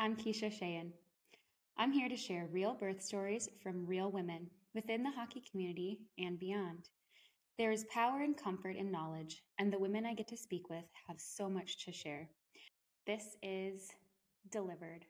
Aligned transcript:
I'm 0.00 0.16
Keisha 0.16 0.50
Sheehan. 0.50 0.94
I'm 1.76 1.92
here 1.92 2.08
to 2.08 2.16
share 2.16 2.48
real 2.50 2.72
birth 2.72 3.02
stories 3.02 3.50
from 3.62 3.84
real 3.84 4.10
women 4.10 4.46
within 4.74 5.02
the 5.02 5.10
hockey 5.10 5.42
community 5.50 5.98
and 6.18 6.38
beyond. 6.38 6.88
There 7.58 7.70
is 7.70 7.84
power 7.92 8.22
and 8.22 8.34
comfort 8.34 8.76
in 8.76 8.90
knowledge, 8.90 9.42
and 9.58 9.70
the 9.70 9.78
women 9.78 10.06
I 10.06 10.14
get 10.14 10.26
to 10.28 10.38
speak 10.38 10.70
with 10.70 10.86
have 11.06 11.20
so 11.20 11.50
much 11.50 11.84
to 11.84 11.92
share. 11.92 12.30
This 13.06 13.36
is 13.42 13.90
Delivered. 14.50 15.04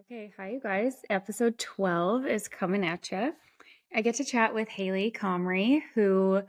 Okay, 0.00 0.32
hi, 0.36 0.50
you 0.50 0.60
guys. 0.60 0.96
Episode 1.08 1.56
12 1.60 2.26
is 2.26 2.48
coming 2.48 2.84
at 2.84 3.12
you. 3.12 3.32
I 3.94 4.00
get 4.00 4.16
to 4.16 4.24
chat 4.24 4.52
with 4.52 4.66
Haley 4.66 5.12
Comrie, 5.12 5.80
who 5.94 6.42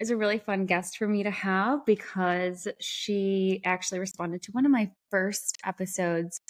is 0.00 0.08
a 0.08 0.16
really 0.16 0.38
fun 0.38 0.64
guest 0.64 0.96
for 0.96 1.06
me 1.06 1.22
to 1.22 1.30
have 1.30 1.84
because 1.84 2.66
she 2.80 3.60
actually 3.62 3.98
responded 3.98 4.40
to 4.44 4.52
one 4.52 4.64
of 4.64 4.72
my 4.72 4.90
first 5.10 5.58
episodes 5.66 6.40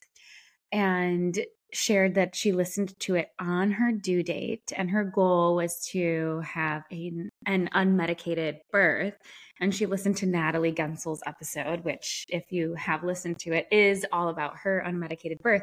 and 0.74 1.38
shared 1.72 2.14
that 2.14 2.34
she 2.34 2.52
listened 2.52 2.98
to 2.98 3.14
it 3.14 3.30
on 3.40 3.70
her 3.70 3.92
due 3.92 4.22
date 4.22 4.72
and 4.76 4.90
her 4.90 5.04
goal 5.04 5.56
was 5.56 5.84
to 5.86 6.40
have 6.44 6.82
a, 6.92 7.12
an 7.46 7.68
unmedicated 7.74 8.58
birth. 8.70 9.14
And 9.60 9.74
she 9.74 9.86
listened 9.86 10.16
to 10.18 10.26
Natalie 10.26 10.72
Guentzel's 10.72 11.22
episode 11.26 11.84
which 11.84 12.26
if 12.28 12.50
you 12.50 12.74
have 12.74 13.04
listened 13.04 13.38
to 13.40 13.52
it 13.52 13.66
is 13.70 14.04
all 14.12 14.28
about 14.28 14.56
her 14.58 14.84
unmedicated 14.86 15.40
birth. 15.40 15.62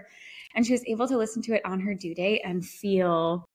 And 0.55 0.65
she 0.65 0.73
was 0.73 0.83
able 0.87 1.07
to 1.07 1.17
listen 1.17 1.41
to 1.43 1.53
it 1.53 1.65
on 1.65 1.81
her 1.81 1.93
due 1.93 2.15
date 2.15 2.41
and 2.43 2.65
feel 2.65 3.45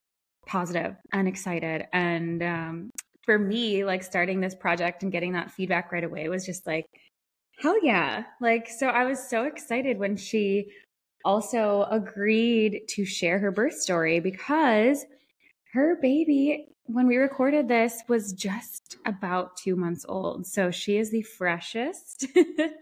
positive 0.47 0.95
and 1.13 1.27
excited. 1.27 1.87
And 1.93 2.43
um, 2.43 2.91
for 3.25 3.39
me 3.39 3.85
like 3.85 4.03
starting 4.03 4.41
this 4.41 4.55
project 4.55 5.03
and 5.03 5.13
getting 5.13 5.33
that 5.33 5.51
feedback 5.51 5.91
right 5.91 6.05
away 6.05 6.29
was 6.29 6.45
just 6.45 6.67
like 6.67 6.87
hell 7.59 7.83
yeah. 7.83 8.25
Like 8.41 8.69
so 8.69 8.89
i 8.89 9.05
was 9.05 9.19
so 9.29 9.45
excited 9.45 9.99
when 9.99 10.17
she 10.17 10.71
also 11.27 11.87
agreed 11.91 12.83
to 12.91 13.05
share 13.05 13.41
her 13.41 13.51
birth 13.51 13.75
story 13.75 14.21
because 14.21 15.05
her 15.73 15.97
baby, 16.01 16.69
when 16.85 17.09
we 17.09 17.17
recorded 17.17 17.67
this, 17.67 18.01
was 18.09 18.33
just 18.33 18.97
about 19.05 19.57
two 19.57 19.75
months 19.75 20.07
old. 20.09 20.47
So 20.47 20.71
she 20.71 20.99
is 20.99 21.11
the 21.11 21.23
freshest, 21.23 22.27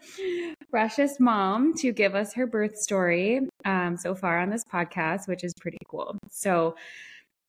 freshest 0.71 1.21
mom 1.21 1.73
to 1.79 1.91
give 1.91 2.15
us 2.15 2.35
her 2.35 2.47
birth 2.47 2.77
story 2.77 3.41
um, 3.65 3.97
so 3.97 4.15
far 4.15 4.39
on 4.39 4.51
this 4.51 4.65
podcast, 4.65 5.27
which 5.27 5.43
is 5.43 5.55
pretty 5.59 5.79
cool. 5.89 6.19
So 6.31 6.77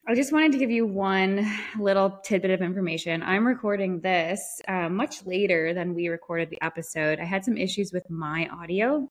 I 0.08 0.16
just 0.16 0.32
wanted 0.32 0.54
to 0.54 0.58
give 0.58 0.72
you 0.72 0.86
one 0.86 1.46
little 1.78 2.22
tidbit 2.24 2.52
of 2.52 2.62
information. 2.62 3.22
I'm 3.22 3.46
recording 3.46 4.00
this 4.00 4.62
uh, 4.68 4.88
much 4.88 5.26
later 5.26 5.74
than 5.74 5.94
we 5.94 6.08
recorded 6.08 6.50
the 6.50 6.62
episode. 6.62 7.20
I 7.20 7.26
had 7.26 7.44
some 7.44 7.58
issues 7.58 7.92
with 7.92 8.10
my 8.10 8.48
audio 8.48 9.10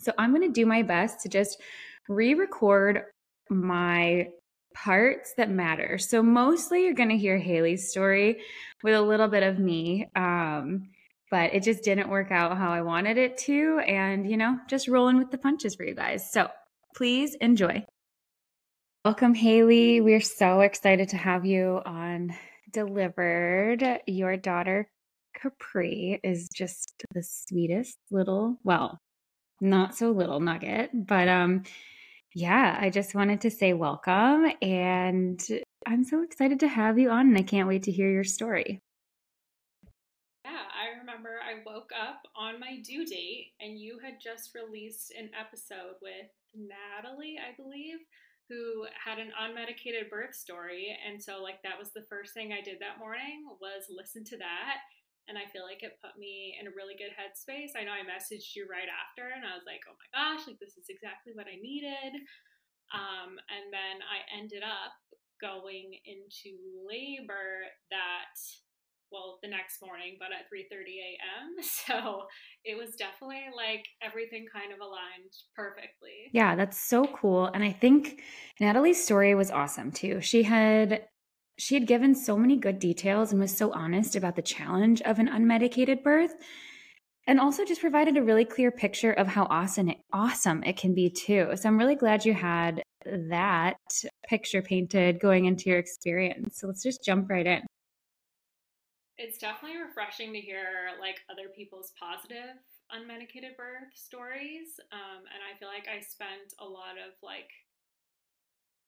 so 0.00 0.12
I'm 0.18 0.34
going 0.34 0.46
to 0.46 0.52
do 0.52 0.66
my 0.66 0.82
best 0.82 1.20
to 1.20 1.28
just 1.28 1.60
re 2.08 2.34
record 2.34 3.02
my 3.50 4.28
parts 4.74 5.34
that 5.36 5.50
matter. 5.50 5.98
So 5.98 6.22
mostly 6.22 6.84
you're 6.84 6.94
going 6.94 7.10
to 7.10 7.16
hear 7.16 7.38
Haley's 7.38 7.90
story 7.90 8.40
with 8.82 8.94
a 8.94 9.00
little 9.00 9.28
bit 9.28 9.42
of 9.42 9.58
me. 9.58 10.08
Um, 10.16 10.88
but 11.30 11.54
it 11.54 11.62
just 11.62 11.82
didn't 11.82 12.08
work 12.08 12.30
out 12.30 12.56
how 12.56 12.70
I 12.70 12.82
wanted 12.82 13.18
it 13.18 13.38
to. 13.38 13.80
And, 13.80 14.28
you 14.30 14.36
know, 14.36 14.58
just 14.68 14.88
rolling 14.88 15.18
with 15.18 15.30
the 15.30 15.38
punches 15.38 15.74
for 15.74 15.84
you 15.84 15.94
guys. 15.94 16.30
So 16.30 16.48
please 16.94 17.34
enjoy. 17.40 17.84
Welcome, 19.04 19.34
Haley. 19.34 20.00
We're 20.00 20.20
so 20.20 20.60
excited 20.60 21.08
to 21.10 21.16
have 21.16 21.44
you 21.44 21.80
on 21.84 22.34
Delivered. 22.70 24.00
Your 24.06 24.36
daughter, 24.36 24.88
Capri, 25.40 26.20
is 26.24 26.48
just 26.48 26.94
the 27.12 27.22
sweetest 27.22 27.98
little, 28.10 28.58
well, 28.64 28.98
not 29.60 29.94
so 29.94 30.10
little 30.10 30.40
nugget. 30.40 30.90
But 30.92 31.28
um 31.28 31.62
yeah, 32.34 32.76
I 32.80 32.90
just 32.90 33.14
wanted 33.14 33.40
to 33.42 33.50
say 33.50 33.72
welcome 33.72 34.50
and 34.60 35.40
I'm 35.86 36.02
so 36.04 36.22
excited 36.22 36.60
to 36.60 36.68
have 36.68 36.98
you 36.98 37.10
on 37.10 37.28
and 37.28 37.38
I 37.38 37.42
can't 37.42 37.68
wait 37.68 37.84
to 37.84 37.92
hear 37.92 38.10
your 38.10 38.24
story. 38.24 38.80
Yeah, 40.44 40.50
I 40.50 40.98
remember 40.98 41.38
I 41.40 41.62
woke 41.64 41.90
up 41.92 42.22
on 42.36 42.58
my 42.58 42.80
due 42.84 43.06
date 43.06 43.52
and 43.60 43.78
you 43.78 43.98
had 44.04 44.14
just 44.20 44.54
released 44.54 45.12
an 45.18 45.30
episode 45.38 45.94
with 46.02 46.28
Natalie, 46.54 47.38
I 47.38 47.54
believe, 47.56 47.98
who 48.48 48.84
had 49.02 49.18
an 49.18 49.30
unmedicated 49.40 50.10
birth 50.10 50.34
story 50.34 50.96
and 51.06 51.22
so 51.22 51.42
like 51.42 51.62
that 51.62 51.78
was 51.78 51.92
the 51.92 52.04
first 52.10 52.34
thing 52.34 52.52
I 52.52 52.62
did 52.62 52.78
that 52.80 52.98
morning 52.98 53.46
was 53.60 53.84
listen 53.88 54.24
to 54.24 54.36
that 54.38 54.78
and 55.28 55.38
I 55.38 55.48
feel 55.52 55.64
like 55.64 55.82
it 55.82 56.00
put 56.04 56.18
me 56.20 56.56
in 56.60 56.68
a 56.68 56.76
really 56.76 56.94
good 56.94 57.12
headspace. 57.16 57.72
I 57.78 57.84
know 57.84 57.96
I 57.96 58.04
messaged 58.04 58.54
you 58.56 58.68
right 58.68 58.88
after, 58.88 59.32
and 59.32 59.44
I 59.44 59.56
was 59.56 59.64
like, 59.66 59.82
"Oh 59.88 59.96
my 59.96 60.08
gosh, 60.12 60.46
like 60.46 60.60
this 60.60 60.76
is 60.76 60.88
exactly 60.88 61.32
what 61.32 61.48
I 61.48 61.56
needed." 61.56 62.20
Um, 62.92 63.40
and 63.50 63.72
then 63.72 64.04
I 64.04 64.22
ended 64.38 64.62
up 64.62 64.92
going 65.40 65.98
into 66.04 66.56
labor 66.88 67.66
that 67.90 68.36
well 69.12 69.38
the 69.42 69.48
next 69.48 69.82
morning 69.82 70.16
but 70.18 70.28
at 70.32 70.48
3:30 70.48 71.00
a.m. 71.00 71.54
so 71.62 72.26
it 72.64 72.76
was 72.76 72.96
definitely 72.96 73.46
like 73.54 73.84
everything 74.02 74.46
kind 74.52 74.72
of 74.72 74.80
aligned 74.80 75.32
perfectly. 75.54 76.30
Yeah, 76.32 76.56
that's 76.56 76.78
so 76.78 77.04
cool 77.06 77.46
and 77.46 77.62
I 77.62 77.72
think 77.72 78.22
Natalie's 78.60 79.02
story 79.02 79.34
was 79.34 79.50
awesome 79.50 79.92
too. 79.92 80.20
She 80.20 80.42
had 80.42 81.06
she 81.58 81.74
had 81.74 81.86
given 81.86 82.14
so 82.14 82.36
many 82.36 82.56
good 82.56 82.78
details 82.78 83.32
and 83.32 83.40
was 83.40 83.56
so 83.56 83.72
honest 83.72 84.16
about 84.16 84.36
the 84.36 84.42
challenge 84.42 85.00
of 85.02 85.18
an 85.18 85.28
unmedicated 85.28 86.02
birth 86.02 86.34
and 87.26 87.40
also 87.40 87.64
just 87.64 87.80
provided 87.80 88.16
a 88.16 88.22
really 88.22 88.44
clear 88.44 88.70
picture 88.70 89.12
of 89.12 89.26
how 89.26 89.46
awesome 89.48 89.88
it, 89.88 89.98
awesome 90.12 90.62
it 90.64 90.76
can 90.76 90.94
be 90.94 91.08
too. 91.08 91.50
So 91.54 91.68
I'm 91.68 91.78
really 91.78 91.94
glad 91.94 92.24
you 92.24 92.34
had 92.34 92.82
that 93.04 93.76
picture 94.28 94.62
painted 94.62 95.20
going 95.20 95.46
into 95.46 95.70
your 95.70 95.78
experience. 95.78 96.58
So 96.58 96.66
let's 96.66 96.82
just 96.82 97.04
jump 97.04 97.30
right 97.30 97.46
in. 97.46 97.62
It's 99.16 99.38
definitely 99.38 99.78
refreshing 99.78 100.32
to 100.32 100.40
hear 100.40 100.90
like 101.00 101.20
other 101.30 101.48
people's 101.54 101.92
positive 101.98 102.58
unmedicated 102.92 103.56
birth 103.56 103.88
stories. 103.94 104.78
Um, 104.92 105.24
and 105.32 105.40
I 105.40 105.56
feel 105.58 105.68
like 105.68 105.88
I 105.88 106.00
spent 106.00 106.52
a 106.58 106.64
lot 106.64 107.00
of 107.00 107.14
like 107.22 107.50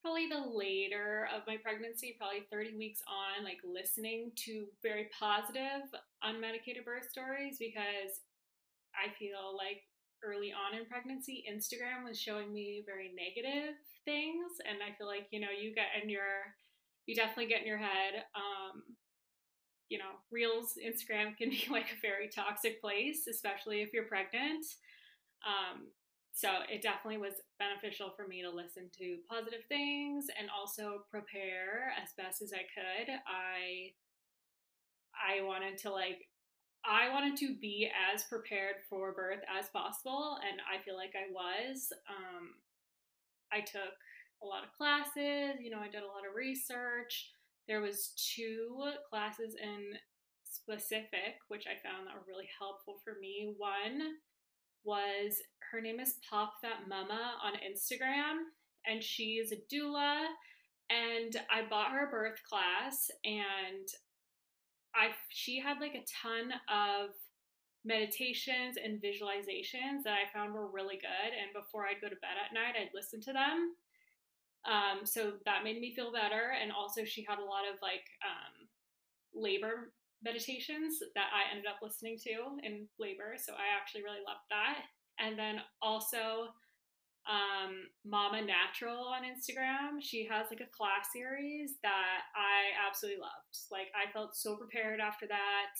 probably 0.03 0.29
the 0.29 0.45
later 0.55 1.29
of 1.35 1.43
my 1.47 1.57
pregnancy, 1.57 2.17
probably 2.19 2.47
30 2.51 2.77
weeks 2.77 3.01
on, 3.09 3.45
like 3.45 3.59
listening 3.65 4.31
to 4.47 4.67
very 4.83 5.09
positive 5.19 5.89
unmedicated 6.25 6.85
birth 6.85 7.11
stories 7.11 7.57
because 7.59 8.23
I 8.95 9.13
feel 9.19 9.57
like 9.57 9.83
early 10.25 10.53
on 10.53 10.79
in 10.79 10.87
pregnancy, 10.87 11.45
Instagram 11.51 12.05
was 12.07 12.21
showing 12.21 12.53
me 12.53 12.83
very 12.87 13.13
negative 13.13 13.75
things. 14.05 14.59
And 14.69 14.79
I 14.83 14.97
feel 14.97 15.07
like, 15.07 15.27
you 15.31 15.41
know, 15.41 15.53
you 15.53 15.75
get 15.75 15.93
in 16.03 16.09
your, 16.09 16.55
you 17.07 17.15
definitely 17.15 17.47
get 17.47 17.61
in 17.61 17.67
your 17.67 17.79
head. 17.79 18.25
Um, 18.35 18.83
you 19.89 19.99
know, 19.99 20.19
Reels, 20.33 20.75
Instagram 20.83 21.37
can 21.37 21.51
be 21.51 21.67
like 21.71 21.87
a 21.93 22.01
very 22.01 22.29
toxic 22.29 22.81
place, 22.81 23.27
especially 23.29 23.83
if 23.83 23.93
you're 23.93 24.09
pregnant. 24.09 24.65
Um, 25.47 25.89
so 26.33 26.49
it 26.71 26.83
definitely 26.83 27.19
was 27.19 27.35
beneficial 27.59 28.13
for 28.17 28.27
me 28.27 28.43
to 28.43 28.51
listen 28.51 28.91
to 28.99 29.19
positive 29.29 29.65
things 29.69 30.27
and 30.39 30.49
also 30.51 31.05
prepare 31.11 31.93
as 32.01 32.11
best 32.17 32.43
as 32.43 32.53
I 32.53 32.65
could. 32.73 33.13
I 33.27 33.93
I 35.17 35.43
wanted 35.43 35.79
to 35.79 35.91
like 35.91 36.29
I 36.85 37.13
wanted 37.13 37.37
to 37.39 37.57
be 37.57 37.91
as 37.91 38.25
prepared 38.25 38.77
for 38.89 39.13
birth 39.13 39.43
as 39.51 39.69
possible 39.71 40.39
and 40.49 40.61
I 40.63 40.83
feel 40.85 40.97
like 40.97 41.15
I 41.17 41.33
was. 41.33 41.93
Um, 42.09 42.55
I 43.53 43.61
took 43.61 43.97
a 44.43 44.47
lot 44.47 44.65
of 44.65 44.77
classes, 44.77 45.59
you 45.61 45.71
know, 45.71 45.81
I 45.81 45.89
did 45.89 46.03
a 46.03 46.13
lot 46.13 46.29
of 46.29 46.37
research. 46.37 47.31
There 47.67 47.81
was 47.81 48.13
two 48.17 48.93
classes 49.11 49.57
in 49.61 49.99
specific 50.45 51.43
which 51.49 51.67
I 51.67 51.81
found 51.83 52.07
that 52.07 52.15
were 52.15 52.29
really 52.29 52.49
helpful 52.59 53.01
for 53.03 53.15
me. 53.21 53.55
One 53.57 54.21
was 54.87 55.35
her 55.73 55.81
name 55.81 56.01
is 56.01 56.15
Pop 56.31 56.55
That 56.63 56.89
Mama 56.89 57.35
on 57.45 57.55
Instagram, 57.55 58.47
and 58.87 59.03
she's 59.03 59.53
a 59.53 59.57
doula. 59.75 60.27
And 60.89 61.37
I 61.51 61.69
bought 61.69 61.91
her 61.91 62.07
a 62.07 62.11
birth 62.11 62.41
class, 62.49 63.11
and 63.25 63.89
I 64.95 65.09
she 65.31 65.61
had 65.61 65.81
like 65.81 65.95
a 65.95 66.07
ton 66.23 66.53
of 66.71 67.11
meditations 67.85 68.77
and 68.83 69.03
visualizations 69.03 70.03
that 70.05 70.15
I 70.15 70.33
found 70.33 70.55
were 70.55 70.71
really 70.71 70.97
good. 70.97 71.31
And 71.35 71.53
before 71.53 71.87
I'd 71.87 72.01
go 72.01 72.09
to 72.09 72.17
bed 72.17 72.39
at 72.39 72.55
night, 72.55 72.75
I'd 72.81 72.95
listen 72.95 73.21
to 73.23 73.33
them. 73.33 73.75
Um, 74.67 75.07
so 75.07 75.35
that 75.45 75.63
made 75.63 75.81
me 75.81 75.95
feel 75.95 76.13
better. 76.13 76.55
And 76.61 76.73
also, 76.73 77.05
she 77.05 77.25
had 77.29 77.39
a 77.39 77.45
lot 77.45 77.67
of 77.73 77.81
like 77.83 78.07
um, 78.23 78.67
labor 79.35 79.93
meditations 80.23 80.99
that 81.15 81.29
I 81.33 81.51
ended 81.51 81.67
up 81.67 81.81
listening 81.83 82.19
to 82.25 82.59
in 82.63 82.89
labor. 82.99 83.37
So 83.37 83.53
I 83.53 83.77
actually 83.77 84.03
really 84.03 84.25
loved 84.27 84.47
that. 84.51 84.85
And 85.19 85.39
then 85.39 85.61
also 85.81 86.53
um, 87.27 87.91
Mama 88.05 88.43
Natural 88.43 89.11
on 89.11 89.27
Instagram. 89.27 89.99
She 90.01 90.27
has 90.31 90.47
like 90.51 90.63
a 90.63 90.71
class 90.71 91.11
series 91.13 91.75
that 91.83 92.31
I 92.35 92.75
absolutely 92.87 93.21
loved. 93.21 93.55
Like 93.71 93.91
I 93.95 94.11
felt 94.13 94.37
so 94.37 94.57
prepared 94.57 95.01
after 95.01 95.27
that. 95.27 95.75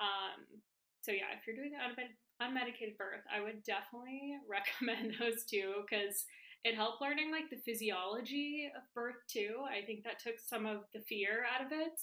Um, 0.00 0.60
so 1.00 1.12
yeah, 1.12 1.32
if 1.32 1.46
you're 1.46 1.56
doing 1.56 1.72
an 1.74 1.96
unmedicated 2.40 2.98
birth, 2.98 3.24
I 3.32 3.40
would 3.40 3.64
definitely 3.64 4.36
recommend 4.48 5.16
those 5.18 5.44
two 5.48 5.82
because 5.88 6.24
it 6.64 6.74
helped 6.74 7.00
learning 7.00 7.32
like 7.32 7.48
the 7.50 7.64
physiology 7.64 8.70
of 8.76 8.82
birth 8.94 9.24
too. 9.30 9.64
I 9.64 9.84
think 9.86 10.04
that 10.04 10.20
took 10.20 10.36
some 10.38 10.66
of 10.66 10.84
the 10.92 11.00
fear 11.00 11.44
out 11.48 11.64
of 11.64 11.72
it. 11.72 11.96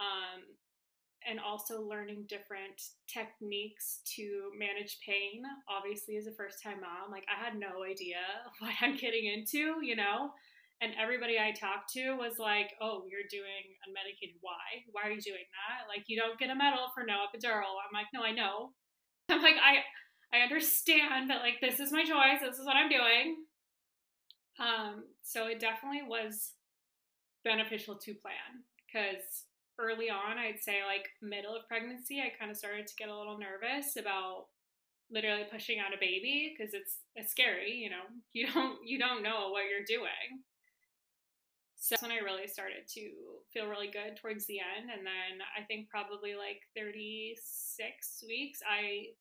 Um, 0.00 0.42
and 1.26 1.40
also 1.40 1.82
learning 1.82 2.24
different 2.28 2.78
techniques 3.10 4.00
to 4.14 4.50
manage 4.56 4.98
pain. 5.04 5.42
Obviously, 5.68 6.16
as 6.16 6.26
a 6.26 6.38
first 6.38 6.62
time 6.62 6.80
mom, 6.80 7.10
like 7.10 7.26
I 7.26 7.34
had 7.34 7.58
no 7.58 7.82
idea 7.82 8.22
what 8.60 8.74
I'm 8.80 8.96
getting 8.96 9.26
into, 9.26 9.82
you 9.82 9.96
know? 9.96 10.30
And 10.80 10.92
everybody 11.00 11.38
I 11.40 11.56
talked 11.56 11.90
to 11.96 12.14
was 12.20 12.38
like, 12.38 12.76
oh, 12.82 13.08
you're 13.08 13.26
doing 13.30 13.64
unmedicated. 13.88 14.36
Why? 14.42 14.84
Why 14.92 15.08
are 15.08 15.12
you 15.12 15.22
doing 15.22 15.48
that? 15.56 15.88
Like, 15.88 16.04
you 16.06 16.20
don't 16.20 16.38
get 16.38 16.50
a 16.50 16.54
medal 16.54 16.92
for 16.94 17.02
no 17.02 17.24
epidural. 17.24 17.80
I'm 17.80 17.94
like, 17.96 18.12
no, 18.12 18.20
I 18.20 18.32
know. 18.32 18.76
I'm 19.30 19.42
like, 19.42 19.56
I, 19.56 19.80
I 20.36 20.42
understand 20.42 21.30
that, 21.30 21.40
like, 21.40 21.62
this 21.62 21.80
is 21.80 21.92
my 21.92 22.04
choice. 22.04 22.44
This 22.44 22.58
is 22.58 22.66
what 22.66 22.76
I'm 22.76 22.90
doing. 22.90 23.36
Um, 24.60 25.04
so 25.22 25.46
it 25.46 25.60
definitely 25.60 26.02
was 26.06 26.52
beneficial 27.42 27.96
to 27.96 28.12
plan 28.12 28.60
because 28.84 29.45
early 29.78 30.10
on, 30.10 30.38
I'd 30.38 30.62
say 30.62 30.80
like 30.86 31.06
middle 31.22 31.54
of 31.54 31.68
pregnancy, 31.68 32.20
I 32.20 32.32
kind 32.38 32.50
of 32.50 32.56
started 32.56 32.86
to 32.86 32.96
get 32.96 33.08
a 33.08 33.16
little 33.16 33.38
nervous 33.38 33.96
about 33.96 34.46
literally 35.10 35.44
pushing 35.50 35.78
out 35.78 35.94
a 35.94 36.00
baby 36.00 36.52
because 36.52 36.74
it's 36.74 36.98
it's 37.14 37.30
scary, 37.30 37.72
you 37.72 37.90
know. 37.90 38.06
You 38.32 38.52
don't 38.52 38.78
you 38.84 38.98
don't 38.98 39.22
know 39.22 39.50
what 39.50 39.64
you're 39.70 39.86
doing. 39.86 40.44
So 41.76 41.94
that's 41.94 42.02
when 42.02 42.12
I 42.12 42.24
really 42.24 42.48
started 42.48 42.88
to 42.94 43.10
feel 43.52 43.68
really 43.68 43.88
good 43.88 44.16
towards 44.20 44.46
the 44.46 44.58
end 44.58 44.90
and 44.90 45.06
then 45.06 45.44
I 45.56 45.62
think 45.64 45.88
probably 45.88 46.34
like 46.34 46.60
36 46.74 47.36
weeks 48.26 48.60
I 48.66 49.12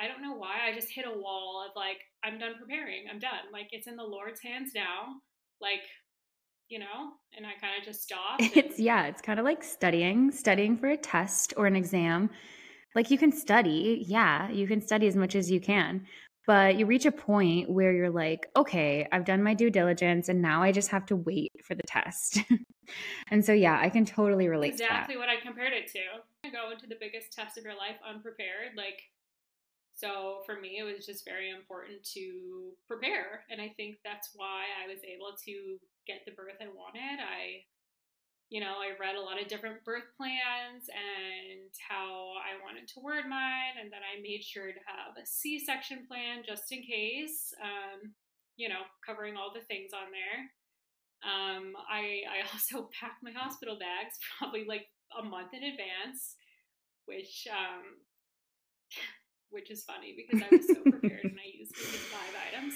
I 0.00 0.08
don't 0.08 0.22
know 0.22 0.34
why 0.34 0.64
I 0.64 0.74
just 0.74 0.88
hit 0.88 1.04
a 1.04 1.18
wall 1.18 1.62
of 1.66 1.76
like 1.76 2.00
I'm 2.24 2.38
done 2.38 2.54
preparing. 2.58 3.04
I'm 3.10 3.18
done. 3.18 3.52
Like 3.52 3.68
it's 3.72 3.86
in 3.86 3.96
the 3.96 4.02
Lord's 4.02 4.40
hands 4.40 4.72
now. 4.74 5.20
Like 5.60 5.84
you 6.70 6.78
know, 6.78 7.12
and 7.36 7.44
I 7.44 7.50
kind 7.60 7.78
of 7.78 7.84
just 7.84 8.02
stopped. 8.04 8.40
And... 8.40 8.56
It's 8.56 8.78
yeah, 8.78 9.06
it's 9.06 9.20
kind 9.20 9.38
of 9.38 9.44
like 9.44 9.62
studying, 9.62 10.30
studying 10.30 10.76
for 10.76 10.88
a 10.88 10.96
test 10.96 11.52
or 11.56 11.66
an 11.66 11.76
exam. 11.76 12.30
Like 12.94 13.10
you 13.10 13.18
can 13.18 13.32
study, 13.32 14.04
yeah, 14.06 14.50
you 14.50 14.66
can 14.66 14.80
study 14.80 15.06
as 15.06 15.14
much 15.14 15.34
as 15.36 15.50
you 15.50 15.60
can, 15.60 16.06
but 16.46 16.76
you 16.76 16.86
reach 16.86 17.06
a 17.06 17.12
point 17.12 17.70
where 17.70 17.92
you're 17.92 18.10
like, 18.10 18.48
okay, 18.56 19.06
I've 19.12 19.24
done 19.24 19.42
my 19.42 19.54
due 19.54 19.70
diligence 19.70 20.28
and 20.28 20.42
now 20.42 20.62
I 20.62 20.72
just 20.72 20.88
have 20.88 21.06
to 21.06 21.16
wait 21.16 21.52
for 21.64 21.76
the 21.76 21.84
test. 21.84 22.40
and 23.30 23.44
so 23.44 23.52
yeah, 23.52 23.78
I 23.80 23.90
can 23.90 24.04
totally 24.04 24.48
relate 24.48 24.72
exactly 24.72 25.16
what 25.16 25.28
I 25.28 25.36
compared 25.40 25.72
it 25.72 25.86
to. 25.92 26.50
Go 26.50 26.72
into 26.72 26.88
the 26.88 26.96
biggest 26.98 27.32
test 27.32 27.58
of 27.58 27.64
your 27.64 27.74
life 27.74 27.96
unprepared, 28.08 28.76
like 28.76 29.02
so 30.00 30.40
for 30.46 30.56
me, 30.58 30.80
it 30.80 30.88
was 30.88 31.04
just 31.04 31.28
very 31.28 31.50
important 31.52 32.00
to 32.16 32.72
prepare. 32.88 33.44
And 33.50 33.60
I 33.60 33.68
think 33.76 34.00
that's 34.00 34.30
why 34.34 34.64
I 34.80 34.88
was 34.88 35.04
able 35.04 35.36
to 35.44 35.76
get 36.08 36.24
the 36.24 36.32
birth 36.32 36.56
I 36.56 36.72
wanted. 36.72 37.20
I, 37.20 37.68
you 38.48 38.64
know, 38.64 38.80
I 38.80 38.96
read 38.96 39.14
a 39.14 39.20
lot 39.20 39.36
of 39.36 39.52
different 39.52 39.84
birth 39.84 40.08
plans 40.16 40.88
and 40.88 41.68
how 41.76 42.32
I 42.40 42.56
wanted 42.64 42.88
to 42.88 43.04
word 43.04 43.28
mine. 43.28 43.76
And 43.76 43.92
then 43.92 44.00
I 44.00 44.24
made 44.24 44.40
sure 44.40 44.72
to 44.72 44.88
have 44.88 45.20
a 45.20 45.26
C 45.28 45.60
section 45.60 46.08
plan 46.08 46.48
just 46.48 46.72
in 46.72 46.80
case, 46.80 47.52
um, 47.60 48.16
you 48.56 48.70
know, 48.72 48.88
covering 49.04 49.36
all 49.36 49.52
the 49.52 49.68
things 49.68 49.92
on 49.92 50.08
there. 50.08 50.48
Um, 51.20 51.76
I, 51.76 52.24
I 52.24 52.48
also 52.56 52.88
packed 52.88 53.20
my 53.20 53.36
hospital 53.36 53.76
bags 53.76 54.16
probably 54.40 54.64
like 54.64 54.88
a 55.12 55.22
month 55.22 55.52
in 55.52 55.60
advance, 55.60 56.40
which 57.04 57.44
um, 57.52 58.00
which 59.50 59.70
is 59.70 59.82
funny 59.82 60.14
because 60.16 60.42
I 60.42 60.54
was 60.54 60.66
so 60.66 60.80
prepared 60.82 61.24
and 61.24 61.38
I 61.38 61.58
used 61.58 61.76
five 61.76 62.34
items. 62.52 62.74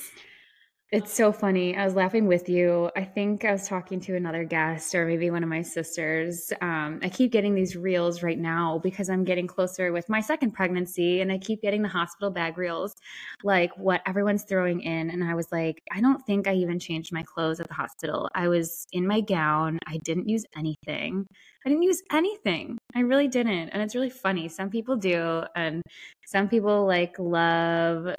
It's 0.92 1.12
so 1.12 1.32
funny. 1.32 1.74
I 1.76 1.84
was 1.84 1.96
laughing 1.96 2.28
with 2.28 2.48
you. 2.48 2.88
I 2.94 3.02
think 3.02 3.44
I 3.44 3.50
was 3.50 3.66
talking 3.66 3.98
to 4.02 4.14
another 4.14 4.44
guest 4.44 4.94
or 4.94 5.06
maybe 5.06 5.28
one 5.28 5.42
of 5.42 5.48
my 5.48 5.62
sisters. 5.62 6.52
Um, 6.60 7.00
I 7.02 7.08
keep 7.08 7.32
getting 7.32 7.52
these 7.54 7.74
reels 7.74 8.22
right 8.22 8.38
now 8.38 8.78
because 8.80 9.10
I'm 9.10 9.24
getting 9.24 9.48
closer 9.48 9.90
with 9.90 10.08
my 10.08 10.20
second 10.20 10.52
pregnancy 10.52 11.20
and 11.20 11.32
I 11.32 11.38
keep 11.38 11.62
getting 11.62 11.82
the 11.82 11.88
hospital 11.88 12.30
bag 12.30 12.58
reels, 12.58 12.94
like 13.42 13.72
what 13.76 14.02
everyone's 14.06 14.44
throwing 14.44 14.82
in. 14.82 15.10
And 15.10 15.24
I 15.24 15.34
was 15.34 15.50
like, 15.50 15.82
I 15.90 16.00
don't 16.00 16.24
think 16.26 16.46
I 16.46 16.54
even 16.54 16.78
changed 16.78 17.12
my 17.12 17.24
clothes 17.24 17.58
at 17.58 17.66
the 17.66 17.74
hospital. 17.74 18.28
I 18.34 18.46
was 18.46 18.86
in 18.92 19.04
my 19.04 19.20
gown, 19.20 19.80
I 19.88 19.96
didn't 20.04 20.28
use 20.28 20.44
anything. 20.56 21.26
I 21.66 21.70
didn't 21.70 21.82
use 21.82 22.02
anything. 22.12 22.78
I 22.94 23.00
really 23.00 23.26
didn't. 23.26 23.70
And 23.70 23.82
it's 23.82 23.94
really 23.96 24.10
funny. 24.10 24.48
Some 24.48 24.70
people 24.70 24.96
do. 24.96 25.42
And 25.56 25.82
some 26.26 26.48
people 26.48 26.86
like 26.86 27.18
love 27.18 28.14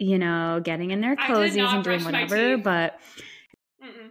you 0.00 0.18
know, 0.18 0.60
getting 0.64 0.90
in 0.90 1.02
their 1.02 1.14
cozies 1.14 1.68
and 1.68 1.84
doing 1.84 2.02
whatever. 2.02 2.56
But 2.56 2.98
Mm-mm. 3.84 4.10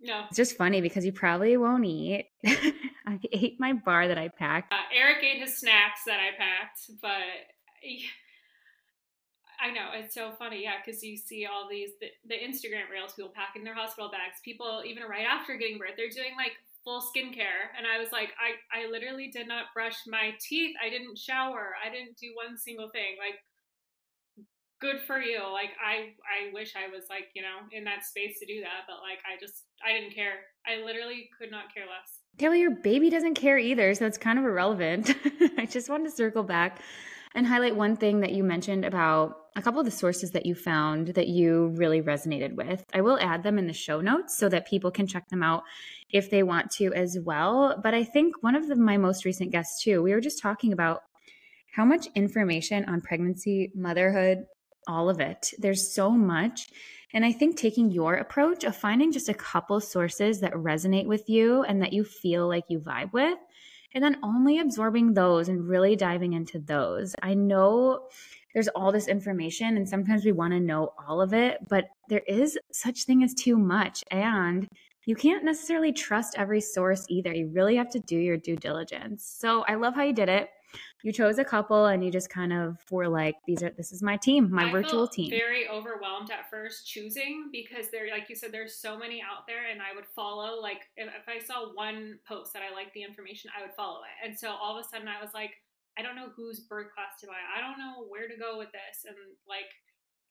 no, 0.00 0.24
it's 0.28 0.36
just 0.36 0.56
funny 0.56 0.80
because 0.80 1.04
you 1.04 1.12
probably 1.12 1.56
won't 1.56 1.84
eat. 1.84 2.28
I 2.46 3.18
ate 3.32 3.58
my 3.58 3.72
bar 3.72 4.06
that 4.06 4.16
I 4.16 4.28
packed. 4.28 4.72
Uh, 4.72 4.76
Eric 4.96 5.24
ate 5.24 5.40
his 5.40 5.58
snacks 5.58 6.04
that 6.06 6.20
I 6.20 6.36
packed, 6.38 6.90
but. 7.02 7.10
I 9.60 9.70
know 9.70 9.90
it's 9.94 10.12
so 10.12 10.32
funny, 10.32 10.64
yeah, 10.64 10.82
because 10.84 11.04
you 11.04 11.16
see 11.16 11.46
all 11.46 11.68
these 11.70 11.90
the, 12.00 12.08
the, 12.26 12.34
Instagram 12.34 12.90
reels, 12.90 13.12
people 13.12 13.30
packing 13.32 13.62
their 13.62 13.76
hospital 13.76 14.10
bags, 14.10 14.42
people 14.44 14.82
even 14.84 15.04
right 15.04 15.24
after 15.24 15.56
getting 15.56 15.78
birth, 15.78 15.94
they're 15.96 16.10
doing 16.10 16.34
like 16.36 16.58
full 16.82 17.00
skincare, 17.00 17.70
and 17.78 17.86
I 17.86 18.00
was 18.00 18.10
like, 18.10 18.30
I 18.42 18.58
I 18.74 18.90
literally 18.90 19.28
did 19.28 19.46
not 19.46 19.66
brush 19.72 19.98
my 20.08 20.34
teeth, 20.40 20.74
I 20.84 20.90
didn't 20.90 21.16
shower, 21.16 21.74
I 21.78 21.94
didn't 21.94 22.16
do 22.18 22.34
one 22.34 22.58
single 22.58 22.90
thing, 22.90 23.14
like 23.20 23.38
good 24.82 25.00
for 25.06 25.20
you. 25.20 25.38
Like 25.50 25.70
I 25.80 26.12
I 26.26 26.52
wish 26.52 26.74
I 26.76 26.90
was 26.94 27.04
like, 27.08 27.30
you 27.34 27.40
know, 27.40 27.64
in 27.70 27.84
that 27.84 28.04
space 28.04 28.38
to 28.40 28.46
do 28.46 28.60
that, 28.60 28.84
but 28.86 28.96
like 29.00 29.20
I 29.24 29.40
just 29.40 29.64
I 29.86 29.92
didn't 29.92 30.14
care. 30.14 30.40
I 30.66 30.84
literally 30.84 31.30
could 31.38 31.50
not 31.50 31.72
care 31.72 31.84
less. 31.84 32.18
Taylor, 32.36 32.56
your 32.56 32.76
baby 32.82 33.08
doesn't 33.08 33.34
care 33.34 33.58
either, 33.58 33.94
so 33.94 34.04
it's 34.06 34.18
kind 34.18 34.38
of 34.38 34.44
irrelevant. 34.44 35.14
I 35.58 35.66
just 35.66 35.88
wanted 35.88 36.04
to 36.04 36.10
circle 36.10 36.42
back 36.42 36.80
and 37.34 37.46
highlight 37.46 37.76
one 37.76 37.96
thing 37.96 38.20
that 38.20 38.32
you 38.32 38.42
mentioned 38.42 38.84
about 38.84 39.36
a 39.54 39.62
couple 39.62 39.80
of 39.80 39.86
the 39.86 39.92
sources 39.92 40.32
that 40.32 40.46
you 40.46 40.54
found 40.54 41.08
that 41.08 41.28
you 41.28 41.68
really 41.76 42.02
resonated 42.02 42.54
with. 42.54 42.84
I 42.92 43.02
will 43.02 43.18
add 43.20 43.42
them 43.42 43.58
in 43.58 43.66
the 43.66 43.72
show 43.72 44.00
notes 44.00 44.36
so 44.36 44.48
that 44.48 44.66
people 44.66 44.90
can 44.90 45.06
check 45.06 45.28
them 45.28 45.42
out 45.42 45.62
if 46.10 46.30
they 46.30 46.42
want 46.42 46.70
to 46.72 46.92
as 46.94 47.18
well. 47.22 47.78
But 47.82 47.94
I 47.94 48.04
think 48.04 48.42
one 48.42 48.54
of 48.54 48.68
the, 48.68 48.76
my 48.76 48.96
most 48.96 49.24
recent 49.24 49.50
guests, 49.50 49.82
too, 49.82 50.02
we 50.02 50.12
were 50.12 50.20
just 50.20 50.42
talking 50.42 50.72
about 50.72 51.02
how 51.74 51.84
much 51.84 52.06
information 52.14 52.84
on 52.86 53.00
pregnancy, 53.00 53.72
motherhood, 53.74 54.44
all 54.86 55.08
of 55.08 55.20
it. 55.20 55.52
There's 55.58 55.92
so 55.92 56.10
much. 56.10 56.68
And 57.14 57.24
I 57.24 57.32
think 57.32 57.56
taking 57.56 57.90
your 57.90 58.14
approach 58.14 58.64
of 58.64 58.74
finding 58.74 59.12
just 59.12 59.28
a 59.28 59.34
couple 59.34 59.80
sources 59.80 60.40
that 60.40 60.52
resonate 60.54 61.06
with 61.06 61.28
you 61.28 61.62
and 61.62 61.82
that 61.82 61.92
you 61.92 62.04
feel 62.04 62.48
like 62.48 62.64
you 62.68 62.80
vibe 62.80 63.12
with, 63.12 63.38
and 63.94 64.02
then 64.02 64.18
only 64.22 64.58
absorbing 64.58 65.12
those 65.12 65.48
and 65.48 65.68
really 65.68 65.96
diving 65.96 66.32
into 66.32 66.58
those. 66.58 67.14
I 67.22 67.34
know 67.34 68.08
there's 68.54 68.68
all 68.68 68.92
this 68.92 69.08
information 69.08 69.76
and 69.76 69.88
sometimes 69.88 70.24
we 70.24 70.32
want 70.32 70.52
to 70.52 70.60
know 70.60 70.92
all 71.06 71.20
of 71.20 71.34
it, 71.34 71.58
but 71.68 71.84
there 72.08 72.22
is 72.26 72.58
such 72.70 73.04
thing 73.04 73.22
as 73.22 73.34
too 73.34 73.56
much 73.56 74.02
and 74.10 74.68
you 75.04 75.16
can't 75.16 75.44
necessarily 75.44 75.92
trust 75.92 76.36
every 76.38 76.60
source 76.60 77.04
either. 77.08 77.32
You 77.32 77.50
really 77.52 77.76
have 77.76 77.90
to 77.90 78.00
do 78.00 78.16
your 78.16 78.36
due 78.36 78.56
diligence. 78.56 79.24
So 79.24 79.62
I 79.62 79.74
love 79.74 79.94
how 79.94 80.02
you 80.02 80.12
did 80.12 80.28
it 80.28 80.48
you 81.02 81.12
chose 81.12 81.38
a 81.38 81.44
couple 81.44 81.86
and 81.86 82.04
you 82.04 82.10
just 82.10 82.30
kind 82.30 82.52
of 82.52 82.78
were 82.90 83.08
like 83.08 83.36
these 83.46 83.62
are 83.62 83.70
this 83.70 83.92
is 83.92 84.02
my 84.02 84.16
team 84.16 84.50
my 84.50 84.68
I 84.68 84.72
virtual 84.72 85.06
team. 85.06 85.30
very 85.30 85.68
overwhelmed 85.68 86.30
at 86.30 86.50
first 86.50 86.86
choosing 86.86 87.48
because 87.52 87.90
there 87.90 88.10
like 88.10 88.28
you 88.28 88.36
said 88.36 88.52
there's 88.52 88.76
so 88.76 88.98
many 88.98 89.20
out 89.20 89.46
there 89.46 89.70
and 89.70 89.80
i 89.80 89.94
would 89.94 90.06
follow 90.06 90.60
like 90.60 90.88
if, 90.96 91.08
if 91.08 91.28
i 91.28 91.44
saw 91.44 91.72
one 91.74 92.18
post 92.26 92.52
that 92.52 92.62
i 92.62 92.74
liked 92.74 92.94
the 92.94 93.02
information 93.02 93.50
i 93.58 93.62
would 93.62 93.74
follow 93.74 94.00
it. 94.02 94.28
And 94.28 94.38
so 94.38 94.50
all 94.50 94.78
of 94.78 94.84
a 94.84 94.88
sudden 94.88 95.08
i 95.08 95.20
was 95.20 95.34
like 95.34 95.52
i 95.98 96.02
don't 96.02 96.16
know 96.16 96.30
whose 96.34 96.60
birth 96.60 96.94
class 96.94 97.20
to 97.20 97.26
buy. 97.26 97.40
I 97.52 97.60
don't 97.60 97.78
know 97.78 98.06
where 98.08 98.28
to 98.28 98.36
go 98.36 98.56
with 98.58 98.72
this. 98.72 99.04
And 99.06 99.16
like 99.48 99.68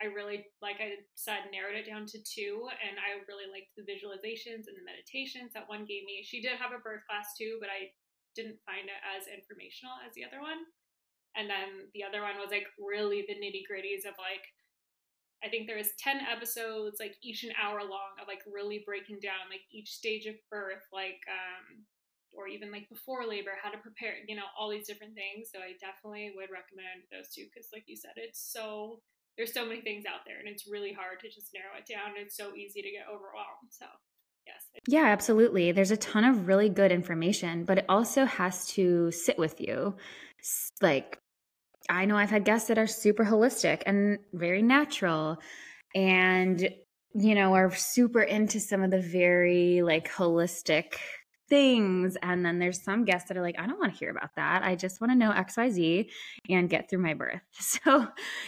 I 0.02 0.10
really, 0.10 0.50
like 0.66 0.82
I 0.82 1.06
said, 1.14 1.54
narrowed 1.54 1.78
it 1.78 1.86
down 1.86 2.10
to 2.10 2.18
two, 2.26 2.66
and 2.82 2.98
I 2.98 3.22
really 3.30 3.46
liked 3.46 3.78
the 3.78 3.86
visualizations 3.86 4.66
and 4.66 4.74
the 4.74 4.82
meditations 4.82 5.54
that 5.54 5.70
one 5.70 5.86
gave 5.86 6.10
me. 6.10 6.26
She 6.26 6.42
did 6.42 6.58
have 6.58 6.74
a 6.74 6.82
birth 6.82 7.06
class 7.06 7.38
too, 7.38 7.62
but 7.62 7.70
I 7.70 7.94
didn't 8.36 8.64
find 8.66 8.88
it 8.88 9.02
as 9.04 9.28
informational 9.28 9.96
as 10.06 10.14
the 10.16 10.26
other 10.26 10.40
one. 10.40 10.64
And 11.36 11.48
then 11.48 11.88
the 11.96 12.04
other 12.04 12.22
one 12.22 12.36
was 12.36 12.52
like 12.52 12.68
really 12.76 13.24
the 13.24 13.40
nitty 13.40 13.64
gritties 13.64 14.04
of 14.04 14.20
like, 14.20 14.44
I 15.42 15.50
think 15.50 15.66
there 15.66 15.80
was 15.80 15.96
10 15.98 16.22
episodes, 16.28 17.00
like 17.00 17.16
each 17.24 17.44
an 17.44 17.56
hour 17.58 17.82
long 17.82 18.20
of 18.22 18.28
like 18.28 18.44
really 18.46 18.84
breaking 18.86 19.24
down 19.24 19.50
like 19.50 19.66
each 19.72 19.90
stage 19.90 20.28
of 20.28 20.36
birth, 20.52 20.86
like, 20.94 21.24
um, 21.32 21.88
or 22.32 22.48
even 22.48 22.72
like 22.72 22.88
before 22.88 23.28
labor, 23.28 23.60
how 23.60 23.72
to 23.72 23.82
prepare, 23.82 24.16
you 24.28 24.36
know, 24.36 24.48
all 24.56 24.70
these 24.70 24.88
different 24.88 25.16
things. 25.16 25.50
So 25.52 25.60
I 25.60 25.76
definitely 25.80 26.32
would 26.36 26.52
recommend 26.52 27.08
those 27.12 27.32
two 27.34 27.48
because, 27.48 27.68
like 27.74 27.88
you 27.88 27.98
said, 27.98 28.16
it's 28.16 28.40
so, 28.40 29.02
there's 29.36 29.56
so 29.56 29.66
many 29.68 29.82
things 29.82 30.06
out 30.08 30.24
there 30.28 30.40
and 30.40 30.48
it's 30.48 30.70
really 30.70 30.94
hard 30.94 31.20
to 31.24 31.32
just 31.32 31.52
narrow 31.56 31.76
it 31.80 31.88
down. 31.88 32.20
It's 32.20 32.38
so 32.38 32.56
easy 32.56 32.84
to 32.84 32.92
get 32.92 33.10
overwhelmed. 33.10 33.72
So, 33.72 33.88
yes. 34.46 34.82
Yeah, 34.88 35.06
absolutely. 35.06 35.72
There's 35.72 35.92
a 35.92 35.98
ton 35.98 36.24
of 36.24 36.48
really 36.48 36.70
good 36.70 36.92
information, 36.92 37.66
but 37.66 37.80
it 37.80 37.86
also 37.90 38.26
has 38.26 38.68
to 38.70 39.12
sit 39.12 39.38
with 39.38 39.60
you. 39.62 39.96
Like, 40.82 41.20
I 41.90 42.06
know 42.06 42.18
I've 42.18 42.30
had 42.32 42.46
guests 42.46 42.68
that 42.70 42.78
are 42.80 42.88
super 42.88 43.26
holistic 43.26 43.84
and 43.86 44.20
very 44.34 44.62
natural 44.62 45.38
and, 45.96 46.70
you 47.16 47.36
know, 47.36 47.54
are 47.56 47.72
super 47.76 48.22
into 48.22 48.60
some 48.60 48.84
of 48.84 48.92
the 48.92 49.02
very 49.02 49.82
like 49.84 50.12
holistic 50.12 50.96
things. 51.52 52.18
And 52.24 52.46
then 52.46 52.60
there's 52.60 52.82
some 52.82 53.04
guests 53.04 53.28
that 53.28 53.36
are 53.36 53.42
like, 53.42 53.60
I 53.60 53.68
don't 53.68 53.78
want 53.78 53.92
to 53.92 54.00
hear 54.00 54.10
about 54.10 54.34
that. 54.38 54.64
I 54.64 54.76
just 54.76 55.02
want 55.02 55.12
to 55.12 55.18
know 55.18 55.32
XYZ 55.32 56.10
and 56.50 56.70
get 56.70 56.90
through 56.90 57.04
my 57.04 57.14
birth. 57.14 57.42
So 57.82 58.08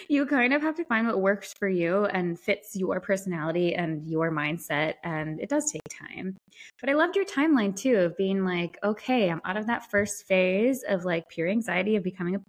you 0.10 0.26
kind 0.26 0.54
of 0.54 0.62
have 0.62 0.76
to 0.76 0.86
find 0.86 1.08
what 1.08 1.20
works 1.20 1.54
for 1.58 1.68
you 1.68 2.06
and 2.06 2.40
fits 2.40 2.76
your 2.76 3.00
personality 3.00 3.74
and 3.74 4.06
your 4.06 4.32
mindset. 4.32 4.96
And 5.04 5.40
it 5.40 5.50
does 5.50 5.72
take 5.72 5.82
time. 5.90 6.38
But 6.80 6.90
I 6.90 6.94
loved 6.94 7.16
your 7.16 7.26
timeline 7.26 7.76
too 7.76 7.98
of 7.98 8.18
being 8.18 8.46
like, 8.46 8.78
okay, 8.84 9.30
I'm 9.30 9.42
out 9.44 9.58
of 9.58 9.68
that 9.68 9.90
first 9.90 10.26
phase 10.28 10.84
of 10.88 11.04
like 11.04 11.30
pure 11.30 11.50
anxiety 11.50 11.96
of 11.96 12.04
becoming 12.04 12.36
a 12.36 12.40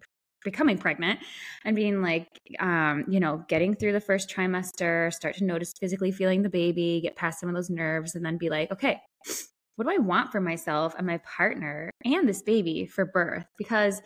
becoming 0.44 0.76
pregnant 0.76 1.18
and 1.64 1.75
being 1.75 2.02
like 2.02 2.28
um, 2.61 3.04
you 3.08 3.18
know 3.18 3.42
getting 3.49 3.75
through 3.75 3.92
the 3.92 4.00
first 4.00 4.28
trimester 4.28 5.11
start 5.11 5.34
to 5.34 5.44
notice 5.44 5.73
physically 5.73 6.12
feeling 6.12 6.42
the 6.42 6.50
baby 6.50 7.00
get 7.02 7.16
past 7.16 7.40
some 7.40 7.49
of 7.49 7.54
those 7.54 7.70
nerves 7.70 8.14
and 8.14 8.25
then 8.25 8.37
be 8.37 8.50
like 8.50 8.70
okay 8.70 9.00
what 9.76 9.87
do 9.87 9.95
I 9.95 9.99
want 9.99 10.31
for 10.31 10.40
myself 10.40 10.95
and 10.97 11.07
my 11.07 11.19
partner 11.19 11.90
and 12.04 12.28
this 12.28 12.43
baby 12.43 12.87
for 12.87 13.04
birth? 13.04 13.47
Because 13.59 14.02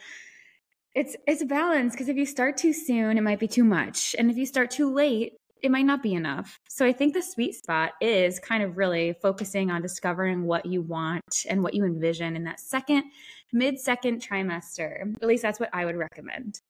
it's 0.94 1.16
it's 1.26 1.42
a 1.42 1.46
balance 1.46 1.92
because 1.92 2.08
if 2.08 2.16
you 2.16 2.26
start 2.26 2.56
too 2.56 2.72
soon, 2.72 3.18
it 3.18 3.22
might 3.22 3.38
be 3.38 3.48
too 3.48 3.64
much. 3.64 4.16
And 4.18 4.30
if 4.30 4.36
you 4.36 4.46
start 4.46 4.70
too 4.70 4.92
late, 4.92 5.34
it 5.62 5.70
might 5.70 5.84
not 5.84 6.02
be 6.02 6.14
enough. 6.14 6.58
So 6.68 6.86
I 6.86 6.92
think 6.92 7.14
the 7.14 7.22
sweet 7.22 7.54
spot 7.54 7.92
is 8.00 8.38
kind 8.38 8.62
of 8.62 8.76
really 8.76 9.14
focusing 9.20 9.70
on 9.70 9.82
discovering 9.82 10.44
what 10.44 10.66
you 10.66 10.82
want 10.82 11.44
and 11.48 11.62
what 11.62 11.74
you 11.74 11.84
envision 11.84 12.36
in 12.36 12.44
that 12.44 12.60
second, 12.60 13.04
mid 13.52 13.78
second 13.78 14.22
trimester. 14.22 15.14
At 15.20 15.28
least 15.28 15.42
that's 15.42 15.60
what 15.60 15.70
I 15.72 15.84
would 15.84 15.96
recommend. 15.96 16.60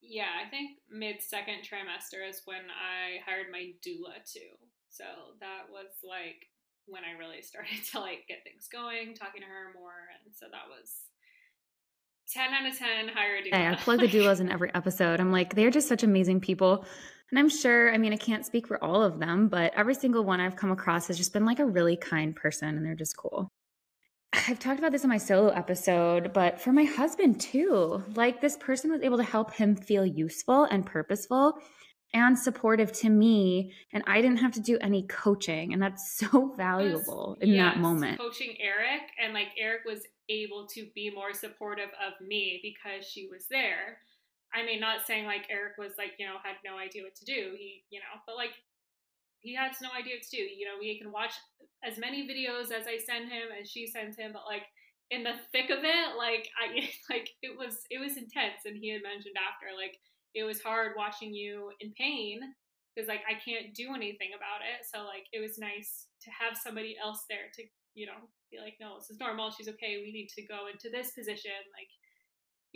Yeah, 0.00 0.30
I 0.44 0.48
think 0.48 0.78
mid 0.90 1.20
second 1.20 1.58
trimester 1.62 2.28
is 2.28 2.42
when 2.44 2.62
I 2.70 3.20
hired 3.28 3.46
my 3.50 3.72
doula 3.84 4.22
too. 4.24 4.56
So 4.88 5.04
that 5.40 5.64
was 5.70 5.88
like 6.02 6.48
when 6.86 7.02
I 7.04 7.18
really 7.18 7.42
started 7.42 7.82
to 7.92 8.00
like 8.00 8.24
get 8.28 8.38
things 8.44 8.68
going, 8.72 9.14
talking 9.14 9.42
to 9.42 9.46
her 9.46 9.72
more, 9.74 10.10
and 10.24 10.34
so 10.34 10.46
that 10.50 10.68
was 10.68 10.90
10 12.32 12.52
out 12.52 12.66
of 12.66 12.78
10 12.78 13.08
hire 13.08 13.36
a 13.36 13.42
doula. 13.42 13.54
Hey, 13.54 13.68
I 13.68 13.74
plug 13.76 14.00
the 14.00 14.08
doulas 14.08 14.40
in 14.40 14.50
every 14.50 14.74
episode. 14.74 15.20
I'm 15.20 15.32
like, 15.32 15.54
they're 15.54 15.70
just 15.70 15.88
such 15.88 16.02
amazing 16.02 16.40
people. 16.40 16.84
And 17.30 17.38
I'm 17.38 17.48
sure, 17.48 17.92
I 17.92 17.98
mean, 17.98 18.12
I 18.12 18.16
can't 18.16 18.46
speak 18.46 18.66
for 18.68 18.82
all 18.82 19.02
of 19.02 19.18
them, 19.18 19.48
but 19.48 19.72
every 19.74 19.94
single 19.94 20.24
one 20.24 20.40
I've 20.40 20.56
come 20.56 20.70
across 20.70 21.08
has 21.08 21.16
just 21.18 21.32
been 21.32 21.44
like 21.44 21.58
a 21.58 21.66
really 21.66 21.96
kind 21.96 22.34
person 22.36 22.76
and 22.76 22.86
they're 22.86 22.94
just 22.94 23.16
cool. 23.16 23.48
I've 24.32 24.58
talked 24.58 24.78
about 24.78 24.92
this 24.92 25.02
in 25.02 25.08
my 25.08 25.18
solo 25.18 25.48
episode, 25.48 26.32
but 26.32 26.60
for 26.60 26.72
my 26.72 26.84
husband 26.84 27.40
too, 27.40 28.02
like 28.14 28.40
this 28.40 28.56
person 28.58 28.92
was 28.92 29.02
able 29.02 29.16
to 29.16 29.24
help 29.24 29.52
him 29.54 29.74
feel 29.74 30.04
useful 30.06 30.64
and 30.64 30.84
purposeful 30.84 31.58
and 32.16 32.38
supportive 32.38 32.90
to 32.92 33.10
me 33.10 33.72
and 33.92 34.02
i 34.06 34.22
didn't 34.22 34.38
have 34.38 34.52
to 34.52 34.60
do 34.60 34.78
any 34.80 35.02
coaching 35.06 35.74
and 35.74 35.82
that's 35.82 36.16
so 36.16 36.54
valuable 36.56 37.36
in 37.42 37.50
yes, 37.50 37.74
that 37.74 37.80
moment. 37.80 38.18
Coaching 38.18 38.56
eric 38.58 39.02
and 39.22 39.34
like 39.34 39.48
eric 39.60 39.82
was 39.84 40.00
able 40.28 40.66
to 40.74 40.88
be 40.94 41.12
more 41.14 41.32
supportive 41.34 41.92
of 42.00 42.26
me 42.26 42.58
because 42.62 43.06
she 43.06 43.28
was 43.30 43.46
there. 43.48 44.00
I 44.52 44.64
mean 44.64 44.80
not 44.80 45.06
saying 45.06 45.26
like 45.26 45.44
eric 45.50 45.74
was 45.78 45.92
like 45.98 46.12
you 46.18 46.26
know 46.26 46.40
had 46.42 46.56
no 46.64 46.78
idea 46.78 47.02
what 47.02 47.14
to 47.16 47.24
do 47.24 47.52
he 47.58 47.84
you 47.90 48.00
know 48.00 48.16
but 48.26 48.34
like 48.34 48.56
he 49.40 49.54
has 49.54 49.76
no 49.82 49.90
idea 49.92 50.16
what 50.16 50.24
to 50.24 50.36
do. 50.36 50.42
You 50.42 50.64
know 50.64 50.80
we 50.80 50.98
can 50.98 51.12
watch 51.12 51.34
as 51.84 51.98
many 51.98 52.26
videos 52.26 52.72
as 52.72 52.88
i 52.88 52.96
send 52.96 53.28
him 53.28 53.52
as 53.60 53.70
she 53.70 53.86
sends 53.86 54.16
him 54.16 54.32
but 54.32 54.48
like 54.48 54.64
in 55.10 55.22
the 55.22 55.36
thick 55.52 55.70
of 55.70 55.84
it 55.84 56.16
like 56.16 56.48
i 56.56 56.88
like 57.12 57.28
it 57.42 57.56
was 57.56 57.84
it 57.90 58.00
was 58.00 58.16
intense 58.16 58.64
and 58.64 58.76
he 58.80 58.88
had 58.88 59.02
mentioned 59.02 59.36
after 59.36 59.70
like 59.76 60.00
it 60.34 60.44
was 60.44 60.60
hard 60.60 60.92
watching 60.96 61.32
you 61.34 61.70
in 61.80 61.92
pain 61.96 62.40
because 62.94 63.08
like 63.08 63.22
I 63.28 63.36
can't 63.36 63.74
do 63.74 63.94
anything 63.94 64.32
about 64.32 64.64
it. 64.64 64.86
So 64.88 65.04
like 65.04 65.28
it 65.32 65.40
was 65.40 65.58
nice 65.58 66.08
to 66.22 66.30
have 66.32 66.56
somebody 66.56 66.96
else 66.96 67.24
there 67.28 67.52
to, 67.54 67.62
you 67.94 68.06
know, 68.06 68.28
be 68.50 68.58
like, 68.58 68.74
no, 68.80 68.96
this 68.98 69.10
is 69.10 69.20
normal. 69.20 69.50
She's 69.50 69.68
okay. 69.68 70.00
We 70.00 70.12
need 70.12 70.28
to 70.36 70.46
go 70.46 70.66
into 70.70 70.88
this 70.88 71.12
position. 71.12 71.56
Like, 71.74 71.90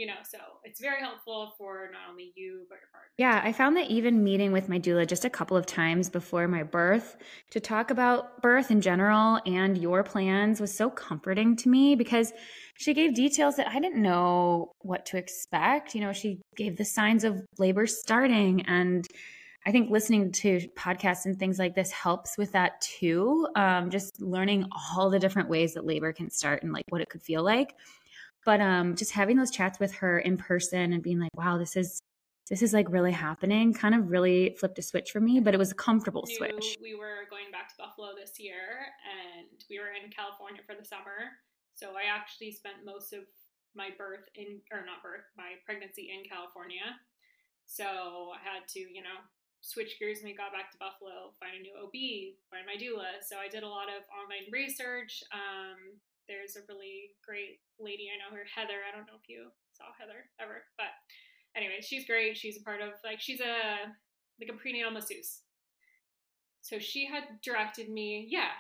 you 0.01 0.07
know, 0.07 0.15
so 0.27 0.39
it's 0.65 0.81
very 0.81 1.03
helpful 1.03 1.53
for 1.59 1.91
not 1.93 2.09
only 2.11 2.33
you, 2.35 2.65
but 2.71 2.77
your 2.77 2.89
partner. 2.91 3.11
Yeah, 3.19 3.43
I 3.45 3.53
found 3.53 3.77
that 3.77 3.91
even 3.91 4.25
meeting 4.25 4.51
with 4.51 4.67
my 4.67 4.79
doula 4.79 5.07
just 5.07 5.27
a 5.27 5.31
couple 5.31 5.55
of 5.55 5.67
times 5.67 6.09
before 6.09 6.49
my 6.49 6.63
birth 6.63 7.19
to 7.51 7.61
talk 7.61 7.91
about 7.91 8.41
birth 8.41 8.71
in 8.71 8.81
general 8.81 9.41
and 9.45 9.77
your 9.77 10.03
plans 10.03 10.59
was 10.59 10.75
so 10.75 10.89
comforting 10.89 11.55
to 11.57 11.69
me 11.69 11.97
because 11.97 12.33
she 12.79 12.95
gave 12.95 13.13
details 13.13 13.57
that 13.57 13.69
I 13.69 13.79
didn't 13.79 14.01
know 14.01 14.73
what 14.79 15.05
to 15.07 15.19
expect. 15.19 15.95
You 15.95 16.01
know, 16.01 16.15
she 16.15 16.41
gave 16.57 16.79
the 16.79 16.85
signs 16.87 17.23
of 17.23 17.43
labor 17.59 17.87
starting 17.87 18.63
and 18.63 19.07
I 19.67 19.73
think 19.73 19.91
listening 19.91 20.33
to 20.33 20.61
podcasts 20.79 21.27
and 21.27 21.39
things 21.39 21.59
like 21.59 21.75
this 21.75 21.91
helps 21.91 22.39
with 22.39 22.53
that 22.53 22.81
too. 22.81 23.47
Um, 23.55 23.91
just 23.91 24.19
learning 24.19 24.65
all 24.73 25.11
the 25.11 25.19
different 25.19 25.51
ways 25.51 25.75
that 25.75 25.85
labor 25.85 26.15
can 26.15 26.31
start 26.31 26.63
and 26.63 26.73
like 26.73 26.87
what 26.89 27.03
it 27.03 27.11
could 27.11 27.23
feel 27.23 27.43
like. 27.43 27.75
But 28.45 28.61
um, 28.61 28.97
just 28.97 29.13
having 29.13 29.37
those 29.37 29.51
chats 29.51 29.79
with 29.79 29.93
her 29.97 30.19
in 30.19 30.37
person 30.37 30.93
and 30.93 31.03
being 31.03 31.21
like, 31.21 31.31
wow, 31.37 31.59
this 31.59 31.77
is 31.77 32.01
this 32.51 32.63
is 32.63 32.75
like 32.75 32.91
really 32.91 33.13
happening 33.13 33.73
kind 33.73 33.95
of 33.95 34.11
really 34.11 34.57
flipped 34.59 34.77
a 34.79 34.83
switch 34.83 35.13
for 35.13 35.21
me, 35.21 35.39
but 35.39 35.55
it 35.55 35.57
was 35.57 35.71
a 35.71 35.79
comfortable 35.79 36.27
switch. 36.27 36.77
We 36.83 36.99
were 36.99 37.31
going 37.31 37.55
back 37.55 37.69
to 37.71 37.79
Buffalo 37.79 38.11
this 38.19 38.41
year 38.43 38.91
and 39.07 39.47
we 39.71 39.79
were 39.79 39.95
in 39.95 40.11
California 40.11 40.61
for 40.67 40.75
the 40.75 40.85
summer. 40.85 41.39
So 41.79 41.95
I 41.95 42.11
actually 42.11 42.51
spent 42.51 42.83
most 42.85 43.15
of 43.15 43.23
my 43.79 43.95
birth 43.97 44.27
in, 44.35 44.59
or 44.75 44.83
not 44.83 44.99
birth, 44.99 45.31
my 45.39 45.63
pregnancy 45.65 46.11
in 46.11 46.27
California. 46.27 46.99
So 47.71 48.35
I 48.35 48.43
had 48.43 48.67
to, 48.75 48.81
you 48.83 49.07
know, 49.07 49.23
switch 49.63 49.95
gears 50.03 50.19
when 50.19 50.35
we 50.35 50.37
got 50.37 50.51
back 50.51 50.75
to 50.75 50.83
Buffalo, 50.83 51.39
find 51.39 51.55
a 51.55 51.63
new 51.63 51.79
OB, 51.79 51.95
find 52.51 52.67
my 52.67 52.75
doula. 52.75 53.23
So 53.23 53.39
I 53.39 53.47
did 53.47 53.63
a 53.63 53.71
lot 53.71 53.87
of 53.87 54.03
online 54.11 54.51
research. 54.51 55.23
Um, 55.31 56.03
there's 56.29 56.57
a 56.57 56.67
really 56.69 57.17
great 57.27 57.61
lady 57.79 58.09
I 58.09 58.19
know 58.19 58.35
her, 58.37 58.45
Heather. 58.45 58.85
I 58.87 58.95
don't 58.95 59.07
know 59.07 59.19
if 59.21 59.29
you 59.29 59.51
saw 59.73 59.85
Heather 59.99 60.31
ever, 60.41 60.65
but 60.77 60.93
anyway, 61.57 61.81
she's 61.81 62.07
great. 62.07 62.37
She's 62.37 62.59
a 62.59 62.65
part 62.65 62.81
of 62.81 62.91
like 63.05 63.21
she's 63.21 63.41
a 63.41 63.91
like 64.41 64.51
a 64.51 64.59
prenatal 64.59 64.91
masseuse. 64.91 65.43
So 66.63 66.79
she 66.79 67.07
had 67.07 67.25
directed 67.43 67.89
me, 67.89 68.27
yeah, 68.29 68.53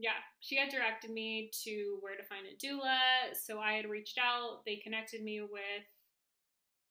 yeah, 0.00 0.18
she 0.40 0.56
had 0.56 0.70
directed 0.70 1.10
me 1.10 1.50
to 1.64 1.98
where 2.00 2.16
to 2.16 2.24
find 2.24 2.46
a 2.46 2.56
doula. 2.56 3.34
So 3.34 3.60
I 3.60 3.74
had 3.74 3.88
reached 3.88 4.18
out. 4.18 4.64
They 4.64 4.76
connected 4.76 5.22
me 5.22 5.42
with 5.42 5.86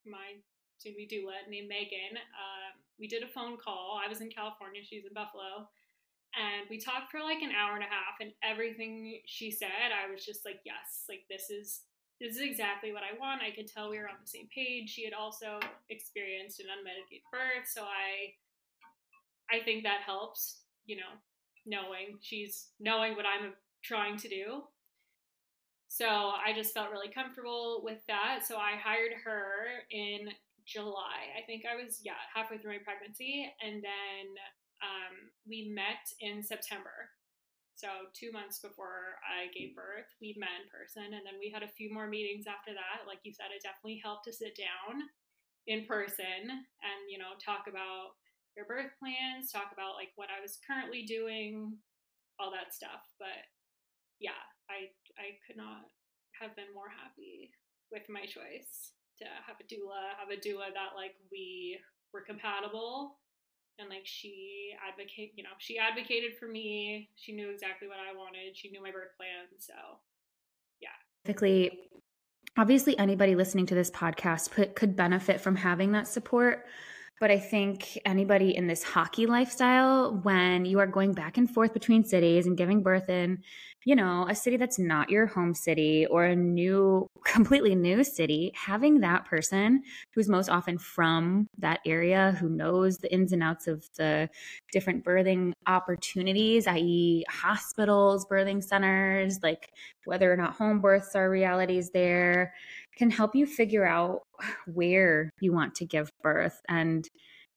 my 0.06 0.38
to 0.82 0.94
be 0.96 1.10
doula 1.10 1.50
named 1.50 1.68
Megan. 1.68 2.16
Uh, 2.16 2.78
we 3.00 3.08
did 3.08 3.24
a 3.24 3.28
phone 3.28 3.58
call. 3.58 4.00
I 4.04 4.08
was 4.08 4.22
in 4.22 4.30
California. 4.30 4.82
She's 4.84 5.06
in 5.06 5.14
Buffalo. 5.14 5.68
And 6.38 6.70
we 6.70 6.78
talked 6.78 7.12
for 7.12 7.22
like 7.22 7.42
an 7.42 7.52
hour 7.52 7.76
and 7.76 7.84
a 7.84 7.90
half, 7.90 8.22
and 8.22 8.32
everything 8.44 9.20
she 9.26 9.50
said, 9.52 9.90
I 9.90 10.12
was 10.12 10.26
just 10.26 10.46
like, 10.46 10.62
yes, 10.66 11.06
like 11.10 11.26
this 11.30 11.50
is 11.50 11.82
this 12.22 12.36
is 12.36 12.42
exactly 12.42 12.92
what 12.92 13.04
I 13.04 13.18
want. 13.18 13.42
I 13.42 13.56
could 13.56 13.68
tell 13.68 13.90
we 13.90 13.98
were 13.98 14.10
on 14.10 14.20
the 14.22 14.28
same 14.28 14.48
page. 14.54 14.90
She 14.90 15.06
had 15.06 15.14
also 15.14 15.60
experienced 15.90 16.60
an 16.60 16.68
unmedicated 16.68 17.24
birth, 17.32 17.68
so 17.68 17.84
I 17.84 18.36
I 19.52 19.64
think 19.64 19.84
that 19.84 20.02
helps, 20.06 20.62
you 20.86 20.98
know, 20.98 21.18
knowing 21.66 22.18
she's 22.22 22.70
knowing 22.80 23.16
what 23.16 23.26
I'm 23.26 23.54
trying 23.84 24.18
to 24.18 24.30
do. 24.30 24.64
So 25.88 26.06
I 26.06 26.54
just 26.56 26.74
felt 26.74 26.92
really 26.92 27.10
comfortable 27.10 27.82
with 27.84 28.06
that. 28.08 28.42
So 28.46 28.58
I 28.58 28.78
hired 28.78 29.14
her 29.26 29.88
in 29.90 30.30
July. 30.66 31.34
I 31.36 31.44
think 31.48 31.64
I 31.66 31.82
was 31.82 32.02
yeah 32.04 32.22
halfway 32.34 32.60
through 32.60 32.74
my 32.74 32.84
pregnancy, 32.84 33.52
and 33.66 33.84
then 33.84 34.26
um, 34.82 35.32
we 35.48 35.72
met 35.74 36.08
in 36.20 36.44
September. 36.44 37.12
So 37.76 38.12
two 38.12 38.32
months 38.36 38.60
before 38.60 39.24
I 39.24 39.48
gave 39.56 39.72
birth, 39.72 40.12
we 40.20 40.36
met 40.36 40.52
in 40.60 40.68
person, 40.68 41.16
and 41.16 41.24
then 41.24 41.40
we 41.40 41.48
had 41.48 41.64
a 41.64 41.76
few 41.80 41.88
more 41.88 42.12
meetings 42.12 42.44
after 42.44 42.76
that. 42.76 43.08
Like 43.08 43.24
you 43.24 43.32
said, 43.32 43.56
it 43.56 43.64
definitely 43.64 44.04
helped 44.04 44.28
to 44.28 44.36
sit 44.36 44.60
down 44.60 45.08
in 45.68 45.88
person 45.88 46.44
and 46.84 47.00
you 47.08 47.16
know 47.16 47.40
talk 47.40 47.72
about 47.72 48.20
your 48.60 48.68
birth 48.68 48.92
plans, 49.00 49.52
talk 49.52 49.72
about 49.72 49.96
like 49.96 50.12
what 50.20 50.28
I 50.28 50.44
was 50.44 50.60
currently 50.68 51.08
doing, 51.08 51.80
all 52.36 52.52
that 52.52 52.76
stuff. 52.76 53.08
But 53.16 53.48
yeah, 54.20 54.44
I 54.68 54.92
I 55.16 55.40
could 55.48 55.56
not 55.56 55.88
have 56.36 56.56
been 56.60 56.76
more 56.76 56.92
happy 56.92 57.56
with 57.96 58.04
my 58.12 58.28
choice 58.28 58.92
to 59.24 59.26
have 59.48 59.56
a 59.60 59.68
doula, 59.68 60.20
have 60.20 60.36
a 60.36 60.40
doula 60.40 60.72
that 60.76 61.00
like 61.00 61.16
we 61.32 61.80
were 62.12 62.28
compatible 62.28 63.20
and 63.80 63.90
like 63.90 64.06
she 64.06 64.74
advocate, 64.88 65.34
you 65.36 65.44
know, 65.44 65.50
she 65.58 65.78
advocated 65.78 66.36
for 66.38 66.48
me. 66.48 67.10
She 67.16 67.32
knew 67.32 67.50
exactly 67.50 67.88
what 67.88 67.98
I 67.98 68.16
wanted. 68.16 68.56
She 68.56 68.70
knew 68.70 68.82
my 68.82 68.92
birth 68.92 69.16
plan, 69.18 69.48
so 69.58 69.74
yeah. 70.82 70.90
Basically, 71.26 71.80
obviously 72.58 72.98
anybody 72.98 73.36
listening 73.36 73.66
to 73.68 73.76
this 73.76 73.92
podcast 73.92 74.52
put, 74.52 74.76
could 74.76 74.96
benefit 74.96 75.42
from 75.42 75.56
having 75.56 75.94
that 75.94 76.08
support 76.08 76.66
But 77.20 77.32
I 77.32 77.40
think 77.40 78.00
anybody 78.06 78.56
in 78.56 78.68
this 78.68 78.82
hockey 78.82 79.26
lifestyle, 79.26 80.20
when 80.24 80.64
you 80.64 80.80
are 80.80 80.88
going 80.88 81.12
back 81.12 81.38
and 81.38 81.50
forth 81.50 81.74
between 81.74 82.06
cities 82.06 82.48
and 82.48 82.58
giving 82.58 82.82
birth 82.82 83.10
in, 83.10 83.40
you 83.84 83.94
know, 83.96 84.26
a 84.30 84.36
city 84.36 84.56
that's 84.56 84.80
not 84.80 85.10
your 85.10 85.26
home 85.26 85.54
city 85.54 86.06
or 86.06 86.26
a 86.26 86.36
new, 86.36 87.10
completely 87.26 87.76
new 87.76 88.06
city, 88.06 88.54
having 88.56 89.02
that 89.02 89.26
person 89.26 89.84
who's 90.14 90.30
most 90.30 90.50
often 90.50 90.78
from 90.78 91.48
that 91.58 91.82
area, 91.86 92.38
who 92.40 92.48
knows 92.48 93.00
the 93.00 93.12
ins 93.14 93.34
and 93.34 93.44
outs 93.44 93.68
of 93.68 93.86
the 93.98 94.30
different 94.72 95.04
birthing 95.04 95.52
opportunities, 95.68 96.68
i.e., 96.68 97.26
hospitals, 97.28 98.26
birthing 98.28 98.64
centers, 98.64 99.40
like 99.44 99.74
whether 100.06 100.32
or 100.32 100.38
not 100.38 100.54
home 100.54 100.80
births 100.80 101.16
are 101.16 101.30
realities 101.30 101.90
there, 101.92 102.54
can 103.00 103.10
help 103.10 103.34
you 103.34 103.48
figure 103.48 103.88
out 103.88 104.22
where 104.68 105.32
you 105.40 105.54
want 105.54 105.74
to 105.76 105.86
give 105.86 106.12
birth 106.22 106.62
and 106.68 107.08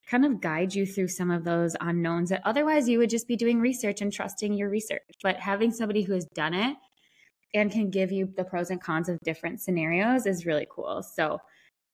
kind 0.09 0.25
of 0.25 0.41
guide 0.41 0.75
you 0.75 0.87
through 0.87 1.09
some 1.09 1.31
of 1.31 1.45
those 1.45 1.77
unknowns 1.81 2.31
that 2.31 2.43
otherwise 2.45 2.89
you 2.89 2.99
would 2.99 3.11
just 3.11 3.29
be 3.29 3.37
doing 3.37 3.61
research 3.61 4.01
and 4.01 4.13
trusting 4.13 4.55
your 4.55 4.69
research. 4.69 5.03
But 5.23 5.37
having 5.37 5.71
somebody 5.71 6.03
who 6.03 6.15
has 6.15 6.27
done 6.35 6.55
it 6.55 6.77
and 7.55 7.71
can 7.71 7.91
give 7.91 8.11
you 8.11 8.33
the 8.37 8.45
pros 8.45 8.71
and 8.71 8.81
cons 8.81 9.09
of 9.09 9.19
different 9.25 9.61
scenarios 9.61 10.27
is 10.27 10.47
really 10.47 10.67
cool. 10.71 11.03
So 11.03 11.39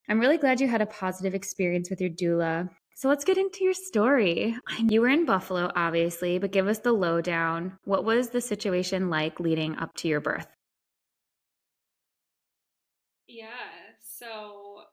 I'm 0.09 0.21
really 0.21 0.38
glad 0.38 0.61
you 0.61 0.69
had 0.69 0.81
a 0.81 0.87
positive 0.87 1.35
experience 1.35 1.90
with 1.90 2.00
your 2.00 2.11
doula. 2.11 2.71
So 2.95 3.09
let's 3.09 3.25
get 3.25 3.38
into 3.38 3.62
your 3.62 3.75
story. 3.75 4.57
You 4.88 5.02
were 5.02 5.09
in 5.09 5.26
Buffalo, 5.26 5.71
obviously, 5.76 6.38
but 6.38 6.50
give 6.50 6.67
us 6.67 6.78
the 6.78 6.93
lowdown. 6.93 7.78
What 7.85 8.05
was 8.05 8.31
the 8.31 8.40
situation 8.40 9.11
like 9.11 9.38
leading 9.38 9.76
up 9.76 9.95
to 9.97 10.09
your 10.09 10.21
birth? 10.21 10.49
Yeah, 13.28 13.47
so 14.00 14.85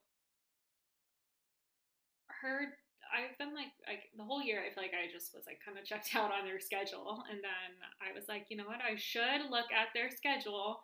her 2.45 2.77
I've 3.13 3.37
been 3.37 3.55
like 3.55 3.71
like 3.87 4.09
the 4.17 4.23
whole 4.23 4.41
year 4.41 4.61
I 4.61 4.73
feel 4.73 4.83
like 4.83 4.93
I 4.93 5.11
just 5.11 5.33
was 5.33 5.45
like 5.45 5.59
kind 5.65 5.77
of 5.77 5.85
checked 5.85 6.09
out 6.15 6.31
on 6.31 6.45
their 6.45 6.59
schedule 6.59 7.23
and 7.29 7.39
then 7.41 7.69
I 8.01 8.13
was 8.13 8.27
like, 8.27 8.45
you 8.49 8.57
know 8.57 8.65
what, 8.65 8.79
I 8.81 8.95
should 8.95 9.49
look 9.49 9.71
at 9.73 9.89
their 9.93 10.09
schedule 10.09 10.81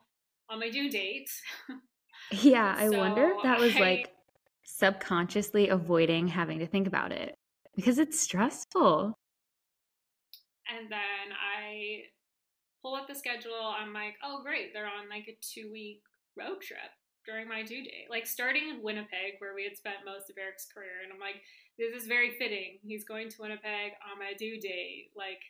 on 0.49 0.59
my 0.59 0.69
due 0.69 0.89
date. 0.89 1.29
Yeah, 2.31 2.75
I 2.77 2.89
wonder 2.89 3.31
if 3.31 3.43
that 3.43 3.59
was 3.59 3.75
I, 3.75 3.79
like 3.79 4.13
subconsciously 4.63 5.69
avoiding 5.69 6.27
having 6.27 6.59
to 6.59 6.67
think 6.67 6.87
about 6.87 7.11
it 7.11 7.35
because 7.75 7.97
it's 7.97 8.19
stressful. 8.19 9.13
And 10.69 10.89
then 10.89 11.33
I 11.33 12.03
pull 12.81 12.95
up 12.95 13.07
the 13.07 13.15
schedule. 13.15 13.51
I'm 13.53 13.93
like, 13.93 14.15
oh, 14.23 14.41
great. 14.43 14.73
They're 14.73 14.85
on 14.85 15.09
like 15.09 15.27
a 15.27 15.37
two 15.41 15.71
week 15.71 16.01
road 16.37 16.61
trip 16.61 16.79
during 17.25 17.47
my 17.47 17.63
due 17.63 17.83
date. 17.83 18.07
Like 18.09 18.25
starting 18.25 18.69
in 18.69 18.83
Winnipeg, 18.83 19.39
where 19.39 19.55
we 19.55 19.63
had 19.63 19.77
spent 19.77 20.05
most 20.05 20.29
of 20.29 20.37
Eric's 20.37 20.67
career. 20.67 21.03
And 21.03 21.11
I'm 21.13 21.19
like, 21.19 21.41
this 21.77 21.93
is 21.93 22.07
very 22.07 22.31
fitting. 22.37 22.79
He's 22.83 23.03
going 23.03 23.29
to 23.29 23.41
Winnipeg 23.41 23.93
on 24.11 24.19
my 24.19 24.33
due 24.37 24.59
date. 24.59 25.11
Like, 25.15 25.41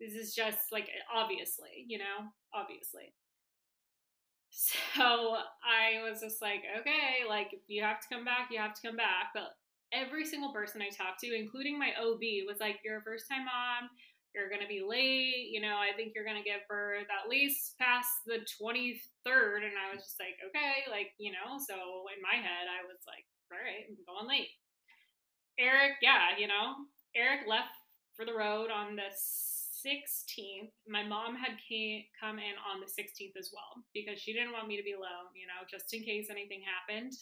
this 0.00 0.14
is 0.14 0.34
just 0.34 0.72
like, 0.72 0.88
obviously, 1.12 1.84
you 1.86 1.98
know, 1.98 2.30
obviously. 2.52 3.14
So 4.50 5.02
I 5.02 6.08
was 6.08 6.20
just 6.20 6.40
like, 6.40 6.62
okay, 6.78 7.26
like, 7.28 7.48
if 7.52 7.60
you 7.66 7.82
have 7.82 8.00
to 8.00 8.08
come 8.08 8.24
back, 8.24 8.48
you 8.50 8.58
have 8.58 8.74
to 8.74 8.86
come 8.86 8.96
back. 8.96 9.34
But 9.34 9.56
every 9.92 10.24
single 10.24 10.52
person 10.52 10.80
I 10.80 10.90
talked 10.90 11.20
to, 11.20 11.34
including 11.34 11.78
my 11.78 11.90
OB, 12.00 12.46
was 12.46 12.60
like, 12.60 12.78
you're 12.84 12.98
a 12.98 13.02
first 13.02 13.28
time 13.28 13.46
mom 13.46 13.90
you're 14.34 14.50
going 14.50 14.60
to 14.60 14.68
be 14.68 14.82
late. 14.82 15.54
You 15.54 15.62
know, 15.62 15.78
I 15.78 15.94
think 15.94 16.12
you're 16.12 16.26
going 16.26 16.42
to 16.42 16.44
give 16.44 16.66
birth 16.68 17.06
at 17.06 17.30
least 17.30 17.78
past 17.78 18.10
the 18.26 18.42
23rd. 18.58 19.62
And 19.62 19.78
I 19.78 19.94
was 19.94 20.02
just 20.02 20.18
like, 20.18 20.36
okay, 20.50 20.84
like, 20.90 21.14
you 21.22 21.30
know, 21.30 21.56
so 21.62 22.10
in 22.10 22.18
my 22.18 22.34
head, 22.34 22.66
I 22.66 22.82
was 22.82 22.98
like, 23.06 23.24
all 23.54 23.62
right, 23.62 23.86
I'm 23.86 24.02
going 24.02 24.26
late. 24.26 24.50
Eric, 25.58 26.02
yeah, 26.02 26.34
you 26.36 26.50
know, 26.50 26.90
Eric 27.14 27.46
left 27.46 27.78
for 28.18 28.26
the 28.26 28.34
road 28.34 28.74
on 28.74 28.98
the 28.98 29.14
16th. 29.14 30.74
My 30.88 31.06
mom 31.06 31.36
had 31.36 31.54
came, 31.62 32.02
come 32.18 32.38
in 32.38 32.58
on 32.66 32.82
the 32.82 32.90
16th 32.90 33.38
as 33.38 33.50
well 33.54 33.84
because 33.94 34.18
she 34.18 34.32
didn't 34.32 34.52
want 34.52 34.66
me 34.66 34.76
to 34.76 34.82
be 34.82 34.98
alone, 34.98 35.30
you 35.38 35.46
know, 35.46 35.62
just 35.70 35.94
in 35.94 36.02
case 36.02 36.26
anything 36.30 36.62
happened. 36.66 37.12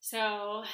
So, 0.00 0.64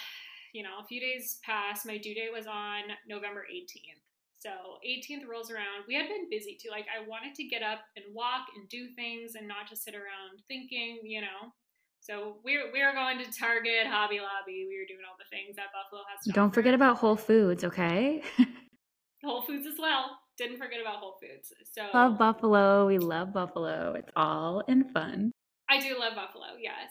you 0.53 0.65
know, 0.65 0.83
a 0.83 0.87
few 0.87 1.01
days 1.01 1.39
passed. 1.45 1.87
My 1.87 1.99
due 1.99 2.15
date 2.15 2.33
was 2.35 2.47
on 2.47 2.83
November 3.07 3.45
18th. 3.47 4.10
So 4.41 4.81
18th 4.89 5.29
rolls 5.29 5.51
around. 5.51 5.85
We 5.87 5.95
had 5.95 6.09
been 6.09 6.31
busy 6.31 6.57
too. 6.61 6.71
Like 6.71 6.87
I 6.89 7.07
wanted 7.07 7.35
to 7.37 7.45
get 7.45 7.63
up 7.63 7.81
and 7.97 8.05
walk 8.15 8.47
and 8.57 8.67
do 8.71 8.89
things 8.97 9.35
and 9.37 9.47
not 9.47 9.69
just 9.69 9.85
sit 9.85 9.95
around 9.95 10.41
thinking, 10.49 11.01
you 11.05 11.21
know. 11.21 11.53
So 12.01 12.39
we 12.43 12.59
we 12.73 12.81
are 12.81 12.95
going 12.95 13.19
to 13.19 13.31
Target, 13.39 13.87
Hobby 13.87 14.19
Lobby. 14.19 14.65
We 14.67 14.81
were 14.81 14.89
doing 14.89 15.05
all 15.07 15.17
the 15.21 15.29
things 15.29 15.57
that 15.57 15.67
Buffalo 15.77 16.03
has. 16.09 16.25
To 16.25 16.33
Don't 16.33 16.47
offer. 16.47 16.55
forget 16.55 16.73
about 16.73 16.97
Whole 16.97 17.17
Foods, 17.17 17.65
okay? 17.65 18.23
Whole 19.25 19.43
Foods 19.43 19.67
as 19.67 19.75
well. 19.79 20.17
Didn't 20.39 20.57
forget 20.57 20.81
about 20.81 20.97
Whole 20.97 21.19
Foods. 21.21 21.53
So 21.75 21.83
love 21.93 22.17
Buffalo. 22.17 22.87
We 22.87 22.97
love 22.97 23.35
Buffalo. 23.35 23.93
It's 23.93 24.11
all 24.17 24.61
in 24.67 24.85
fun. 24.85 25.33
I 25.69 25.79
do 25.79 25.99
love 26.01 26.15
Buffalo. 26.17 26.57
Yes, 26.59 26.89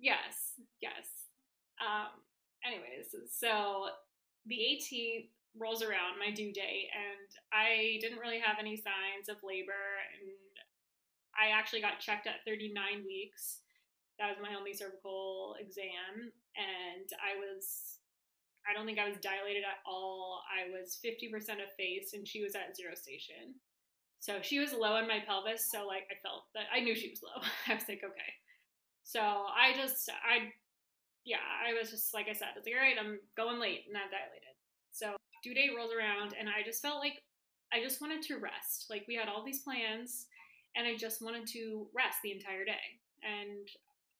yes, 0.00 0.56
yes. 0.80 1.04
Um. 1.78 2.08
Anyways, 2.66 3.14
so 3.38 3.88
the 4.46 4.54
18th 4.56 5.28
rolls 5.58 5.82
around 5.82 6.18
my 6.18 6.30
due 6.34 6.52
date 6.52 6.90
and 6.90 7.28
I 7.52 7.98
didn't 8.00 8.18
really 8.18 8.40
have 8.40 8.56
any 8.58 8.76
signs 8.76 9.28
of 9.28 9.36
labor 9.42 10.02
and 10.18 10.34
I 11.34 11.50
actually 11.50 11.80
got 11.80 12.00
checked 12.00 12.26
at 12.26 12.44
39 12.46 13.04
weeks. 13.06 13.60
That 14.18 14.30
was 14.30 14.38
my 14.42 14.54
only 14.56 14.74
cervical 14.74 15.56
exam 15.58 16.30
and 16.56 17.08
I 17.18 17.38
was 17.38 17.98
I 18.64 18.72
don't 18.72 18.86
think 18.86 18.98
I 18.98 19.08
was 19.08 19.18
dilated 19.20 19.62
at 19.62 19.84
all. 19.84 20.40
I 20.48 20.72
was 20.72 20.96
50% 21.04 21.60
effaced 21.60 22.14
and 22.14 22.26
she 22.26 22.42
was 22.42 22.54
at 22.54 22.74
zero 22.76 22.94
station. 22.94 23.60
So 24.20 24.40
she 24.40 24.58
was 24.58 24.72
low 24.72 24.96
in 24.96 25.06
my 25.06 25.20
pelvis, 25.20 25.70
so 25.70 25.86
like 25.86 26.08
I 26.08 26.16
felt 26.22 26.44
that 26.54 26.64
I 26.72 26.80
knew 26.80 26.94
she 26.96 27.10
was 27.10 27.20
low. 27.22 27.44
I 27.68 27.74
was 27.74 27.84
like, 27.88 28.00
okay. 28.02 28.32
So 29.04 29.20
I 29.20 29.74
just 29.76 30.08
I 30.08 30.52
yeah, 31.24 31.44
I 31.44 31.74
was 31.78 31.90
just 31.90 32.14
like 32.14 32.28
I 32.28 32.32
said, 32.32 32.48
I 32.52 32.58
was 32.58 32.64
like, 32.64 32.74
all 32.74 32.80
right, 32.80 32.96
I'm 32.98 33.20
going 33.36 33.60
late 33.60 33.84
and 33.88 33.96
I'm 33.96 34.08
dilated. 34.08 34.56
So 34.92 35.16
due 35.44 35.54
date 35.54 35.76
rolls 35.76 35.92
around 35.92 36.32
and 36.40 36.48
I 36.48 36.64
just 36.64 36.80
felt 36.80 36.98
like 36.98 37.20
I 37.70 37.84
just 37.84 38.00
wanted 38.00 38.22
to 38.22 38.38
rest. 38.40 38.86
Like 38.88 39.04
we 39.06 39.14
had 39.14 39.28
all 39.28 39.44
these 39.44 39.60
plans 39.60 40.26
and 40.74 40.86
I 40.86 40.96
just 40.96 41.20
wanted 41.20 41.46
to 41.48 41.86
rest 41.94 42.18
the 42.24 42.32
entire 42.32 42.64
day. 42.64 42.86
And 43.22 43.68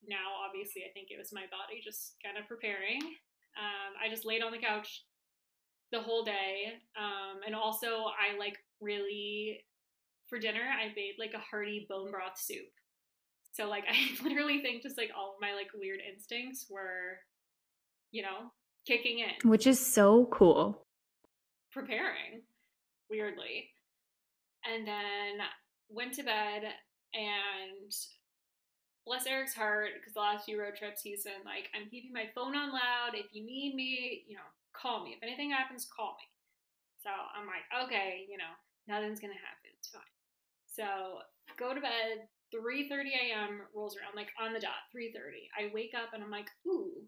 now 0.06 0.36
obviously 0.46 0.82
I 0.84 0.92
think 0.92 1.08
it 1.10 1.18
was 1.18 1.32
my 1.32 1.48
body 1.48 1.80
just 1.82 2.16
kind 2.22 2.36
of 2.36 2.46
preparing. 2.46 3.00
Um, 3.56 3.96
I 3.96 4.10
just 4.10 4.26
laid 4.26 4.42
on 4.42 4.52
the 4.52 4.58
couch 4.58 5.04
the 5.92 6.00
whole 6.00 6.24
day. 6.24 6.76
Um, 6.98 7.40
and 7.46 7.54
also 7.54 8.12
I 8.12 8.36
like 8.38 8.58
really 8.80 9.64
for 10.28 10.38
dinner 10.38 10.60
I 10.62 10.92
made 10.94 11.14
like 11.18 11.32
a 11.34 11.38
hearty 11.38 11.86
bone 11.88 12.10
broth 12.10 12.36
soup. 12.36 12.68
So 13.52 13.68
like 13.68 13.84
I 13.88 14.22
literally 14.22 14.60
think 14.60 14.82
just 14.82 14.98
like 14.98 15.10
all 15.16 15.36
my 15.40 15.54
like 15.54 15.68
weird 15.74 16.00
instincts 16.04 16.66
were, 16.68 17.16
you 18.10 18.22
know, 18.22 18.52
kicking 18.86 19.20
in. 19.20 19.48
Which 19.48 19.66
is 19.66 19.80
so 19.80 20.28
cool 20.30 20.83
preparing, 21.74 22.46
weirdly. 23.10 23.68
And 24.64 24.86
then 24.86 25.44
went 25.90 26.14
to 26.14 26.22
bed 26.22 26.62
and 27.12 27.92
bless 29.04 29.26
Eric's 29.26 29.54
heart, 29.54 29.90
because 30.00 30.14
the 30.14 30.20
last 30.20 30.46
few 30.46 30.58
road 30.58 30.76
trips 30.76 31.02
he's 31.02 31.24
been 31.24 31.44
like, 31.44 31.68
I'm 31.74 31.90
keeping 31.90 32.14
my 32.14 32.30
phone 32.34 32.56
on 32.56 32.72
loud. 32.72 33.12
If 33.12 33.26
you 33.32 33.44
need 33.44 33.74
me, 33.74 34.24
you 34.26 34.36
know, 34.36 34.48
call 34.72 35.04
me. 35.04 35.12
If 35.12 35.22
anything 35.22 35.50
happens, 35.50 35.86
call 35.90 36.16
me. 36.16 36.24
So 37.02 37.10
I'm 37.10 37.44
like, 37.44 37.68
okay, 37.84 38.24
you 38.30 38.38
know, 38.38 38.54
nothing's 38.88 39.20
gonna 39.20 39.34
happen. 39.34 39.76
It's 39.76 39.90
fine. 39.90 40.14
So 40.70 41.20
go 41.58 41.74
to 41.74 41.80
bed. 41.80 42.30
3:30 42.54 43.10
a.m. 43.10 43.66
rolls 43.74 43.96
around, 43.98 44.14
like 44.14 44.30
on 44.40 44.54
the 44.54 44.60
dot. 44.60 44.86
3:30. 44.94 45.50
I 45.58 45.74
wake 45.74 45.90
up 45.92 46.14
and 46.14 46.22
I'm 46.22 46.30
like, 46.30 46.46
ooh, 46.66 47.02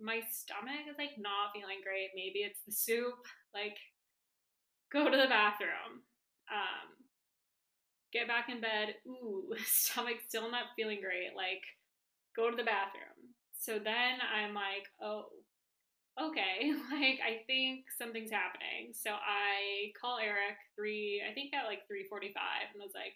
my 0.00 0.20
stomach 0.32 0.90
is 0.90 0.98
like 0.98 1.14
not 1.16 1.54
feeling 1.54 1.78
great. 1.84 2.10
Maybe 2.16 2.40
it's 2.40 2.60
the 2.66 2.72
soup. 2.72 3.14
Like 3.54 3.78
go 4.92 5.04
to 5.10 5.16
the 5.16 5.28
bathroom, 5.28 6.02
um, 6.50 6.88
get 8.12 8.28
back 8.28 8.48
in 8.48 8.60
bed. 8.60 8.96
Ooh, 9.06 9.54
stomach 9.64 10.18
still 10.26 10.50
not 10.50 10.74
feeling 10.76 11.00
great. 11.00 11.36
Like, 11.36 11.62
go 12.36 12.50
to 12.50 12.56
the 12.56 12.64
bathroom. 12.64 13.34
So 13.58 13.78
then 13.78 14.18
I'm 14.24 14.54
like, 14.54 14.88
oh, 15.02 15.26
okay, 16.20 16.72
like 16.92 17.20
I 17.20 17.44
think 17.46 17.84
something's 17.98 18.30
happening. 18.30 18.92
So 18.92 19.10
I 19.10 19.92
call 20.00 20.18
Eric 20.18 20.56
three, 20.76 21.22
I 21.22 21.34
think 21.34 21.52
at 21.54 21.66
like 21.66 21.84
3:45, 21.84 22.32
and 22.72 22.80
I 22.80 22.84
was 22.84 22.96
like, 22.96 23.14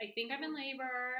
I 0.00 0.12
think 0.14 0.32
I'm 0.32 0.42
in 0.42 0.54
labor. 0.54 1.18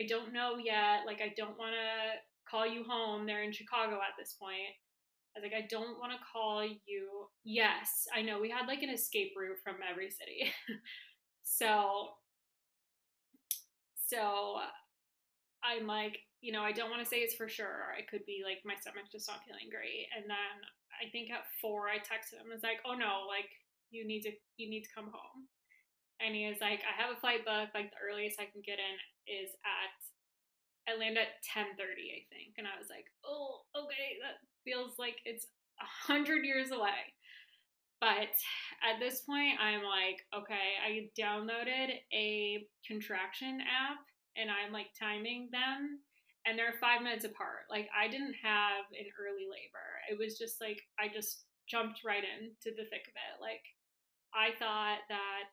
I 0.00 0.06
don't 0.06 0.32
know 0.32 0.56
yet. 0.56 1.06
Like 1.06 1.20
I 1.20 1.32
don't 1.36 1.58
want 1.58 1.74
to 1.74 2.18
call 2.50 2.66
you 2.66 2.84
home. 2.84 3.26
They're 3.26 3.42
in 3.44 3.52
Chicago 3.52 3.96
at 3.96 4.18
this 4.18 4.34
point. 4.40 4.74
I 5.36 5.40
was 5.40 5.44
like, 5.44 5.62
I 5.62 5.66
don't 5.68 5.98
want 5.98 6.12
to 6.12 6.18
call 6.32 6.64
you. 6.64 7.28
Yes, 7.44 8.06
I 8.14 8.22
know 8.22 8.40
we 8.40 8.50
had 8.50 8.66
like 8.66 8.82
an 8.82 8.90
escape 8.90 9.32
route 9.38 9.58
from 9.62 9.76
every 9.88 10.10
city. 10.10 10.52
so, 11.42 12.08
so 14.08 14.58
I'm 15.62 15.86
like, 15.86 16.18
you 16.40 16.52
know, 16.52 16.62
I 16.62 16.72
don't 16.72 16.90
want 16.90 17.02
to 17.02 17.08
say 17.08 17.18
it's 17.18 17.36
for 17.36 17.48
sure. 17.48 17.92
It 17.98 18.08
could 18.08 18.24
be 18.26 18.42
like 18.44 18.64
my 18.64 18.74
stomach's 18.74 19.12
just 19.12 19.28
not 19.28 19.44
feeling 19.46 19.68
great. 19.70 20.08
And 20.16 20.24
then 20.24 20.56
I 20.96 21.06
think 21.12 21.30
at 21.30 21.46
four, 21.60 21.86
I 21.86 22.00
texted 22.00 22.40
him. 22.40 22.48
I 22.50 22.54
was 22.56 22.64
like, 22.64 22.80
"Oh 22.84 22.96
no, 22.96 23.28
like 23.28 23.48
you 23.92 24.06
need 24.08 24.24
to 24.24 24.32
you 24.56 24.68
need 24.68 24.82
to 24.88 24.94
come 24.94 25.12
home." 25.12 25.46
And 26.18 26.34
he 26.34 26.48
was 26.48 26.60
like, 26.60 26.80
"I 26.82 26.96
have 26.96 27.12
a 27.12 27.20
flight 27.20 27.44
book. 27.44 27.70
Like 27.76 27.92
the 27.92 28.02
earliest 28.02 28.40
I 28.40 28.48
can 28.48 28.64
get 28.64 28.80
in 28.80 28.96
is 29.28 29.52
at 29.62 29.94
I 30.88 30.96
land 30.96 31.18
at 31.18 31.42
ten 31.42 31.66
thirty, 31.76 32.12
I 32.12 32.22
think." 32.30 32.54
And 32.58 32.66
I 32.66 32.78
was 32.78 32.88
like, 32.90 33.06
"Oh, 33.24 33.62
okay, 33.76 34.18
that 34.22 34.40
feels 34.64 34.98
like 34.98 35.16
it's 35.24 35.46
a 35.80 35.86
hundred 35.86 36.44
years 36.44 36.70
away." 36.70 37.14
But 38.00 38.32
at 38.80 38.98
this 38.98 39.20
point, 39.20 39.60
I'm 39.60 39.84
like, 39.84 40.24
okay, 40.32 40.80
I 40.80 41.10
downloaded 41.20 42.00
a 42.14 42.66
contraction 42.86 43.60
app 43.60 44.00
and 44.36 44.48
I'm 44.50 44.72
like 44.72 44.88
timing 44.98 45.50
them 45.52 46.00
and 46.46 46.58
they're 46.58 46.80
five 46.80 47.02
minutes 47.02 47.26
apart. 47.26 47.68
Like 47.68 47.88
I 47.92 48.08
didn't 48.08 48.34
have 48.42 48.88
an 48.98 49.06
early 49.20 49.44
labor. 49.44 49.88
It 50.10 50.18
was 50.18 50.38
just 50.38 50.60
like 50.60 50.80
I 50.98 51.12
just 51.12 51.44
jumped 51.68 52.00
right 52.04 52.24
into 52.24 52.74
the 52.74 52.88
thick 52.88 53.04
of 53.04 53.16
it. 53.20 53.36
Like 53.40 53.62
I 54.32 54.56
thought 54.58 55.04
that 55.08 55.52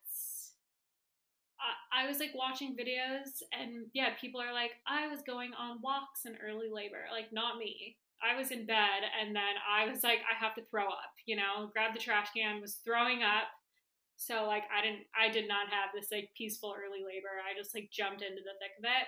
I, 1.92 2.08
was 2.08 2.20
like 2.20 2.32
watching 2.36 2.76
videos 2.76 3.42
and 3.52 3.88
yeah, 3.94 4.14
people 4.20 4.40
are 4.40 4.54
like, 4.54 4.72
I 4.88 5.08
was 5.08 5.22
going 5.26 5.52
on 5.58 5.82
walks 5.82 6.26
in 6.26 6.38
early 6.38 6.70
labor. 6.72 7.06
Like 7.12 7.34
not 7.34 7.58
me. 7.58 7.98
I 8.22 8.38
was 8.38 8.52
in 8.52 8.66
bed 8.66 9.06
and 9.20 9.36
then 9.36 9.58
I 9.62 9.90
was 9.90 10.04
like, 10.04 10.20
I 10.26 10.34
have 10.38 10.56
to 10.56 10.66
throw 10.70 10.88
up, 10.88 11.14
you 11.26 11.36
know, 11.36 11.70
grab 11.74 11.94
the 11.94 12.00
trash 12.00 12.30
can, 12.36 12.62
was 12.62 12.80
throwing 12.86 13.24
up. 13.24 13.50
So 14.18 14.46
like 14.46 14.64
I 14.74 14.82
didn't 14.82 15.06
I 15.14 15.30
did 15.30 15.48
not 15.48 15.70
have 15.70 15.94
this 15.94 16.10
like 16.12 16.30
peaceful 16.36 16.74
early 16.74 17.06
labor. 17.06 17.38
I 17.38 17.54
just 17.54 17.76
like 17.76 17.90
jumped 17.94 18.22
into 18.26 18.42
the 18.42 18.58
thick 18.58 18.74
of 18.82 18.86
it. 18.86 19.08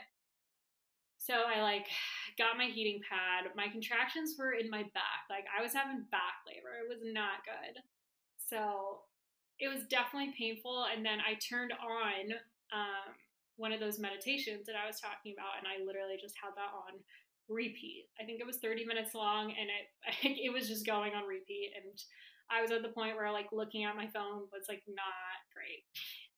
So 1.17 1.33
I 1.33 1.61
like 1.61 1.89
got 2.37 2.57
my 2.57 2.69
heating 2.69 3.01
pad. 3.01 3.49
My 3.57 3.67
contractions 3.67 4.35
were 4.37 4.53
in 4.53 4.69
my 4.69 4.83
back. 4.93 5.25
Like 5.29 5.45
I 5.49 5.61
was 5.61 5.73
having 5.73 6.05
back 6.11 6.45
labor. 6.45 6.77
It 6.77 6.87
was 6.87 7.01
not 7.01 7.41
good. 7.41 7.81
So 8.37 9.08
it 9.59 9.67
was 9.67 9.83
definitely 9.89 10.33
painful. 10.37 10.87
And 10.87 11.05
then 11.05 11.19
I 11.19 11.35
turned 11.35 11.73
on 11.73 12.31
um, 12.71 13.11
one 13.57 13.71
of 13.71 13.79
those 13.79 13.99
meditations 13.99 14.65
that 14.65 14.79
I 14.79 14.87
was 14.87 14.99
talking 14.99 15.35
about, 15.35 15.59
and 15.59 15.67
I 15.67 15.83
literally 15.83 16.15
just 16.19 16.35
had 16.39 16.55
that 16.55 16.71
on 16.71 16.99
repeat. 17.49 18.07
I 18.21 18.23
think 18.23 18.39
it 18.39 18.47
was 18.47 18.57
30 18.57 18.85
minutes 18.85 19.15
long 19.15 19.51
and 19.51 19.67
it 19.73 19.85
it 20.45 20.53
was 20.53 20.69
just 20.69 20.85
going 20.85 21.13
on 21.13 21.25
repeat 21.25 21.73
and 21.75 21.97
I 22.49 22.61
was 22.61 22.71
at 22.71 22.81
the 22.81 22.89
point 22.93 23.15
where 23.15 23.31
like 23.31 23.49
looking 23.51 23.83
at 23.83 23.95
my 23.95 24.07
phone 24.07 24.45
was 24.53 24.69
like 24.69 24.83
not 24.87 25.41
great. 25.53 25.85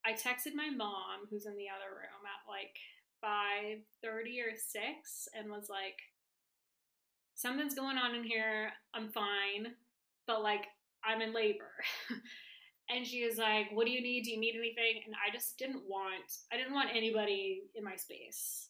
I 0.04 0.14
texted 0.14 0.56
my 0.56 0.70
mom 0.70 1.28
who's 1.30 1.46
in 1.46 1.56
the 1.56 1.68
other 1.70 1.92
room 1.94 2.24
at 2.26 2.48
like 2.50 2.76
5:30 3.24 4.40
or 4.42 4.56
6 4.56 5.28
and 5.38 5.52
was 5.52 5.68
like 5.70 6.00
something's 7.36 7.76
going 7.76 7.98
on 7.98 8.16
in 8.16 8.24
here. 8.24 8.72
I'm 8.94 9.10
fine, 9.12 9.76
but 10.28 10.42
like 10.42 10.66
I'm 11.04 11.22
in 11.22 11.34
labor. 11.34 11.72
and 12.94 13.08
she 13.08 13.26
was 13.26 13.38
like, 13.38 13.72
"What 13.72 13.86
do 13.86 13.92
you 13.92 14.02
need? 14.02 14.24
Do 14.24 14.32
you 14.32 14.40
need 14.40 14.56
anything?" 14.56 15.02
And 15.06 15.16
I 15.16 15.32
just 15.34 15.58
didn't 15.58 15.84
want 15.88 16.28
I 16.52 16.58
didn't 16.58 16.74
want 16.74 16.90
anybody 16.94 17.64
in 17.76 17.84
my 17.84 17.96
space. 17.96 18.70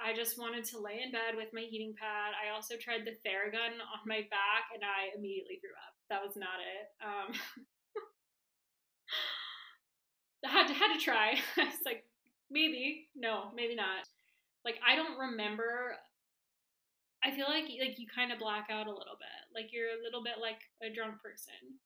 I 0.00 0.16
just 0.16 0.38
wanted 0.38 0.64
to 0.72 0.80
lay 0.80 1.02
in 1.04 1.12
bed 1.12 1.36
with 1.36 1.52
my 1.52 1.60
heating 1.60 1.94
pad. 1.98 2.32
I 2.32 2.54
also 2.54 2.76
tried 2.80 3.04
the 3.04 3.20
Theragun 3.20 3.76
on 3.76 4.00
my 4.06 4.24
back 4.32 4.72
and 4.72 4.80
I 4.80 5.12
immediately 5.16 5.60
threw 5.60 5.76
up. 5.76 5.92
That 6.08 6.24
was 6.24 6.36
not 6.36 6.56
it. 6.56 6.88
Um, 7.04 7.28
I 10.46 10.48
had 10.56 10.68
to, 10.68 10.74
had 10.74 10.96
to 10.96 11.00
try. 11.00 11.36
I 11.58 11.68
was 11.68 11.84
like, 11.84 12.08
maybe, 12.50 13.08
no, 13.14 13.52
maybe 13.54 13.74
not. 13.74 14.08
Like 14.64 14.80
I 14.80 14.96
don't 14.96 15.18
remember. 15.18 15.96
I 17.22 17.30
feel 17.32 17.48
like 17.48 17.68
like 17.80 17.98
you 18.00 18.06
kind 18.08 18.32
of 18.32 18.38
black 18.38 18.68
out 18.70 18.88
a 18.88 18.96
little 18.96 19.20
bit. 19.20 19.40
Like 19.54 19.72
you're 19.72 19.92
a 19.92 20.02
little 20.02 20.24
bit 20.24 20.40
like 20.40 20.60
a 20.80 20.88
drunk 20.92 21.20
person. 21.20 21.76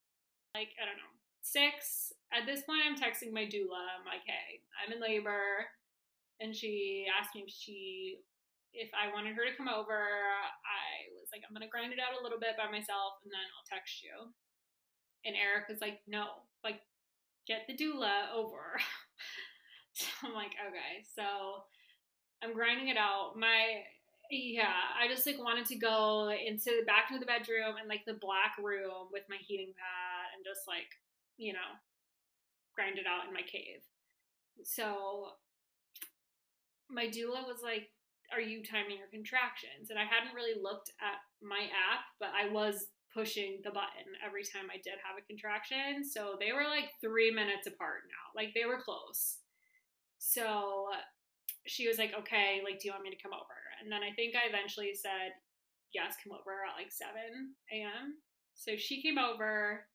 Like 0.54 0.70
I 0.78 0.86
don't 0.86 0.98
know. 0.98 1.13
Six. 1.44 2.16
At 2.32 2.48
this 2.48 2.64
point, 2.64 2.80
I'm 2.88 2.96
texting 2.96 3.30
my 3.30 3.44
doula. 3.44 3.84
I'm 4.00 4.08
like, 4.08 4.24
hey, 4.24 4.64
I'm 4.80 4.96
in 4.96 5.00
labor 5.00 5.68
and 6.40 6.54
she 6.54 7.06
asked 7.06 7.34
me 7.34 7.44
if 7.46 7.52
she 7.52 8.18
if 8.72 8.90
I 8.90 9.12
wanted 9.14 9.36
her 9.38 9.46
to 9.46 9.54
come 9.54 9.68
over. 9.68 9.94
I 9.94 11.06
was 11.14 11.30
like, 11.30 11.46
I'm 11.46 11.54
gonna 11.54 11.70
grind 11.70 11.92
it 11.92 12.02
out 12.02 12.18
a 12.18 12.22
little 12.22 12.40
bit 12.40 12.58
by 12.58 12.66
myself 12.66 13.22
and 13.22 13.30
then 13.30 13.46
I'll 13.54 13.70
text 13.70 14.02
you. 14.02 14.34
And 15.24 15.38
Eric 15.38 15.70
was 15.70 15.80
like, 15.80 16.02
no, 16.08 16.42
like 16.64 16.82
get 17.46 17.68
the 17.68 17.76
doula 17.76 18.34
over. 18.34 18.80
so 19.94 20.08
I'm 20.24 20.34
like, 20.34 20.58
okay. 20.58 21.06
So 21.14 21.62
I'm 22.42 22.56
grinding 22.56 22.88
it 22.88 22.98
out. 22.98 23.38
My 23.38 23.86
yeah, 24.30 24.90
I 24.98 25.06
just 25.06 25.26
like 25.26 25.38
wanted 25.38 25.66
to 25.66 25.76
go 25.76 26.32
into 26.32 26.72
the 26.80 26.88
back 26.88 27.12
into 27.12 27.20
the 27.20 27.30
bedroom 27.30 27.76
and 27.78 27.86
like 27.86 28.02
the 28.08 28.18
black 28.18 28.56
room 28.58 29.12
with 29.12 29.22
my 29.28 29.36
heating 29.38 29.70
pad 29.76 30.34
and 30.34 30.42
just 30.42 30.66
like, 30.66 30.90
you 31.36 31.52
know, 31.52 31.70
grind 32.74 32.98
it 32.98 33.06
out 33.06 33.26
in 33.26 33.34
my 33.34 33.42
cave. 33.42 33.82
So 34.62 35.34
my 36.90 37.06
doula 37.06 37.46
was 37.46 37.62
like, 37.62 37.90
Are 38.32 38.40
you 38.40 38.62
timing 38.62 38.98
your 38.98 39.10
contractions? 39.10 39.90
And 39.90 39.98
I 39.98 40.04
hadn't 40.04 40.34
really 40.34 40.60
looked 40.60 40.90
at 41.00 41.18
my 41.42 41.70
app, 41.70 42.06
but 42.20 42.30
I 42.34 42.50
was 42.52 42.86
pushing 43.12 43.62
the 43.62 43.70
button 43.70 44.10
every 44.26 44.42
time 44.42 44.66
I 44.70 44.82
did 44.82 44.98
have 45.06 45.14
a 45.14 45.26
contraction. 45.26 46.02
So 46.02 46.34
they 46.38 46.50
were 46.50 46.66
like 46.66 46.90
three 47.00 47.30
minutes 47.30 47.66
apart 47.66 48.06
now. 48.10 48.34
Like 48.34 48.54
they 48.54 48.66
were 48.66 48.82
close. 48.82 49.38
So 50.18 50.90
she 51.66 51.88
was 51.88 51.98
like, 51.98 52.12
Okay, 52.14 52.60
like, 52.62 52.78
do 52.78 52.88
you 52.88 52.92
want 52.92 53.04
me 53.04 53.14
to 53.14 53.22
come 53.22 53.34
over? 53.34 53.58
And 53.82 53.90
then 53.90 54.02
I 54.02 54.14
think 54.14 54.34
I 54.34 54.46
eventually 54.46 54.94
said, 54.94 55.34
Yes, 55.94 56.14
come 56.22 56.34
over 56.34 56.66
at 56.66 56.78
like 56.78 56.90
7 56.90 57.14
a.m. 57.70 58.18
So 58.54 58.76
she 58.76 59.02
came 59.02 59.18
over 59.18 59.86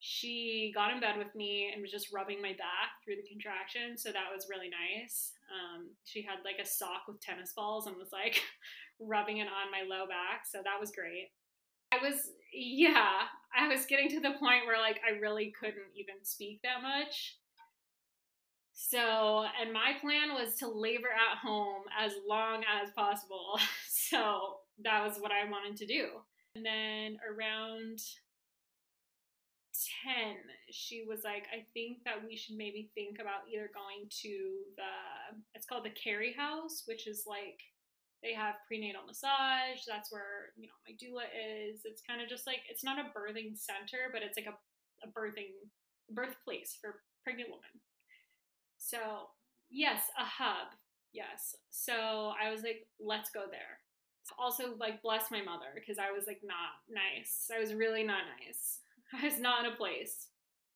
she 0.00 0.72
got 0.74 0.92
in 0.92 1.00
bed 1.00 1.18
with 1.18 1.34
me 1.34 1.70
and 1.72 1.82
was 1.82 1.90
just 1.90 2.12
rubbing 2.12 2.40
my 2.40 2.52
back 2.52 3.02
through 3.04 3.16
the 3.16 3.28
contraction. 3.28 3.98
So 3.98 4.10
that 4.12 4.30
was 4.32 4.46
really 4.48 4.70
nice. 4.70 5.32
Um, 5.50 5.90
she 6.04 6.22
had 6.22 6.38
like 6.44 6.62
a 6.62 6.68
sock 6.68 7.08
with 7.08 7.20
tennis 7.20 7.52
balls 7.54 7.86
and 7.86 7.96
was 7.96 8.12
like 8.12 8.40
rubbing 9.00 9.38
it 9.38 9.48
on 9.48 9.72
my 9.72 9.82
low 9.82 10.06
back. 10.06 10.46
So 10.46 10.58
that 10.62 10.78
was 10.80 10.92
great. 10.92 11.30
I 11.90 11.98
was, 11.98 12.30
yeah, 12.52 13.26
I 13.56 13.66
was 13.66 13.86
getting 13.86 14.08
to 14.10 14.20
the 14.20 14.38
point 14.38 14.66
where 14.66 14.78
like 14.78 15.00
I 15.06 15.18
really 15.18 15.52
couldn't 15.58 15.96
even 15.96 16.22
speak 16.22 16.60
that 16.62 16.82
much. 16.82 17.36
So, 18.72 19.44
and 19.60 19.72
my 19.72 19.94
plan 20.00 20.34
was 20.34 20.54
to 20.60 20.68
labor 20.68 21.08
at 21.08 21.38
home 21.38 21.82
as 21.98 22.12
long 22.28 22.62
as 22.62 22.90
possible. 22.94 23.58
So 24.08 24.54
that 24.84 25.04
was 25.04 25.18
what 25.18 25.32
I 25.32 25.50
wanted 25.50 25.76
to 25.76 25.86
do. 25.86 26.06
And 26.54 26.64
then 26.64 27.18
around 27.28 27.98
10, 30.04 30.36
she 30.70 31.04
was 31.08 31.20
like, 31.24 31.44
I 31.52 31.64
think 31.74 32.04
that 32.04 32.24
we 32.26 32.36
should 32.36 32.56
maybe 32.56 32.90
think 32.94 33.18
about 33.20 33.48
either 33.52 33.70
going 33.74 34.08
to 34.22 34.34
the, 34.76 35.38
it's 35.54 35.66
called 35.66 35.84
the 35.84 35.96
Cary 35.96 36.34
House, 36.36 36.84
which 36.86 37.06
is 37.06 37.24
like, 37.26 37.60
they 38.22 38.34
have 38.34 38.56
prenatal 38.66 39.06
massage. 39.06 39.86
That's 39.86 40.10
where, 40.10 40.50
you 40.56 40.66
know, 40.66 40.78
my 40.86 40.94
doula 40.98 41.26
is. 41.30 41.80
It's 41.84 42.02
kind 42.02 42.20
of 42.20 42.28
just 42.28 42.46
like, 42.46 42.60
it's 42.68 42.84
not 42.84 42.98
a 42.98 43.10
birthing 43.16 43.56
center, 43.56 44.10
but 44.12 44.22
it's 44.22 44.36
like 44.36 44.46
a, 44.46 44.58
a 45.06 45.10
birthing, 45.10 45.54
birthplace 46.10 46.76
for 46.80 47.00
pregnant 47.22 47.50
women. 47.50 47.80
So, 48.76 49.30
yes, 49.70 50.02
a 50.18 50.24
hub. 50.24 50.74
Yes. 51.12 51.54
So 51.70 52.32
I 52.42 52.50
was 52.50 52.62
like, 52.62 52.86
let's 53.00 53.30
go 53.30 53.44
there. 53.50 53.80
Also, 54.38 54.74
like, 54.78 55.00
bless 55.00 55.30
my 55.30 55.40
mother 55.40 55.72
because 55.74 55.98
I 55.98 56.12
was 56.12 56.26
like, 56.26 56.40
not 56.44 56.82
nice. 56.90 57.50
I 57.54 57.60
was 57.60 57.72
really 57.72 58.02
not 58.02 58.22
nice. 58.44 58.80
I 59.12 59.24
was 59.24 59.40
not 59.40 59.64
in 59.64 59.72
a 59.72 59.76
place. 59.76 60.28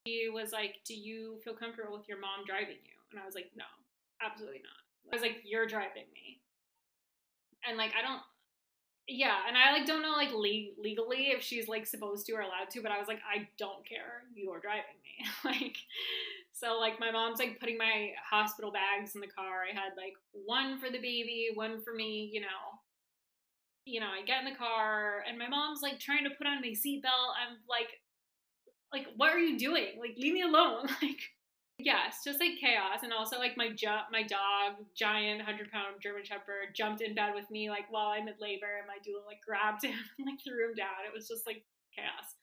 He 0.05 0.29
was 0.33 0.53
like, 0.53 0.77
Do 0.85 0.95
you 0.95 1.39
feel 1.45 1.55
comfortable 1.55 1.97
with 1.97 2.09
your 2.09 2.21
mom 2.21 2.45
driving 2.47 2.81
you? 2.83 2.97
And 3.11 3.21
I 3.21 3.27
was 3.27 3.35
like, 3.35 3.51
No, 3.57 3.65
absolutely 4.25 4.63
not. 4.63 5.13
I 5.13 5.17
was 5.17 5.23
like, 5.23 5.43
You're 5.45 5.67
driving 5.67 6.09
me. 6.15 6.41
And 7.69 7.77
like, 7.77 7.93
I 7.97 8.03
don't, 8.03 8.23
yeah. 9.07 9.39
And 9.47 9.57
I 9.57 9.73
like 9.73 9.87
don't 9.87 10.03
know 10.03 10.13
like 10.13 10.33
le- 10.33 10.75
legally 10.83 11.31
if 11.31 11.43
she's 11.43 11.69
like 11.69 11.87
supposed 11.87 12.27
to 12.27 12.33
or 12.33 12.41
allowed 12.41 12.71
to, 12.71 12.83
but 12.83 12.91
I 12.91 12.99
was 12.99 13.09
like, 13.09 13.21
I 13.29 13.49
don't 13.59 13.87
care. 13.87 14.25
You're 14.35 14.61
driving 14.61 14.99
me. 15.05 15.27
like, 15.45 15.77
so 16.53 16.79
like 16.79 16.99
my 16.99 17.11
mom's 17.11 17.39
like 17.39 17.61
putting 17.61 17.79
my 17.79 18.11
hospital 18.29 18.73
bags 18.73 19.15
in 19.15 19.21
the 19.21 19.29
car. 19.29 19.63
I 19.71 19.75
had 19.75 19.93
like 19.97 20.15
one 20.33 20.81
for 20.81 20.91
the 20.91 20.99
baby, 20.99 21.51
one 21.55 21.83
for 21.83 21.95
me, 21.95 22.31
you 22.33 22.41
know 22.41 22.81
you 23.85 24.01
know, 24.01 24.07
I 24.07 24.25
get 24.25 24.45
in 24.45 24.53
the 24.53 24.59
car 24.59 25.25
and 25.29 25.39
my 25.39 25.49
mom's 25.49 25.83
like 25.83 25.99
trying 25.99 26.25
to 26.25 26.31
put 26.31 26.47
on 26.47 26.61
my 26.61 26.69
seatbelt. 26.69 27.35
I'm 27.35 27.59
like, 27.69 27.99
like 28.93 29.07
what 29.17 29.33
are 29.33 29.39
you 29.39 29.59
doing? 29.59 29.99
Like 30.01 30.15
leave 30.17 30.35
me 30.35 30.43
alone. 30.43 30.89
Like 31.03 31.21
yes 31.79 32.19
just 32.25 32.39
like 32.39 32.61
chaos. 32.61 33.03
And 33.03 33.13
also 33.13 33.39
like 33.39 33.57
my 33.57 33.71
jo- 33.71 34.07
my 34.13 34.23
dog 34.23 34.85
giant 34.97 35.39
100 35.39 35.71
pound 35.73 35.97
german 36.03 36.25
shepherd 36.25 36.77
jumped 36.77 37.01
in 37.03 37.15
bed 37.15 37.33
with 37.35 37.51
me 37.51 37.71
like 37.71 37.91
while 37.91 38.09
i'm 38.09 38.29
in 38.29 38.35
labor 38.39 38.79
and 38.79 38.87
my 38.87 39.01
doula 39.03 39.27
like 39.27 39.41
grabbed 39.45 39.83
him 39.85 39.99
and 40.19 40.27
like 40.27 40.39
threw 40.45 40.69
him 40.69 40.75
down. 40.77 41.09
It 41.09 41.15
was 41.15 41.27
just 41.27 41.47
like 41.47 41.65
chaos. 41.97 42.37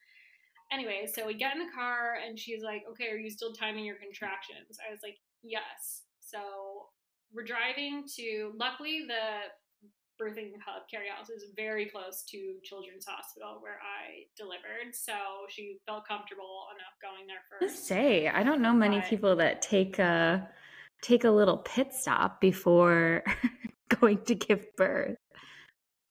Anyway 0.72 1.06
so 1.06 1.26
we 1.26 1.34
get 1.34 1.54
in 1.54 1.64
the 1.64 1.72
car 1.72 2.18
and 2.26 2.38
she's 2.38 2.62
like 2.62 2.82
okay 2.90 3.08
are 3.10 3.16
you 3.16 3.30
still 3.30 3.52
timing 3.52 3.84
your 3.84 3.96
contractions? 3.96 4.78
I 4.86 4.90
was 4.90 5.00
like 5.02 5.16
yes. 5.42 6.02
So 6.20 6.38
we're 7.32 7.44
driving 7.44 8.04
to 8.16 8.52
luckily 8.58 9.04
the 9.06 9.50
birthing 10.20 10.52
hub 10.64 10.82
Cary 10.90 11.06
House 11.08 11.30
is 11.30 11.44
very 11.56 11.86
close 11.86 12.22
to 12.30 12.54
children's 12.62 13.06
hospital 13.06 13.58
where 13.60 13.78
i 13.82 14.24
delivered 14.36 14.94
so 14.94 15.12
she 15.48 15.78
felt 15.86 16.06
comfortable 16.06 16.66
enough 16.74 16.94
going 17.00 17.26
there 17.26 17.38
first. 17.48 17.86
say 17.86 18.28
i 18.28 18.42
don't 18.42 18.60
know 18.60 18.72
many 18.72 19.00
but, 19.00 19.08
people 19.08 19.36
that 19.36 19.62
take 19.62 19.98
a 19.98 20.46
take 21.02 21.24
a 21.24 21.30
little 21.30 21.58
pit 21.58 21.92
stop 21.92 22.40
before 22.40 23.24
going 24.00 24.22
to 24.24 24.34
give 24.34 24.64
birth. 24.76 25.16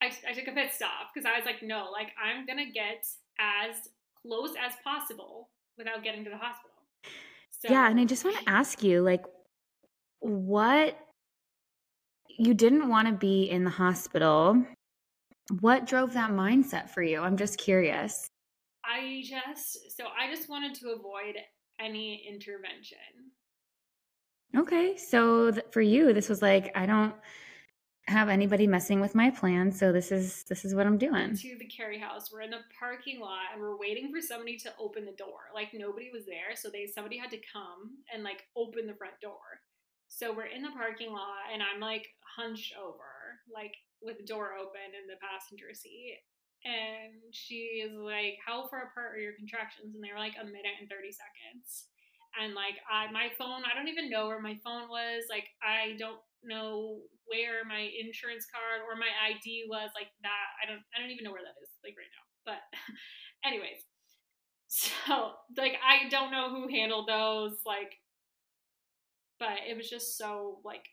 I, 0.02 0.12
I 0.28 0.34
took 0.34 0.48
a 0.48 0.52
pit 0.52 0.72
stop 0.74 1.12
because 1.14 1.30
i 1.30 1.38
was 1.38 1.46
like 1.46 1.62
no 1.62 1.90
like 1.92 2.10
i'm 2.24 2.46
gonna 2.46 2.72
get 2.74 3.06
as 3.40 3.76
close 4.26 4.52
as 4.60 4.74
possible 4.84 5.50
without 5.78 6.04
getting 6.04 6.24
to 6.26 6.30
the 6.30 6.38
hospital. 6.38 6.76
So, 7.52 7.72
yeah 7.72 7.90
and 7.90 8.00
i 8.00 8.06
just 8.06 8.24
want 8.26 8.38
to 8.38 8.50
ask 8.50 8.82
you 8.84 9.02
like 9.02 9.24
what 10.20 10.98
you 12.40 12.54
didn't 12.54 12.88
want 12.88 13.08
to 13.08 13.14
be 13.14 13.44
in 13.44 13.66
the 13.66 13.70
hospital. 13.70 14.64
What 15.60 15.86
drove 15.86 16.14
that 16.14 16.32
mindset 16.32 16.90
for 16.90 17.04
you? 17.04 17.20
I'm 17.22 17.36
just 17.36 17.58
curious. 17.58 18.30
I 18.86 19.24
just, 19.28 19.96
so 19.96 20.06
I 20.18 20.34
just 20.34 20.50
wanted 20.50 20.74
to 20.76 20.92
avoid 20.92 21.36
any 21.80 22.26
intervention. 22.28 22.98
Okay. 24.56 24.96
So 24.96 25.52
th- 25.52 25.66
for 25.72 25.82
you, 25.82 26.14
this 26.14 26.30
was 26.30 26.42
like, 26.42 26.72
I 26.76 26.86
don't 26.86 27.14
have 28.08 28.30
anybody 28.30 28.66
messing 28.66 29.00
with 29.00 29.14
my 29.14 29.30
plan 29.30 29.72
so 29.72 29.92
this 29.92 30.12
is 30.12 30.44
this 30.46 30.66
is 30.66 30.74
what 30.74 30.88
i'm 30.88 30.98
doing 30.98 31.36
to 31.36 31.56
the 31.60 31.66
Cary 31.66 32.00
House 32.00 32.32
we're 32.32 32.42
in 32.42 32.50
the 32.50 32.58
parking 32.80 33.20
lot 33.20 33.54
and 33.54 33.62
we're 33.62 33.78
waiting 33.78 34.12
for 34.12 34.20
somebody 34.20 34.58
to 34.58 34.74
open 34.80 35.06
the 35.06 35.12
door 35.12 35.52
like 35.54 35.70
nobody 35.76 36.10
was 36.12 36.26
there 36.26 36.56
so 36.56 36.70
they 36.70 36.88
somebody 36.88 37.20
had 37.20 37.30
to 37.30 37.38
come 37.54 37.92
and 38.12 38.24
like 38.24 38.48
open 38.58 38.88
the 38.88 38.96
front 38.96 39.14
door 39.22 39.62
so 40.10 40.34
we're 40.34 40.50
in 40.50 40.66
the 40.66 40.74
parking 40.74 41.14
lot 41.14 41.54
and 41.54 41.62
I'm 41.62 41.80
like 41.80 42.10
hunched 42.26 42.74
over, 42.74 43.38
like 43.54 43.78
with 44.02 44.18
the 44.18 44.26
door 44.26 44.58
open 44.58 44.98
in 44.98 45.06
the 45.06 45.22
passenger 45.22 45.72
seat. 45.78 46.18
And 46.66 47.16
she 47.32 47.86
is 47.86 47.94
like, 47.96 48.36
How 48.44 48.68
far 48.68 48.92
apart 48.92 49.16
are 49.16 49.22
your 49.22 49.38
contractions? 49.38 49.96
And 49.96 50.04
they 50.04 50.12
were 50.12 50.20
like 50.20 50.36
a 50.36 50.44
minute 50.44 50.76
and 50.82 50.90
30 50.90 51.14
seconds. 51.14 51.88
And 52.42 52.58
like 52.58 52.82
I 52.90 53.08
my 53.14 53.30
phone, 53.38 53.64
I 53.64 53.78
don't 53.78 53.88
even 53.88 54.10
know 54.10 54.28
where 54.28 54.42
my 54.42 54.58
phone 54.66 54.90
was. 54.90 55.30
Like 55.30 55.48
I 55.64 55.96
don't 56.02 56.20
know 56.44 57.06
where 57.30 57.62
my 57.64 57.88
insurance 57.94 58.50
card 58.50 58.82
or 58.90 58.98
my 58.98 59.14
ID 59.30 59.70
was, 59.70 59.94
like 59.94 60.10
that. 60.26 60.48
I 60.60 60.66
don't 60.66 60.84
I 60.92 61.00
don't 61.00 61.14
even 61.14 61.24
know 61.24 61.32
where 61.32 61.46
that 61.46 61.58
is, 61.62 61.70
like 61.86 61.96
right 61.96 62.12
now. 62.12 62.26
But 62.50 62.62
anyways. 63.48 63.86
So 64.70 65.34
like 65.58 65.78
I 65.82 66.10
don't 66.10 66.30
know 66.30 66.50
who 66.50 66.68
handled 66.68 67.08
those. 67.08 67.58
Like 67.66 67.94
but 69.40 69.58
it 69.68 69.76
was 69.76 69.90
just 69.90 70.18
so 70.18 70.60
like 70.64 70.86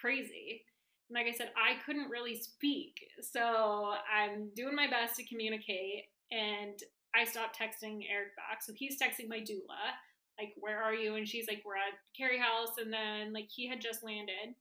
crazy. 0.00 0.62
And 1.08 1.16
like 1.16 1.32
I 1.32 1.36
said, 1.36 1.50
I 1.56 1.82
couldn't 1.84 2.10
really 2.10 2.36
speak. 2.36 2.94
So 3.20 3.94
I'm 4.12 4.50
doing 4.54 4.74
my 4.74 4.88
best 4.88 5.16
to 5.16 5.24
communicate 5.24 6.04
and 6.30 6.78
I 7.14 7.24
stopped 7.24 7.58
texting 7.58 8.02
Eric 8.10 8.36
back. 8.36 8.62
So 8.62 8.72
he's 8.74 9.00
texting 9.00 9.28
my 9.28 9.38
doula, 9.38 9.96
like, 10.38 10.52
where 10.58 10.82
are 10.82 10.94
you? 10.94 11.14
And 11.14 11.26
she's 11.26 11.48
like, 11.48 11.62
we're 11.64 11.76
at 11.76 11.96
Cary 12.16 12.38
House. 12.38 12.76
And 12.78 12.92
then 12.92 13.32
like 13.32 13.48
he 13.48 13.68
had 13.68 13.80
just 13.80 14.04
landed. 14.04 14.54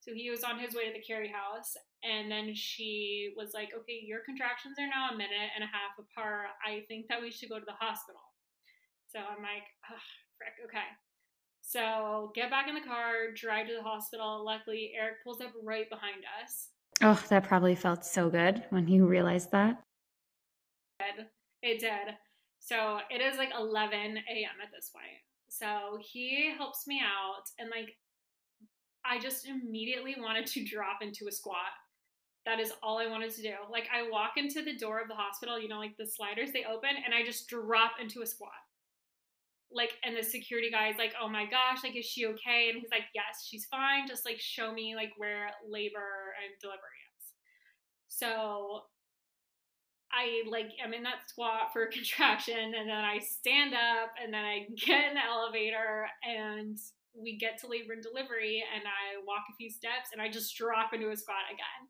So 0.00 0.14
he 0.14 0.30
was 0.30 0.44
on 0.44 0.60
his 0.60 0.74
way 0.74 0.86
to 0.86 0.92
the 0.92 1.02
Cary 1.02 1.32
House. 1.32 1.76
And 2.04 2.30
then 2.30 2.54
she 2.54 3.32
was 3.36 3.50
like, 3.54 3.70
okay, 3.76 4.00
your 4.04 4.20
contractions 4.20 4.78
are 4.78 4.86
now 4.86 5.10
a 5.10 5.16
minute 5.16 5.50
and 5.56 5.64
a 5.64 5.66
half 5.66 5.98
apart. 5.98 6.46
I 6.64 6.84
think 6.86 7.08
that 7.08 7.20
we 7.20 7.32
should 7.32 7.48
go 7.48 7.58
to 7.58 7.66
the 7.66 7.80
hospital. 7.80 8.22
So 9.08 9.18
I'm 9.18 9.42
like, 9.42 9.66
frick, 10.38 10.54
okay. 10.68 10.86
So 11.68 12.30
get 12.36 12.48
back 12.48 12.68
in 12.68 12.76
the 12.76 12.80
car, 12.80 13.32
drive 13.34 13.66
to 13.66 13.74
the 13.74 13.82
hospital. 13.82 14.44
Luckily, 14.44 14.92
Eric 14.96 15.16
pulls 15.24 15.40
up 15.40 15.50
right 15.64 15.90
behind 15.90 16.22
us. 16.40 16.68
Oh, 17.02 17.20
that 17.28 17.42
probably 17.42 17.74
felt 17.74 18.04
so 18.04 18.30
good 18.30 18.62
when 18.70 18.86
you 18.86 19.04
realized 19.04 19.50
that. 19.50 19.82
It 21.00 21.16
did. 21.16 21.26
It 21.62 21.80
did. 21.80 22.14
So 22.60 23.00
it 23.10 23.20
is 23.20 23.36
like 23.36 23.50
11 23.58 23.98
a.m. 23.98 24.56
at 24.62 24.70
this 24.72 24.90
point. 24.94 25.18
So 25.48 25.98
he 26.00 26.52
helps 26.56 26.86
me 26.86 27.00
out, 27.00 27.44
and 27.58 27.68
like, 27.68 27.96
I 29.04 29.18
just 29.18 29.46
immediately 29.46 30.14
wanted 30.18 30.46
to 30.46 30.64
drop 30.64 30.98
into 31.02 31.26
a 31.26 31.32
squat. 31.32 31.74
That 32.44 32.60
is 32.60 32.72
all 32.80 32.98
I 32.98 33.08
wanted 33.08 33.34
to 33.34 33.42
do. 33.42 33.54
Like, 33.72 33.88
I 33.92 34.08
walk 34.08 34.32
into 34.36 34.62
the 34.62 34.76
door 34.76 35.00
of 35.00 35.08
the 35.08 35.14
hospital, 35.14 35.60
you 35.60 35.66
know, 35.66 35.78
like 35.78 35.96
the 35.96 36.06
sliders 36.06 36.52
they 36.52 36.64
open, 36.64 36.90
and 37.04 37.12
I 37.12 37.24
just 37.24 37.48
drop 37.48 37.94
into 38.00 38.22
a 38.22 38.26
squat 38.26 38.52
like 39.72 39.92
and 40.04 40.16
the 40.16 40.22
security 40.22 40.70
guy 40.70 40.88
is 40.88 40.96
like 40.96 41.12
oh 41.20 41.28
my 41.28 41.44
gosh 41.44 41.82
like 41.82 41.96
is 41.96 42.06
she 42.06 42.26
okay? 42.26 42.70
And 42.70 42.80
he's 42.80 42.90
like 42.90 43.08
yes 43.14 43.46
she's 43.46 43.66
fine. 43.66 44.06
Just 44.06 44.24
like 44.24 44.38
show 44.38 44.72
me 44.72 44.94
like 44.94 45.12
where 45.16 45.50
labor 45.68 46.34
and 46.42 46.54
delivery 46.60 47.02
is. 47.18 47.32
So 48.08 48.82
i 50.12 50.48
like 50.48 50.70
am 50.82 50.94
in 50.94 51.02
that 51.02 51.28
squat 51.28 51.72
for 51.72 51.86
contraction 51.92 52.74
and 52.78 52.88
then 52.88 53.04
i 53.04 53.18
stand 53.18 53.74
up 53.74 54.14
and 54.22 54.32
then 54.32 54.44
i 54.44 54.64
get 54.86 55.08
in 55.08 55.14
the 55.14 55.24
elevator 55.28 56.06
and 56.22 56.78
we 57.14 57.36
get 57.36 57.58
to 57.58 57.66
labor 57.66 57.92
and 57.92 58.02
delivery 58.02 58.62
and 58.74 58.84
i 58.86 59.18
walk 59.26 59.42
a 59.50 59.56
few 59.56 59.70
steps 59.70 60.10
and 60.12 60.20
i 60.20 60.30
just 60.30 60.56
drop 60.56 60.92
into 60.92 61.10
a 61.10 61.16
squat 61.16 61.44
again. 61.50 61.82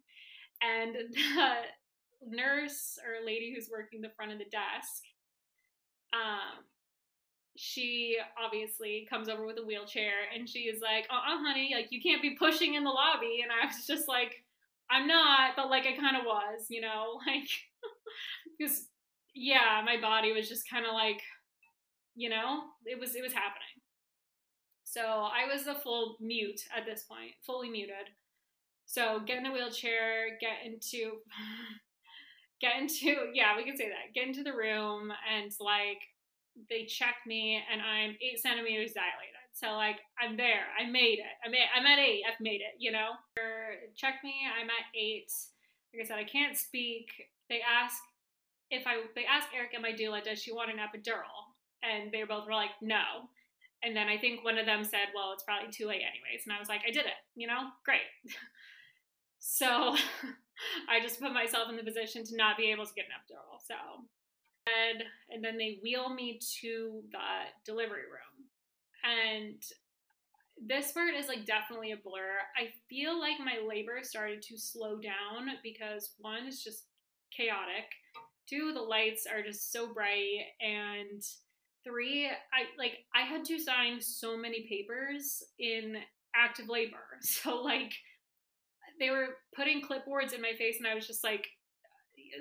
And 0.62 0.96
the 1.12 2.36
nurse 2.36 2.98
or 3.04 3.24
lady 3.24 3.52
who's 3.54 3.68
working 3.70 4.00
the 4.00 4.12
front 4.16 4.32
of 4.32 4.38
the 4.38 4.44
desk 4.44 5.02
um 6.14 6.64
she 7.56 8.16
obviously 8.42 9.06
comes 9.08 9.28
over 9.28 9.46
with 9.46 9.58
a 9.58 9.64
wheelchair 9.64 10.12
and 10.34 10.48
she 10.48 10.60
is 10.60 10.80
like, 10.80 11.06
uh 11.10 11.16
uh 11.16 11.38
honey, 11.38 11.72
like 11.74 11.88
you 11.90 12.00
can't 12.02 12.22
be 12.22 12.36
pushing 12.38 12.74
in 12.74 12.84
the 12.84 12.90
lobby. 12.90 13.40
And 13.42 13.50
I 13.50 13.66
was 13.66 13.86
just 13.86 14.08
like, 14.08 14.34
I'm 14.90 15.06
not, 15.06 15.56
but 15.56 15.70
like 15.70 15.86
I 15.86 15.96
kind 15.96 16.16
of 16.16 16.24
was, 16.24 16.66
you 16.68 16.80
know, 16.80 17.20
like, 17.26 17.48
because 18.58 18.88
yeah, 19.34 19.82
my 19.84 20.00
body 20.00 20.32
was 20.32 20.48
just 20.48 20.68
kind 20.70 20.86
of 20.86 20.92
like, 20.92 21.20
you 22.14 22.30
know, 22.30 22.62
it 22.84 22.98
was, 22.98 23.14
it 23.14 23.22
was 23.22 23.32
happening. 23.32 23.76
So 24.84 25.00
I 25.02 25.52
was 25.52 25.66
a 25.66 25.74
full 25.74 26.16
mute 26.20 26.62
at 26.74 26.86
this 26.86 27.02
point, 27.02 27.32
fully 27.44 27.68
muted. 27.68 28.08
So 28.86 29.20
get 29.26 29.38
in 29.38 29.46
a 29.46 29.52
wheelchair, 29.52 30.38
get 30.40 30.64
into, 30.64 31.18
get 32.60 32.80
into, 32.80 33.30
yeah, 33.34 33.56
we 33.56 33.64
can 33.64 33.76
say 33.76 33.88
that, 33.88 34.14
get 34.14 34.26
into 34.26 34.42
the 34.42 34.56
room 34.56 35.12
and 35.34 35.52
like, 35.60 35.98
they 36.70 36.84
check 36.84 37.16
me 37.26 37.60
and 37.70 37.80
I'm 37.80 38.16
eight 38.20 38.40
centimeters 38.40 38.92
dilated. 38.92 39.36
So 39.52 39.72
like 39.72 40.00
I'm 40.20 40.36
there. 40.36 40.68
I 40.76 40.88
made 40.90 41.18
it. 41.18 41.34
I 41.44 41.48
made 41.48 41.66
I'm 41.74 41.86
at 41.86 41.98
eight. 41.98 42.22
I've 42.28 42.40
made 42.40 42.60
it, 42.60 42.76
you 42.78 42.92
know? 42.92 43.16
Check 43.96 44.16
me, 44.22 44.34
I'm 44.44 44.68
at 44.68 44.88
eight. 44.94 45.32
Like 45.94 46.04
I 46.04 46.08
said, 46.08 46.18
I 46.18 46.24
can't 46.24 46.56
speak. 46.56 47.08
They 47.48 47.60
ask 47.64 47.96
if 48.70 48.86
I 48.86 49.06
they 49.14 49.24
ask 49.24 49.48
Eric 49.54 49.72
and 49.74 49.82
my 49.82 49.92
doula, 49.92 50.22
does 50.22 50.42
she 50.42 50.52
want 50.52 50.70
an 50.70 50.76
epidural? 50.76 51.54
And 51.82 52.12
they 52.12 52.24
both 52.24 52.46
were 52.46 52.52
like, 52.52 52.76
no. 52.82 53.30
And 53.82 53.94
then 53.94 54.08
I 54.08 54.18
think 54.18 54.44
one 54.44 54.58
of 54.58 54.66
them 54.66 54.82
said, 54.82 55.14
well, 55.14 55.32
it's 55.32 55.44
probably 55.44 55.70
too 55.70 55.86
late 55.86 56.02
anyways. 56.02 56.44
And 56.44 56.52
I 56.52 56.58
was 56.58 56.68
like, 56.68 56.80
I 56.86 56.90
did 56.90 57.06
it, 57.06 57.20
you 57.34 57.46
know? 57.46 57.70
Great. 57.84 58.08
so 59.38 59.94
I 60.90 61.00
just 61.00 61.20
put 61.20 61.32
myself 61.32 61.68
in 61.68 61.76
the 61.76 61.84
position 61.84 62.24
to 62.24 62.36
not 62.36 62.56
be 62.56 62.72
able 62.72 62.84
to 62.84 62.96
get 62.96 63.06
an 63.06 63.16
epidural. 63.16 63.60
So 63.64 63.76
and 64.66 65.44
then 65.44 65.56
they 65.58 65.78
wheel 65.82 66.12
me 66.12 66.40
to 66.60 67.02
the 67.12 67.18
delivery 67.64 68.02
room. 68.02 68.46
And 69.04 69.62
this 70.60 70.92
part 70.92 71.14
is 71.14 71.28
like 71.28 71.44
definitely 71.44 71.92
a 71.92 71.96
blur. 71.96 72.38
I 72.56 72.70
feel 72.88 73.18
like 73.18 73.38
my 73.38 73.66
labor 73.66 74.00
started 74.02 74.42
to 74.42 74.58
slow 74.58 74.96
down 74.96 75.48
because 75.62 76.14
one 76.18 76.46
is 76.46 76.62
just 76.62 76.84
chaotic. 77.36 77.84
Two, 78.48 78.72
the 78.72 78.80
lights 78.80 79.26
are 79.30 79.42
just 79.42 79.72
so 79.72 79.92
bright 79.92 80.44
and 80.60 81.22
three, 81.84 82.26
I 82.26 82.78
like 82.78 82.98
I 83.14 83.22
had 83.22 83.44
to 83.46 83.58
sign 83.58 84.00
so 84.00 84.36
many 84.36 84.66
papers 84.68 85.42
in 85.58 85.96
active 86.34 86.68
labor. 86.68 86.96
So 87.22 87.62
like 87.62 87.92
they 88.98 89.10
were 89.10 89.36
putting 89.54 89.82
clipboards 89.82 90.32
in 90.32 90.40
my 90.40 90.52
face 90.58 90.76
and 90.78 90.86
I 90.86 90.94
was 90.94 91.06
just 91.06 91.22
like 91.22 91.46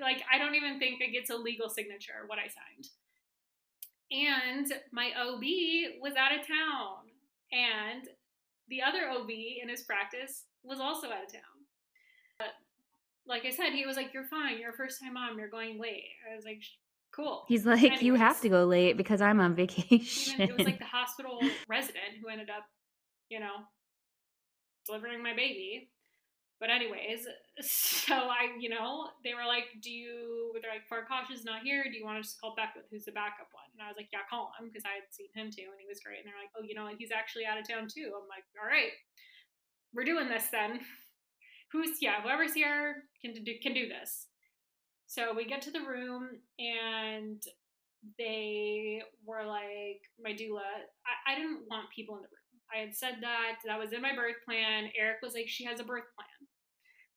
like 0.00 0.22
I 0.32 0.38
don't 0.38 0.54
even 0.54 0.78
think 0.78 1.00
it 1.00 1.12
gets 1.12 1.30
a 1.30 1.36
legal 1.36 1.68
signature 1.68 2.24
what 2.26 2.38
I 2.38 2.48
signed. 2.48 2.88
And 4.10 4.72
my 4.92 5.10
OB 5.18 5.42
was 6.00 6.14
out 6.14 6.32
of 6.32 6.46
town, 6.46 7.10
and 7.50 8.06
the 8.68 8.82
other 8.82 9.08
OB 9.10 9.30
in 9.30 9.68
his 9.68 9.82
practice 9.82 10.44
was 10.62 10.80
also 10.80 11.08
out 11.08 11.24
of 11.24 11.32
town. 11.32 11.42
But 12.38 12.48
like 13.26 13.44
I 13.44 13.50
said, 13.50 13.72
he 13.72 13.86
was 13.86 13.96
like, 13.96 14.14
"You're 14.14 14.24
fine. 14.24 14.58
You're 14.58 14.70
a 14.70 14.76
first 14.76 15.00
time 15.00 15.14
mom. 15.14 15.38
You're 15.38 15.48
going 15.48 15.80
late." 15.80 16.04
I 16.30 16.36
was 16.36 16.44
like, 16.44 16.62
"Cool." 17.14 17.44
He's 17.48 17.66
like, 17.66 17.82
Anyways, 17.82 18.02
"You 18.02 18.14
have 18.14 18.40
to 18.42 18.48
go 18.48 18.64
late 18.64 18.96
because 18.96 19.20
I'm 19.20 19.40
on 19.40 19.54
vacation." 19.54 20.40
it 20.40 20.56
was 20.56 20.66
like 20.66 20.78
the 20.78 20.84
hospital 20.84 21.40
resident 21.68 22.18
who 22.20 22.28
ended 22.28 22.50
up, 22.50 22.64
you 23.28 23.40
know, 23.40 23.64
delivering 24.86 25.22
my 25.22 25.34
baby. 25.34 25.90
But 26.58 26.70
anyways, 26.70 27.28
so 27.60 28.14
I, 28.14 28.56
you 28.58 28.68
know, 28.68 29.12
they 29.24 29.34
were 29.34 29.44
like, 29.46 29.68
"Do 29.82 29.90
you?" 29.90 30.56
They're 30.60 30.72
like, 30.72 30.88
"Farkash 30.88 31.32
is 31.32 31.44
not 31.44 31.62
here. 31.62 31.84
Do 31.84 31.96
you 31.96 32.04
want 32.04 32.18
us 32.18 32.32
to 32.32 32.40
call 32.40 32.56
Beckwith, 32.56 32.88
who's 32.90 33.04
the 33.04 33.12
backup 33.12 33.52
one?" 33.52 33.68
And 33.76 33.84
I 33.84 33.88
was 33.88 33.96
like, 33.96 34.08
"Yeah, 34.12 34.24
call 34.28 34.52
him," 34.56 34.72
because 34.72 34.88
I 34.88 34.96
had 34.96 35.08
seen 35.12 35.28
him 35.36 35.52
too, 35.52 35.68
and 35.68 35.80
he 35.80 35.88
was 35.88 36.00
great. 36.00 36.24
And 36.24 36.26
they're 36.26 36.40
like, 36.40 36.54
"Oh, 36.56 36.64
you 36.64 36.74
know, 36.74 36.88
he's 36.96 37.12
actually 37.12 37.44
out 37.44 37.60
of 37.60 37.68
town 37.68 37.88
too." 37.92 38.08
I'm 38.16 38.28
like, 38.28 38.48
"All 38.56 38.68
right, 38.68 38.94
we're 39.92 40.08
doing 40.08 40.28
this 40.28 40.48
then." 40.48 40.80
who's 41.72 42.00
yeah, 42.00 42.22
whoever's 42.22 42.54
here 42.54 43.04
can 43.20 43.34
do 43.34 43.52
can 43.62 43.74
do 43.74 43.88
this. 43.88 44.28
So 45.06 45.34
we 45.34 45.44
get 45.46 45.62
to 45.62 45.70
the 45.70 45.80
room 45.80 46.28
and 46.58 47.42
they 48.18 49.02
were 49.24 49.44
like, 49.44 50.02
my 50.22 50.30
doula, 50.30 50.66
I, 51.06 51.32
I 51.32 51.34
didn't 51.36 51.62
want 51.70 51.90
people 51.94 52.16
in 52.16 52.22
the 52.22 52.28
room. 52.28 52.60
I 52.74 52.78
had 52.80 52.94
said 52.94 53.16
that, 53.20 53.58
that 53.66 53.78
was 53.78 53.92
in 53.92 54.02
my 54.02 54.14
birth 54.14 54.42
plan. 54.44 54.90
Eric 54.98 55.18
was 55.22 55.34
like, 55.34 55.48
she 55.48 55.64
has 55.64 55.78
a 55.78 55.84
birth 55.84 56.10
plan, 56.14 56.35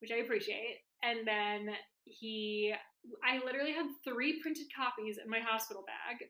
which 0.02 0.12
I 0.12 0.22
appreciate. 0.22 0.80
And 1.04 1.28
then 1.28 1.74
he, 2.06 2.74
I 3.24 3.44
literally 3.44 3.74
had 3.74 3.86
three 4.04 4.42
printed 4.42 4.68
copies 4.76 5.18
in 5.24 5.30
my 5.30 5.40
hospital 5.40 5.84
bag. 5.86 6.30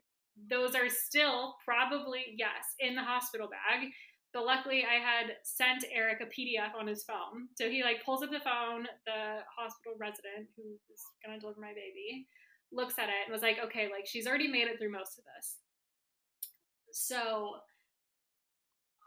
Those 0.50 0.76
are 0.76 0.90
still 0.90 1.56
probably, 1.66 2.36
yes, 2.38 2.76
in 2.80 2.96
the 2.96 3.04
hospital 3.04 3.50
bag. 3.50 3.90
But 4.32 4.46
luckily, 4.46 4.86
I 4.86 5.02
had 5.02 5.34
sent 5.44 5.86
Eric 5.92 6.22
a 6.22 6.26
PDF 6.26 6.80
on 6.80 6.86
his 6.86 7.04
phone. 7.04 7.50
So 7.56 7.68
he 7.70 7.82
like 7.82 8.06
pulls 8.06 8.22
up 8.22 8.30
the 8.30 8.40
phone, 8.40 8.86
the 9.06 9.42
hospital 9.58 9.98
resident 10.00 10.48
who 10.56 10.64
is 10.94 11.02
gonna 11.26 11.40
deliver 11.40 11.60
my 11.60 11.74
baby, 11.74 12.28
looks 12.72 13.00
at 13.00 13.10
it 13.10 13.26
and 13.26 13.34
was 13.34 13.42
like, 13.42 13.58
okay, 13.66 13.90
like 13.92 14.06
she's 14.06 14.28
already 14.28 14.48
made 14.48 14.68
it 14.68 14.78
through 14.78 14.92
most 14.92 15.18
of 15.18 15.26
this. 15.36 15.58
So 16.92 17.56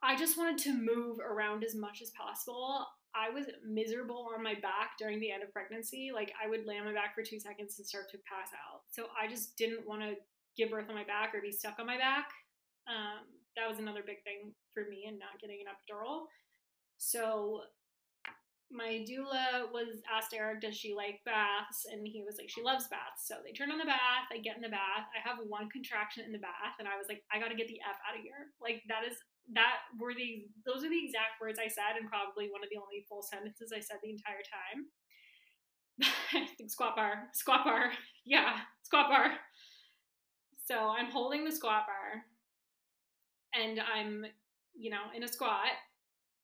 I 0.02 0.16
just 0.16 0.36
wanted 0.36 0.58
to 0.64 0.72
move 0.74 1.18
around 1.20 1.62
as 1.62 1.74
much 1.74 2.02
as 2.02 2.10
possible. 2.10 2.86
I 3.14 3.30
was 3.30 3.46
miserable 3.66 4.28
on 4.34 4.42
my 4.42 4.54
back 4.54 4.96
during 4.98 5.20
the 5.20 5.30
end 5.30 5.42
of 5.42 5.52
pregnancy. 5.52 6.10
Like 6.14 6.32
I 6.42 6.48
would 6.48 6.66
lay 6.66 6.78
on 6.78 6.86
my 6.86 6.94
back 6.94 7.14
for 7.14 7.22
two 7.22 7.38
seconds 7.38 7.78
and 7.78 7.86
start 7.86 8.10
to 8.10 8.18
pass 8.24 8.48
out. 8.52 8.82
So 8.90 9.06
I 9.12 9.28
just 9.28 9.56
didn't 9.56 9.86
want 9.86 10.02
to 10.02 10.14
give 10.56 10.70
birth 10.70 10.88
on 10.88 10.94
my 10.94 11.04
back 11.04 11.34
or 11.34 11.40
be 11.40 11.52
stuck 11.52 11.78
on 11.78 11.86
my 11.86 11.98
back. 11.98 12.28
Um, 12.88 13.28
that 13.56 13.68
was 13.68 13.78
another 13.78 14.02
big 14.04 14.24
thing 14.24 14.52
for 14.72 14.84
me 14.88 15.04
and 15.06 15.18
not 15.18 15.40
getting 15.40 15.60
an 15.60 15.68
epidural. 15.68 16.24
So 16.96 17.62
my 18.72 19.04
doula 19.04 19.68
was 19.68 20.00
asked 20.08 20.32
Eric, 20.32 20.62
does 20.62 20.76
she 20.76 20.94
like 20.96 21.20
baths? 21.28 21.84
And 21.84 22.08
he 22.08 22.24
was 22.24 22.40
like, 22.40 22.48
she 22.48 22.64
loves 22.64 22.88
baths. 22.88 23.28
So 23.28 23.36
they 23.44 23.52
turn 23.52 23.70
on 23.70 23.76
the 23.76 23.84
bath. 23.84 24.32
I 24.32 24.40
get 24.40 24.56
in 24.56 24.64
the 24.64 24.72
bath. 24.72 25.12
I 25.12 25.20
have 25.20 25.36
one 25.44 25.68
contraction 25.68 26.24
in 26.24 26.32
the 26.32 26.40
bath, 26.40 26.80
and 26.80 26.88
I 26.88 26.96
was 26.96 27.06
like, 27.08 27.20
I 27.28 27.38
got 27.38 27.52
to 27.52 27.58
get 27.58 27.68
the 27.68 27.84
f 27.84 28.00
out 28.08 28.16
of 28.16 28.24
here. 28.24 28.56
Like 28.64 28.80
that 28.88 29.04
is 29.04 29.20
that 29.54 29.84
were 29.98 30.14
the 30.14 30.46
those 30.64 30.84
are 30.84 30.90
the 30.90 31.04
exact 31.04 31.40
words 31.40 31.58
I 31.58 31.68
said, 31.68 31.98
and 31.98 32.08
probably 32.08 32.48
one 32.50 32.62
of 32.62 32.70
the 32.70 32.78
only 32.78 33.04
full 33.08 33.22
sentences 33.22 33.72
I 33.74 33.80
said 33.80 33.98
the 34.02 34.10
entire 34.10 34.42
time. 34.46 34.86
I 36.32 36.46
think 36.56 36.70
squat 36.70 36.96
bar, 36.96 37.28
squat 37.34 37.64
bar, 37.64 37.92
yeah, 38.24 38.60
squat 38.82 39.08
bar. 39.08 39.32
So 40.64 40.88
I'm 40.88 41.10
holding 41.10 41.44
the 41.44 41.52
squat 41.52 41.84
bar, 41.86 42.22
and 43.54 43.80
I'm, 43.80 44.24
you 44.74 44.90
know, 44.90 45.10
in 45.14 45.24
a 45.24 45.28
squat, 45.28 45.74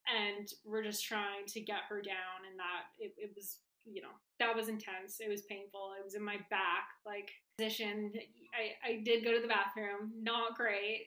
and 0.09 0.49
we're 0.65 0.83
just 0.83 1.05
trying 1.05 1.47
to 1.47 1.61
get 1.61 1.87
her 1.89 2.01
down 2.01 2.49
and 2.49 2.59
that 2.59 2.89
it, 2.99 3.13
it 3.17 3.33
was 3.37 3.59
you 3.93 4.03
know 4.03 4.15
that 4.39 4.55
was 4.55 4.69
intense. 4.69 5.21
It 5.21 5.29
was 5.29 5.43
painful. 5.43 5.93
It 5.99 6.05
was 6.05 6.15
in 6.15 6.25
my 6.25 6.37
back 6.51 6.89
like 7.05 7.31
position. 7.57 8.13
I, 8.55 8.89
I 8.89 9.03
did 9.05 9.25
go 9.25 9.33
to 9.33 9.41
the 9.41 9.49
bathroom. 9.49 10.13
Not 10.21 10.57
great. 10.57 11.07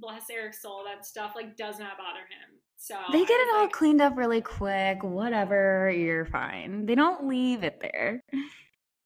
Bless 0.00 0.28
eric's 0.30 0.62
soul 0.62 0.84
that 0.86 1.06
stuff 1.06 1.32
like 1.34 1.56
does 1.56 1.78
not 1.78 1.96
bother 1.96 2.20
him. 2.20 2.60
So 2.76 2.96
they 3.12 3.24
get 3.24 3.40
it 3.40 3.54
all 3.54 3.62
like, 3.62 3.72
cleaned 3.72 4.00
up 4.00 4.16
really 4.16 4.40
quick. 4.40 5.02
Whatever. 5.02 5.90
You're 5.90 6.26
fine. 6.26 6.86
They 6.86 6.94
don't 6.94 7.26
leave 7.26 7.62
it 7.62 7.80
there. 7.80 8.20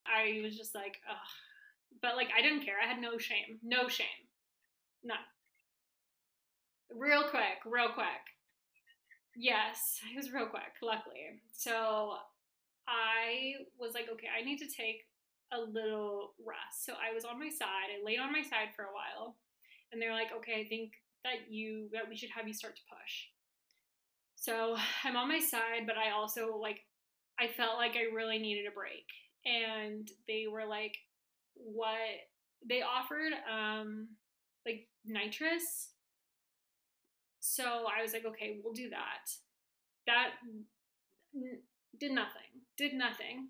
I 0.07 0.41
was 0.43 0.57
just 0.57 0.75
like 0.75 0.99
ugh. 1.09 1.17
But 2.03 2.17
like 2.17 2.29
i 2.37 2.43
didn't 2.43 2.65
care. 2.65 2.77
I 2.83 2.89
had 2.89 3.01
no 3.01 3.19
shame. 3.19 3.59
No 3.63 3.89
shame. 3.89 4.07
None. 5.03 5.17
Real 6.95 7.25
quick. 7.25 7.65
Real 7.65 7.91
quick. 7.95 8.07
Yes, 9.37 10.01
it 10.13 10.17
was 10.17 10.33
real 10.33 10.47
quick, 10.47 10.63
luckily. 10.81 11.41
So 11.53 12.15
I 12.89 13.65
was 13.79 13.95
like, 13.95 14.09
okay, 14.13 14.29
I 14.29 14.45
need 14.45 14.59
to 14.59 14.67
take 14.69 15.07
a 15.53 15.61
little 15.61 16.35
rest. 16.45 16.85
So 16.85 16.95
I 16.95 17.15
was 17.15 17.25
on 17.25 17.39
my 17.39 17.49
side. 17.49 17.91
I 17.93 18.05
laid 18.05 18.19
on 18.19 18.33
my 18.33 18.43
side 18.43 18.75
for 18.77 18.83
a 18.85 18.93
while. 18.95 19.37
And 19.93 20.01
they're 20.01 20.13
like, 20.13 20.33
okay, 20.39 20.61
I 20.61 20.69
think 20.69 20.93
that 21.25 21.51
you 21.51 21.89
that 21.93 22.09
we 22.09 22.17
should 22.17 22.31
have 22.31 22.47
you 22.47 22.55
start 22.55 22.77
to 22.77 22.83
push. 22.91 23.29
So 24.37 24.77
I'm 25.05 25.17
on 25.17 25.29
my 25.29 25.39
side, 25.41 25.87
but 25.87 25.97
I 25.97 26.11
also 26.11 26.57
like 26.61 26.81
I 27.39 27.49
felt 27.49 27.77
like 27.77 27.97
I 27.97 28.15
really 28.15 28.39
needed 28.39 28.67
a 28.67 28.75
break. 28.75 29.07
And 29.47 30.09
they 30.29 30.47
were 30.51 30.67
like, 30.67 30.97
what 31.55 31.99
they 32.69 32.83
offered 32.83 33.33
um 33.53 34.09
like 34.67 34.89
nitrous 35.05 35.91
so 37.41 37.63
I 37.65 38.01
was 38.03 38.15
like, 38.15 38.25
okay, 38.25 38.59
we'll 38.65 38.73
do 38.73 38.89
that. 38.89 39.31
That 40.07 40.31
did 41.99 42.13
nothing. 42.13 42.64
Did 42.77 42.95
nothing. 42.95 43.49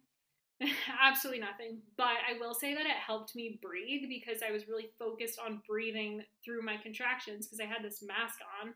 Absolutely 1.03 1.41
nothing. 1.41 1.79
But 1.97 2.17
I 2.29 2.39
will 2.39 2.55
say 2.55 2.75
that 2.75 2.87
it 2.87 2.97
helped 3.07 3.35
me 3.35 3.59
breathe 3.63 4.09
because 4.09 4.43
I 4.47 4.53
was 4.53 4.69
really 4.69 4.91
focused 4.99 5.39
on 5.39 5.63
breathing 5.69 6.23
through 6.45 6.63
my 6.63 6.77
contractions 6.77 7.47
because 7.47 7.61
I 7.61 7.65
had 7.65 7.83
this 7.83 8.03
mask 8.03 8.39
on 8.63 8.75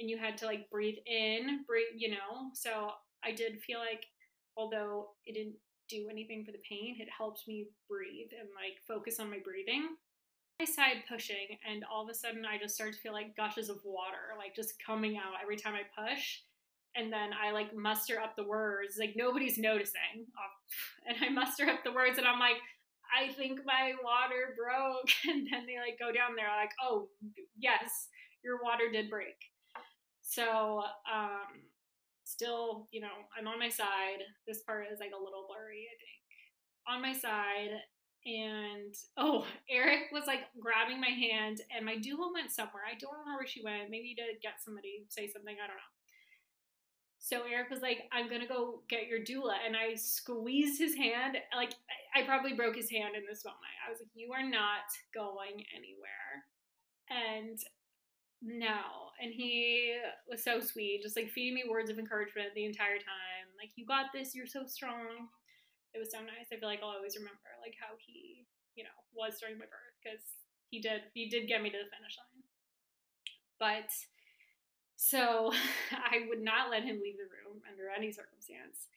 and 0.00 0.08
you 0.08 0.16
had 0.18 0.38
to 0.38 0.46
like 0.46 0.70
breathe 0.70 0.98
in, 1.06 1.64
breathe, 1.66 1.86
you 1.96 2.10
know. 2.10 2.50
So 2.54 2.90
I 3.24 3.32
did 3.32 3.60
feel 3.60 3.78
like 3.80 4.06
although 4.56 5.10
it 5.26 5.34
didn't 5.34 5.56
do 5.88 6.08
anything 6.10 6.44
for 6.44 6.52
the 6.52 6.62
pain, 6.68 6.96
it 6.98 7.08
helped 7.16 7.46
me 7.48 7.68
breathe 7.88 8.30
and 8.38 8.48
like 8.54 8.80
focus 8.86 9.18
on 9.20 9.30
my 9.30 9.38
breathing 9.42 9.96
I 10.60 10.64
started 10.64 11.04
pushing, 11.08 11.56
and 11.68 11.84
all 11.84 12.02
of 12.02 12.10
a 12.10 12.14
sudden 12.14 12.44
I 12.44 12.58
just 12.58 12.74
started 12.74 12.94
to 12.94 13.00
feel 13.00 13.12
like 13.12 13.36
gushes 13.36 13.68
of 13.68 13.78
water, 13.84 14.34
like 14.36 14.56
just 14.56 14.74
coming 14.84 15.16
out 15.16 15.34
every 15.40 15.56
time 15.56 15.74
I 15.74 15.82
push. 16.10 16.40
And 16.96 17.12
then 17.12 17.30
I 17.32 17.52
like 17.52 17.74
muster 17.74 18.18
up 18.20 18.34
the 18.36 18.44
words, 18.44 18.96
like 18.98 19.14
nobody's 19.16 19.58
noticing. 19.58 20.26
And 21.08 21.16
I 21.24 21.30
muster 21.30 21.64
up 21.64 21.82
the 21.84 21.92
words, 21.92 22.18
and 22.18 22.26
I'm 22.26 22.38
like, 22.38 22.60
I 23.08 23.32
think 23.32 23.60
my 23.64 23.94
water 24.04 24.54
broke. 24.56 25.08
And 25.28 25.46
then 25.50 25.64
they 25.66 25.78
like 25.78 25.98
go 25.98 26.12
down 26.12 26.36
there, 26.36 26.48
like, 26.54 26.72
oh, 26.82 27.08
yes, 27.58 28.08
your 28.44 28.62
water 28.62 28.90
did 28.92 29.08
break. 29.08 29.36
So, 30.20 30.82
um, 31.10 31.64
still, 32.24 32.88
you 32.92 33.00
know, 33.00 33.16
I'm 33.36 33.48
on 33.48 33.58
my 33.58 33.70
side. 33.70 34.20
This 34.46 34.62
part 34.62 34.86
is 34.92 35.00
like 35.00 35.16
a 35.16 35.24
little 35.24 35.48
blurry, 35.48 35.88
I 35.88 35.96
think. 35.96 36.20
On 36.88 37.02
my 37.02 37.12
side, 37.12 37.80
and 38.26 38.94
oh, 39.16 39.46
Eric 39.70 40.12
was 40.12 40.26
like 40.26 40.44
grabbing 40.60 41.00
my 41.00 41.08
hand, 41.08 41.62
and 41.74 41.84
my 41.84 41.96
doula 41.96 42.32
went 42.32 42.50
somewhere. 42.50 42.84
I 42.84 42.98
don't 42.98 43.16
remember 43.16 43.40
where 43.40 43.46
she 43.46 43.64
went. 43.64 43.90
Maybe 43.90 44.14
to 44.16 44.36
get 44.42 44.60
somebody 44.60 45.06
say 45.08 45.28
something. 45.28 45.56
I 45.56 45.66
don't 45.66 45.76
know. 45.76 45.94
So 47.28 47.42
Eric 47.44 47.68
was 47.70 47.82
like, 47.82 48.08
"I'm 48.10 48.28
gonna 48.30 48.46
go 48.46 48.82
get 48.88 49.06
your 49.06 49.20
doula," 49.20 49.58
and 49.66 49.76
I 49.76 49.94
squeezed 49.94 50.78
his 50.78 50.94
hand. 50.94 51.36
Like 51.54 51.74
I 52.14 52.22
probably 52.22 52.54
broke 52.54 52.76
his 52.76 52.90
hand 52.90 53.14
in 53.16 53.24
this 53.28 53.44
moment. 53.44 53.60
I 53.86 53.90
was 53.90 54.00
like, 54.00 54.08
"You 54.14 54.32
are 54.32 54.42
not 54.42 54.88
going 55.12 55.64
anywhere," 55.76 56.46
and 57.10 57.58
no. 58.40 59.12
And 59.20 59.32
he 59.32 60.00
was 60.28 60.42
so 60.42 60.60
sweet, 60.60 61.02
just 61.02 61.16
like 61.16 61.28
feeding 61.30 61.54
me 61.54 61.64
words 61.68 61.90
of 61.90 61.98
encouragement 61.98 62.54
the 62.54 62.64
entire 62.64 62.98
time. 62.98 63.46
Like, 63.58 63.72
"You 63.76 63.84
got 63.84 64.12
this. 64.12 64.34
You're 64.34 64.46
so 64.46 64.64
strong." 64.66 65.28
it 65.94 65.98
was 65.98 66.12
so 66.12 66.20
nice. 66.20 66.52
I 66.52 66.56
feel 66.56 66.68
like 66.68 66.82
I'll 66.82 66.96
always 66.96 67.16
remember 67.16 67.48
like 67.64 67.74
how 67.80 67.96
he, 67.98 68.46
you 68.76 68.84
know, 68.84 68.96
was 69.14 69.40
during 69.40 69.58
my 69.58 69.66
birth 69.66 69.96
because 70.02 70.22
he 70.70 70.80
did 70.80 71.08
he 71.14 71.28
did 71.28 71.48
get 71.48 71.62
me 71.62 71.70
to 71.70 71.78
the 71.78 71.90
finish 71.90 72.16
line. 72.18 72.44
But 73.58 73.90
so 74.98 75.54
I 75.94 76.26
would 76.28 76.42
not 76.42 76.70
let 76.70 76.82
him 76.82 76.98
leave 76.98 77.16
the 77.16 77.30
room 77.30 77.62
under 77.70 77.86
any 77.88 78.10
circumstance. 78.10 78.90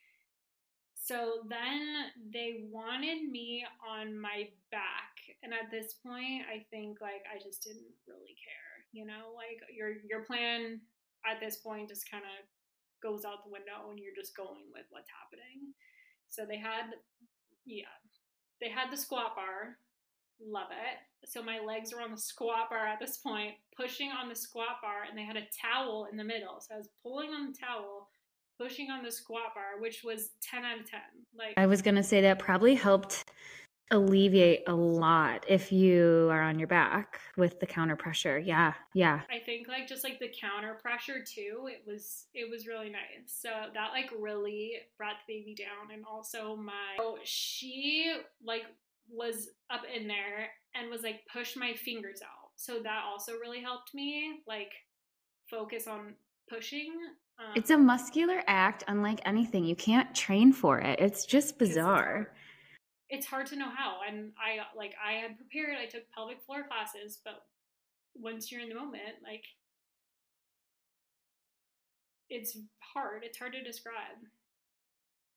So 0.98 1.46
then 1.50 2.14
they 2.34 2.66
wanted 2.70 3.30
me 3.30 3.66
on 3.86 4.20
my 4.20 4.50
back, 4.72 5.18
and 5.42 5.54
at 5.54 5.70
this 5.70 5.94
point, 5.94 6.46
I 6.50 6.66
think 6.70 7.02
like 7.02 7.26
I 7.30 7.38
just 7.42 7.64
didn't 7.64 7.94
really 8.08 8.38
care. 8.38 8.74
You 8.94 9.06
know, 9.06 9.34
like 9.34 9.62
your 9.70 9.94
your 10.06 10.26
plan 10.26 10.82
at 11.26 11.40
this 11.40 11.58
point 11.58 11.90
just 11.90 12.10
kind 12.10 12.24
of 12.26 12.46
goes 13.02 13.26
out 13.26 13.44
the 13.46 13.52
window, 13.54 13.90
and 13.90 13.98
you're 13.98 14.18
just 14.18 14.38
going 14.38 14.70
with 14.74 14.86
what's 14.90 15.10
happening. 15.10 15.74
So 16.30 16.46
they 16.46 16.58
had, 16.58 16.96
yeah, 17.66 17.92
they 18.62 18.70
had 18.70 18.92
the 18.92 18.98
squat 18.98 19.36
bar. 19.36 19.78
Love 20.40 20.70
it. 20.72 21.28
So 21.30 21.44
my 21.44 21.60
legs 21.60 21.94
were 21.94 22.02
on 22.02 22.12
the 22.12 22.18
squat 22.18 22.70
bar 22.70 22.88
at 22.88 23.00
this 23.00 23.18
point, 23.18 23.54
pushing 23.76 24.10
on 24.10 24.30
the 24.30 24.36
squat 24.36 24.82
bar, 24.82 25.04
and 25.08 25.18
they 25.18 25.24
had 25.24 25.38
a 25.38 25.48
towel 25.62 26.08
in 26.12 26.18
the 26.18 26.24
middle. 26.24 26.60
So 26.60 26.76
I 26.76 26.78
was 26.78 26.90
pulling 27.04 27.30
on 27.30 27.52
the 27.52 27.58
towel, 27.58 28.10
pushing 28.60 28.90
on 28.90 29.04
the 29.04 29.12
squat 29.12 29.54
bar, 29.54 29.80
which 29.80 30.04
was 30.04 30.30
10 30.42 30.66
out 30.66 30.80
of 30.80 30.90
10. 30.90 31.00
Like 31.38 31.54
I 31.58 31.68
was 31.68 31.82
going 31.82 31.96
to 31.96 32.04
say 32.04 32.22
that 32.22 32.40
probably 32.40 32.76
helped 32.76 33.26
alleviate 33.92 34.64
a 34.68 34.74
lot 34.74 35.44
if 35.50 35.70
you 35.72 36.30
are 36.32 36.42
on 36.42 36.58
your 36.58 36.68
back 36.68 37.20
with 37.38 37.60
the 37.60 37.66
counter 37.66 37.96
pressure. 37.96 38.40
Yeah, 38.40 38.74
yeah. 38.94 39.22
I 39.30 39.40
think 39.40 39.68
like 39.68 39.88
just 39.88 40.04
like 40.04 40.18
the 40.20 40.30
counter 40.30 40.76
pressure 40.82 41.24
too, 41.24 41.70
it 41.70 41.84
was 41.86 42.26
it 42.34 42.50
was 42.50 42.66
really 42.66 42.90
nice. 42.90 43.28
So 43.28 43.50
that 43.74 43.90
like 43.92 44.10
really 44.18 44.74
brought 44.98 45.16
the 45.28 45.34
baby 45.34 45.56
down 45.56 45.94
and 45.94 46.06
also 46.06 46.56
my 46.56 46.98
oh, 47.00 47.18
she 47.24 48.16
like 48.44 48.64
was 49.12 49.50
up 49.70 49.82
in 49.94 50.08
there 50.08 50.50
and 50.76 50.90
was 50.90 51.02
like 51.04 51.22
push 51.32 51.56
my 51.56 51.74
fingers 51.74 52.22
out. 52.22 52.52
So 52.56 52.80
that 52.84 53.04
also 53.06 53.34
really 53.34 53.62
helped 53.62 53.94
me 53.94 54.42
like 54.48 54.72
focus 55.50 55.88
on 55.88 56.16
pushing 56.50 56.94
Um, 57.40 57.54
it's 57.56 57.70
a 57.70 57.78
muscular 57.78 58.44
act 58.48 58.84
unlike 58.88 59.20
anything. 59.26 59.66
You 59.66 59.76
can't 59.76 60.14
train 60.14 60.54
for 60.54 60.80
it. 60.80 61.00
It's 61.00 61.26
just 61.26 61.58
bizarre. 61.58 62.34
It's 63.10 63.26
hard 63.26 63.48
to 63.48 63.56
know 63.56 63.70
how. 63.70 64.00
And 64.08 64.32
I 64.38 64.60
like 64.78 64.94
I 65.04 65.14
had 65.14 65.38
prepared, 65.38 65.78
I 65.82 65.86
took 65.86 66.10
pelvic 66.12 66.42
floor 66.46 66.64
classes, 66.68 67.20
but 67.24 67.46
once 68.16 68.52
you're 68.52 68.62
in 68.62 68.70
the 68.70 68.76
moment, 68.76 69.16
like 69.24 69.44
it's 72.30 72.58
hard. 72.80 73.24
It's 73.24 73.38
hard 73.38 73.54
to 73.54 73.64
describe. 73.64 74.18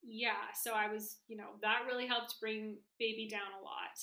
Yeah, 0.07 0.53
so 0.63 0.73
I 0.73 0.93
was, 0.93 1.17
you 1.29 1.37
know, 1.37 1.51
that 1.63 1.83
really 1.87 2.07
helped 2.07 2.37
bring 2.41 2.77
baby 2.99 3.29
down 3.31 3.41
a 3.59 3.65
lot. 3.65 3.97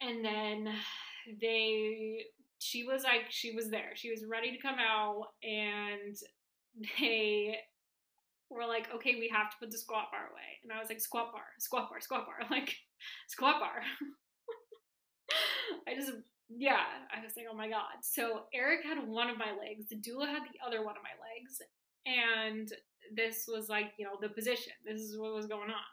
And 0.00 0.24
then 0.24 0.74
they 1.40 2.24
she 2.58 2.84
was 2.84 3.02
like 3.02 3.26
she 3.30 3.52
was 3.52 3.70
there. 3.70 3.92
She 3.94 4.10
was 4.10 4.24
ready 4.24 4.52
to 4.52 4.62
come 4.62 4.76
out 4.78 5.28
and 5.42 6.16
they 7.00 7.56
were 8.50 8.66
like, 8.66 8.88
okay, 8.94 9.16
we 9.18 9.30
have 9.34 9.50
to 9.50 9.56
put 9.60 9.70
the 9.70 9.78
squat 9.78 10.10
bar 10.10 10.30
away. 10.32 10.60
And 10.62 10.72
I 10.72 10.78
was 10.78 10.88
like, 10.88 11.00
squat 11.00 11.32
bar, 11.32 11.42
squat 11.58 11.90
bar, 11.90 12.00
squat 12.00 12.26
bar, 12.26 12.38
like 12.50 12.76
squat 13.28 13.60
bar. 13.60 13.82
I 15.88 15.94
just 15.94 16.12
yeah, 16.50 16.84
I 17.14 17.22
was 17.22 17.34
like, 17.36 17.46
oh 17.50 17.56
my 17.56 17.68
god. 17.68 18.00
So 18.02 18.44
Eric 18.54 18.80
had 18.84 19.06
one 19.06 19.28
of 19.28 19.38
my 19.38 19.52
legs, 19.52 19.88
the 19.88 19.96
doula 19.96 20.28
had 20.28 20.42
the 20.44 20.66
other 20.66 20.84
one 20.84 20.96
of 20.96 21.02
my 21.02 21.16
legs, 21.20 21.60
and 22.06 22.72
this 23.14 23.44
was 23.48 23.68
like, 23.68 23.92
you 23.98 24.04
know, 24.04 24.16
the 24.20 24.28
position. 24.28 24.72
This 24.84 25.00
is 25.00 25.18
what 25.18 25.34
was 25.34 25.46
going 25.46 25.70
on. 25.70 25.90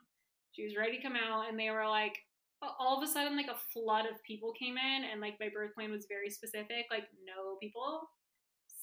She 0.51 0.63
was 0.63 0.75
ready 0.77 0.97
to 0.97 1.03
come 1.03 1.15
out, 1.15 1.49
and 1.49 1.59
they 1.59 1.69
were 1.69 1.87
like, 1.87 2.17
all 2.79 2.97
of 2.97 3.03
a 3.03 3.11
sudden, 3.11 3.37
like 3.37 3.47
a 3.47 3.59
flood 3.73 4.05
of 4.05 4.23
people 4.23 4.53
came 4.57 4.77
in, 4.77 5.03
and 5.11 5.21
like 5.21 5.35
my 5.39 5.49
birth 5.53 5.75
plan 5.75 5.91
was 5.91 6.07
very 6.07 6.29
specific, 6.29 6.85
like 6.89 7.05
no 7.25 7.57
people. 7.61 8.09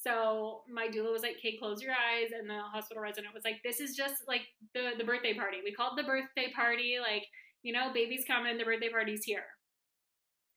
So 0.02 0.62
my 0.72 0.88
doula 0.88 1.12
was 1.12 1.22
like, 1.22 1.36
"Okay, 1.38 1.56
close 1.56 1.82
your 1.82 1.92
eyes," 1.92 2.30
and 2.32 2.48
the 2.48 2.60
hospital 2.60 3.02
resident 3.02 3.34
was 3.34 3.44
like, 3.44 3.62
"This 3.62 3.80
is 3.80 3.96
just 3.96 4.26
like 4.28 4.42
the 4.74 4.92
the 4.98 5.04
birthday 5.04 5.34
party. 5.34 5.58
We 5.64 5.72
called 5.72 5.96
the 5.96 6.02
birthday 6.02 6.52
party. 6.54 6.98
Like, 7.00 7.24
you 7.62 7.72
know, 7.72 7.92
baby's 7.92 8.24
coming. 8.24 8.58
The 8.58 8.64
birthday 8.64 8.90
party's 8.90 9.24
here." 9.24 9.46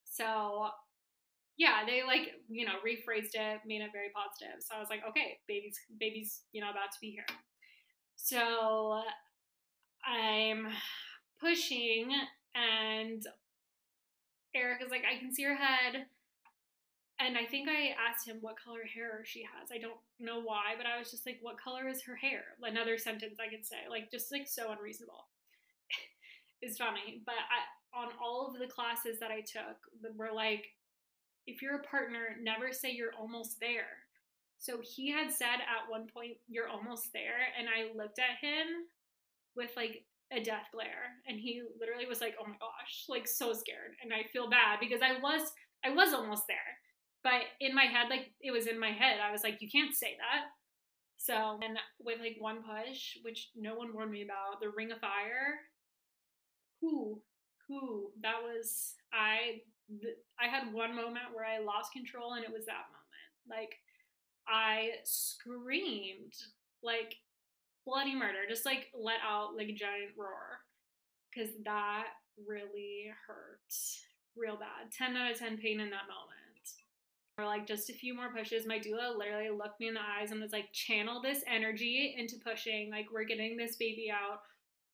So 0.03 0.69
yeah, 1.57 1.85
they 1.85 2.03
like, 2.03 2.33
you 2.49 2.65
know, 2.65 2.75
rephrased 2.85 3.35
it, 3.35 3.61
made 3.65 3.81
it 3.81 3.91
very 3.93 4.11
positive. 4.13 4.59
So 4.59 4.75
I 4.75 4.79
was 4.79 4.89
like, 4.89 5.01
okay, 5.09 5.39
baby's 5.47 5.79
baby's, 5.99 6.41
you 6.51 6.61
know, 6.61 6.69
about 6.69 6.91
to 6.91 6.99
be 6.99 7.11
here. 7.11 7.25
So 8.15 9.01
I'm 10.05 10.67
pushing 11.39 12.11
and 12.55 13.25
Eric 14.55 14.81
is 14.83 14.89
like, 14.89 15.03
I 15.03 15.19
can 15.19 15.33
see 15.33 15.43
her 15.43 15.55
head. 15.55 16.05
And 17.19 17.37
I 17.37 17.45
think 17.45 17.69
I 17.69 17.95
asked 18.09 18.27
him 18.27 18.37
what 18.41 18.59
color 18.59 18.83
hair 18.93 19.23
she 19.25 19.43
has. 19.43 19.71
I 19.71 19.77
don't 19.77 19.99
know 20.19 20.41
why, 20.41 20.73
but 20.77 20.85
I 20.85 20.99
was 20.99 21.11
just 21.11 21.25
like, 21.25 21.39
what 21.41 21.59
color 21.59 21.87
is 21.87 22.03
her 22.03 22.15
hair? 22.15 22.43
Another 22.61 22.97
sentence 22.97 23.37
I 23.39 23.49
could 23.49 23.65
say, 23.65 23.87
like, 23.89 24.11
just 24.11 24.31
like 24.31 24.47
so 24.47 24.71
unreasonable. 24.71 25.27
it's 26.61 26.77
funny. 26.77 27.21
But 27.25 27.35
I, 27.35 27.97
on 27.97 28.09
all 28.21 28.47
of 28.47 28.59
the 28.59 28.67
classes 28.67 29.19
that 29.19 29.31
I 29.31 29.41
took, 29.41 29.77
were 30.17 30.33
like, 30.33 30.65
if 31.47 31.61
you're 31.61 31.77
a 31.77 31.83
partner, 31.83 32.35
never 32.41 32.73
say 32.73 32.91
you're 32.91 33.13
almost 33.17 33.59
there. 33.61 34.04
So 34.57 34.79
he 34.81 35.11
had 35.11 35.31
said 35.31 35.61
at 35.61 35.89
one 35.89 36.07
point, 36.07 36.37
You're 36.47 36.69
almost 36.69 37.09
there. 37.13 37.51
And 37.57 37.67
I 37.67 37.95
looked 37.95 38.19
at 38.19 38.41
him 38.41 38.67
with 39.55 39.71
like 39.75 40.05
a 40.31 40.41
death 40.41 40.67
glare. 40.73 41.21
And 41.27 41.39
he 41.39 41.61
literally 41.79 42.05
was 42.05 42.21
like, 42.21 42.35
Oh 42.39 42.45
my 42.47 42.57
gosh, 42.59 43.05
like 43.09 43.27
so 43.27 43.53
scared. 43.53 43.95
And 44.03 44.13
I 44.13 44.27
feel 44.31 44.49
bad 44.49 44.79
because 44.79 45.01
I 45.01 45.19
was 45.21 45.51
I 45.83 45.89
was 45.91 46.13
almost 46.13 46.43
there. 46.47 46.57
But 47.23 47.41
in 47.59 47.73
my 47.73 47.85
head, 47.85 48.07
like 48.09 48.31
it 48.41 48.51
was 48.51 48.67
in 48.67 48.79
my 48.79 48.91
head, 48.91 49.17
I 49.19 49.31
was 49.31 49.43
like, 49.43 49.61
You 49.61 49.69
can't 49.69 49.93
say 49.95 50.15
that. 50.17 50.45
So 51.17 51.59
and 51.63 51.77
with 51.99 52.19
like 52.19 52.35
one 52.39 52.61
push, 52.63 53.17
which 53.23 53.49
no 53.55 53.75
one 53.75 53.93
warned 53.93 54.11
me 54.11 54.23
about, 54.23 54.61
the 54.61 54.69
ring 54.69 54.91
of 54.91 54.99
fire, 54.99 55.59
who, 56.81 57.21
who, 57.67 58.11
that 58.21 58.41
was 58.43 58.93
I 59.13 59.61
I 60.39 60.47
had 60.47 60.73
one 60.73 60.95
moment 60.95 61.33
where 61.33 61.45
I 61.45 61.59
lost 61.59 61.93
control, 61.93 62.33
and 62.33 62.43
it 62.43 62.51
was 62.51 62.65
that 62.65 62.89
moment. 62.89 63.29
Like, 63.47 63.77
I 64.47 64.89
screamed, 65.03 66.35
like, 66.83 67.15
bloody 67.85 68.15
murder, 68.15 68.47
just 68.49 68.65
like 68.65 68.87
let 68.93 69.19
out 69.25 69.55
like 69.55 69.69
a 69.69 69.73
giant 69.73 70.11
roar. 70.17 70.61
Because 71.33 71.51
that 71.65 72.07
really 72.47 73.11
hurt 73.27 73.59
real 74.35 74.55
bad. 74.55 74.91
10 74.91 75.15
out 75.17 75.31
of 75.31 75.39
10 75.39 75.57
pain 75.57 75.79
in 75.79 75.89
that 75.89 76.07
moment. 76.07 76.31
Or 77.37 77.45
like 77.45 77.67
just 77.67 77.89
a 77.89 77.93
few 77.93 78.15
more 78.15 78.31
pushes. 78.33 78.65
My 78.65 78.79
doula 78.79 79.17
literally 79.17 79.49
looked 79.49 79.79
me 79.81 79.89
in 79.89 79.93
the 79.95 79.99
eyes 79.99 80.31
and 80.31 80.41
was 80.41 80.53
like, 80.53 80.71
channel 80.71 81.21
this 81.21 81.43
energy 81.47 82.15
into 82.17 82.37
pushing. 82.37 82.89
Like, 82.89 83.07
we're 83.11 83.25
getting 83.25 83.57
this 83.57 83.75
baby 83.75 84.09
out 84.09 84.39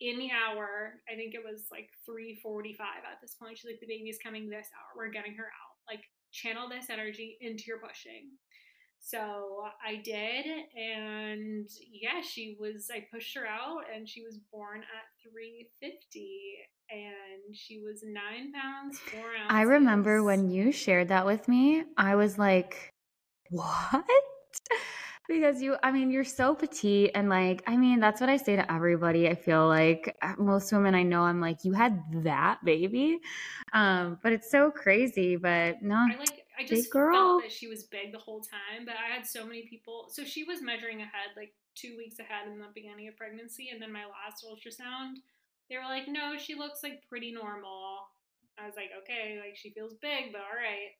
in 0.02 0.18
the 0.18 0.30
hour, 0.32 1.00
I 1.08 1.16
think 1.16 1.36
it 1.36 1.44
was 1.46 1.66
like 1.72 1.92
3:45 2.10 2.80
at 3.06 3.22
this 3.22 3.36
point. 3.36 3.58
She's 3.58 3.70
like, 3.70 3.80
the 3.80 3.86
baby's 3.86 4.18
coming 4.18 4.50
this 4.50 4.68
hour. 4.74 4.98
We're 4.98 5.14
getting 5.14 5.36
her 5.36 5.46
out. 5.46 5.78
Like, 5.88 6.10
channel 6.32 6.68
this 6.68 6.90
energy 6.90 7.38
into 7.40 7.66
your 7.68 7.78
pushing. 7.78 8.32
So 9.02 9.66
I 9.86 9.96
did, 9.98 10.46
and 10.76 11.68
yeah, 11.92 12.22
she 12.22 12.56
was. 12.60 12.90
I 12.94 13.06
pushed 13.12 13.36
her 13.36 13.48
out, 13.48 13.82
and 13.94 14.08
she 14.08 14.24
was 14.24 14.38
born 14.52 14.82
at 14.82 15.30
350, 15.30 16.58
and 16.92 17.56
she 17.56 17.80
was 17.80 18.04
nine 18.06 18.54
pounds 18.54 19.00
four 19.00 19.20
ounces. 19.22 19.48
I 19.50 19.62
remember 19.64 20.24
when 20.24 20.50
you 20.50 20.72
shared 20.72 21.08
that 21.08 21.26
with 21.26 21.48
me. 21.48 21.84
I 21.98 22.16
was 22.16 22.38
like, 22.38 22.92
"What?" 23.50 24.06
because 25.30 25.62
you 25.62 25.78
i 25.84 25.92
mean 25.92 26.12
you're 26.12 26.24
so 26.24 26.54
petite 26.54 27.12
and 27.16 27.30
like 27.30 27.64
i 27.68 27.78
mean 27.78 28.00
that's 28.00 28.20
what 28.20 28.30
i 28.30 28.36
say 28.38 28.56
to 28.56 28.72
everybody 28.72 29.30
i 29.30 29.36
feel 29.36 29.68
like 29.68 30.16
uh, 30.22 30.34
most 30.38 30.72
women 30.74 30.94
i 30.94 31.04
know 31.04 31.22
i'm 31.22 31.40
like 31.40 31.64
you 31.64 31.72
had 31.74 32.02
that 32.24 32.64
baby 32.66 33.20
um 33.74 34.18
but 34.24 34.34
it's 34.34 34.52
so 34.52 34.70
crazy 34.72 35.38
but 35.38 35.82
no 35.82 35.96
i 35.96 36.18
like 36.18 36.41
i 36.60 36.66
just 36.66 36.92
felt 36.92 37.42
that 37.42 37.52
she 37.52 37.68
was 37.68 37.84
big 37.84 38.12
the 38.12 38.20
whole 38.20 38.42
time 38.42 38.86
but 38.86 38.96
i 38.96 39.14
had 39.14 39.26
so 39.26 39.46
many 39.46 39.68
people 39.70 40.08
so 40.10 40.24
she 40.24 40.44
was 40.44 40.62
measuring 40.62 41.02
ahead 41.02 41.32
like 41.36 41.54
two 41.76 41.96
weeks 41.98 42.20
ahead 42.20 42.48
in 42.52 42.60
the 42.60 42.66
beginning 42.76 43.08
of 43.08 43.16
pregnancy 43.16 43.70
and 43.72 43.82
then 43.82 43.92
my 43.92 44.04
last 44.04 44.44
ultrasound 44.44 45.16
they 45.70 45.78
were 45.78 45.88
like 45.88 46.08
no 46.08 46.38
she 46.38 46.56
looks 46.56 46.84
like 46.84 47.02
pretty 47.08 47.32
normal 47.32 48.08
i 48.60 48.66
was 48.66 48.76
like 48.76 48.92
okay 49.02 49.40
like 49.40 49.56
she 49.56 49.72
feels 49.72 49.94
big 50.02 50.32
but 50.32 50.42
all 50.42 50.58
right 50.58 50.92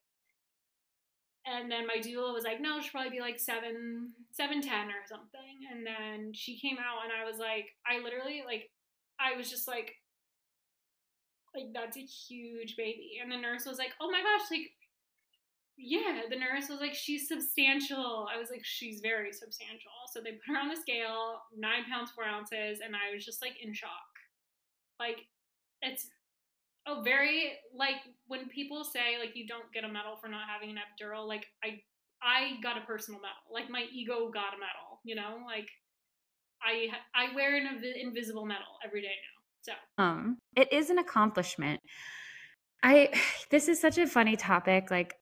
and 1.44 1.70
then 1.70 1.86
my 1.86 1.96
doula 1.96 2.32
was 2.32 2.44
like, 2.44 2.60
no, 2.60 2.80
she'll 2.80 2.92
probably 2.92 3.10
be 3.10 3.20
like 3.20 3.38
seven, 3.40 4.12
seven 4.30 4.62
ten 4.62 4.88
or 4.88 5.02
something. 5.08 5.66
And 5.72 5.84
then 5.84 6.32
she 6.34 6.58
came 6.58 6.76
out, 6.78 7.02
and 7.04 7.12
I 7.12 7.28
was 7.28 7.38
like, 7.38 7.66
I 7.86 7.98
literally 7.98 8.44
like, 8.46 8.70
I 9.18 9.36
was 9.36 9.50
just 9.50 9.66
like, 9.66 9.94
like 11.54 11.74
that's 11.74 11.96
a 11.96 12.00
huge 12.00 12.76
baby. 12.76 13.18
And 13.20 13.30
the 13.30 13.36
nurse 13.36 13.66
was 13.66 13.78
like, 13.78 13.92
oh 14.00 14.10
my 14.10 14.22
gosh, 14.22 14.50
like, 14.50 14.70
yeah. 15.82 16.22
The 16.30 16.36
nurse 16.36 16.68
was 16.68 16.80
like, 16.80 16.94
she's 16.94 17.28
substantial. 17.28 18.28
I 18.32 18.38
was 18.38 18.50
like, 18.50 18.64
she's 18.64 19.00
very 19.00 19.32
substantial. 19.32 19.90
So 20.12 20.20
they 20.20 20.32
put 20.32 20.54
her 20.54 20.58
on 20.58 20.68
the 20.68 20.76
scale, 20.76 21.42
nine 21.56 21.84
pounds 21.90 22.10
four 22.10 22.24
ounces, 22.24 22.80
and 22.84 22.94
I 22.94 23.14
was 23.14 23.24
just 23.24 23.42
like 23.42 23.54
in 23.62 23.74
shock. 23.74 23.90
Like, 24.98 25.18
it's 25.82 26.08
Oh, 26.86 27.00
very 27.04 27.52
like 27.74 27.96
when 28.26 28.48
people 28.48 28.82
say 28.82 29.16
like 29.20 29.36
you 29.36 29.46
don't 29.46 29.72
get 29.72 29.84
a 29.84 29.88
medal 29.88 30.16
for 30.20 30.28
not 30.28 30.48
having 30.48 30.70
an 30.70 30.76
epidural, 30.82 31.28
like 31.28 31.46
I 31.62 31.80
I 32.20 32.60
got 32.60 32.76
a 32.76 32.80
personal 32.84 33.20
medal. 33.20 33.36
Like 33.52 33.70
my 33.70 33.84
ego 33.92 34.30
got 34.32 34.54
a 34.54 34.58
medal, 34.58 35.00
you 35.04 35.14
know? 35.14 35.38
Like 35.46 35.68
I 36.60 36.88
I 37.14 37.34
wear 37.36 37.56
an 37.56 37.82
invisible 38.00 38.46
medal 38.46 38.78
every 38.84 39.00
day 39.00 39.14
now. 39.14 39.72
So, 39.96 40.02
um 40.02 40.38
it 40.56 40.72
is 40.72 40.90
an 40.90 40.98
accomplishment. 40.98 41.80
I 42.82 43.10
this 43.50 43.68
is 43.68 43.80
such 43.80 43.98
a 43.98 44.08
funny 44.08 44.34
topic 44.34 44.90
like 44.90 45.14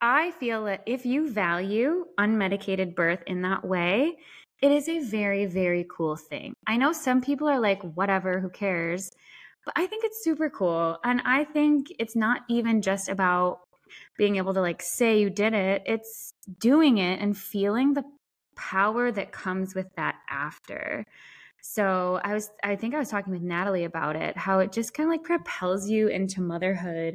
I 0.00 0.30
feel 0.32 0.64
that 0.64 0.82
if 0.86 1.04
you 1.04 1.30
value 1.30 2.06
unmedicated 2.18 2.94
birth 2.94 3.22
in 3.26 3.42
that 3.42 3.64
way, 3.64 4.16
it 4.62 4.72
is 4.72 4.88
a 4.88 5.00
very 5.00 5.46
very 5.46 5.86
cool 5.94 6.16
thing. 6.16 6.54
I 6.66 6.76
know 6.76 6.92
some 6.92 7.20
people 7.20 7.48
are 7.48 7.60
like 7.60 7.82
whatever, 7.82 8.40
who 8.40 8.50
cares? 8.50 9.10
But 9.64 9.74
I 9.76 9.86
think 9.86 10.04
it's 10.04 10.24
super 10.24 10.48
cool. 10.48 10.98
And 11.04 11.20
I 11.24 11.44
think 11.44 11.88
it's 11.98 12.16
not 12.16 12.42
even 12.48 12.80
just 12.80 13.08
about 13.08 13.60
being 14.16 14.36
able 14.36 14.54
to 14.54 14.60
like 14.60 14.82
say 14.82 15.20
you 15.20 15.30
did 15.30 15.52
it, 15.52 15.82
it's 15.86 16.30
doing 16.58 16.98
it 16.98 17.20
and 17.20 17.36
feeling 17.36 17.92
the 17.92 18.04
power 18.56 19.10
that 19.12 19.32
comes 19.32 19.74
with 19.74 19.86
that 19.96 20.16
after. 20.28 21.04
So 21.62 22.20
I 22.24 22.34
was 22.34 22.50
I 22.64 22.76
think 22.76 22.94
I 22.94 22.98
was 22.98 23.10
talking 23.10 23.32
with 23.32 23.42
Natalie 23.42 23.84
about 23.84 24.16
it, 24.16 24.36
how 24.36 24.60
it 24.60 24.72
just 24.72 24.94
kind 24.94 25.08
of 25.08 25.12
like 25.12 25.24
propels 25.24 25.88
you 25.88 26.08
into 26.08 26.40
motherhood 26.40 27.14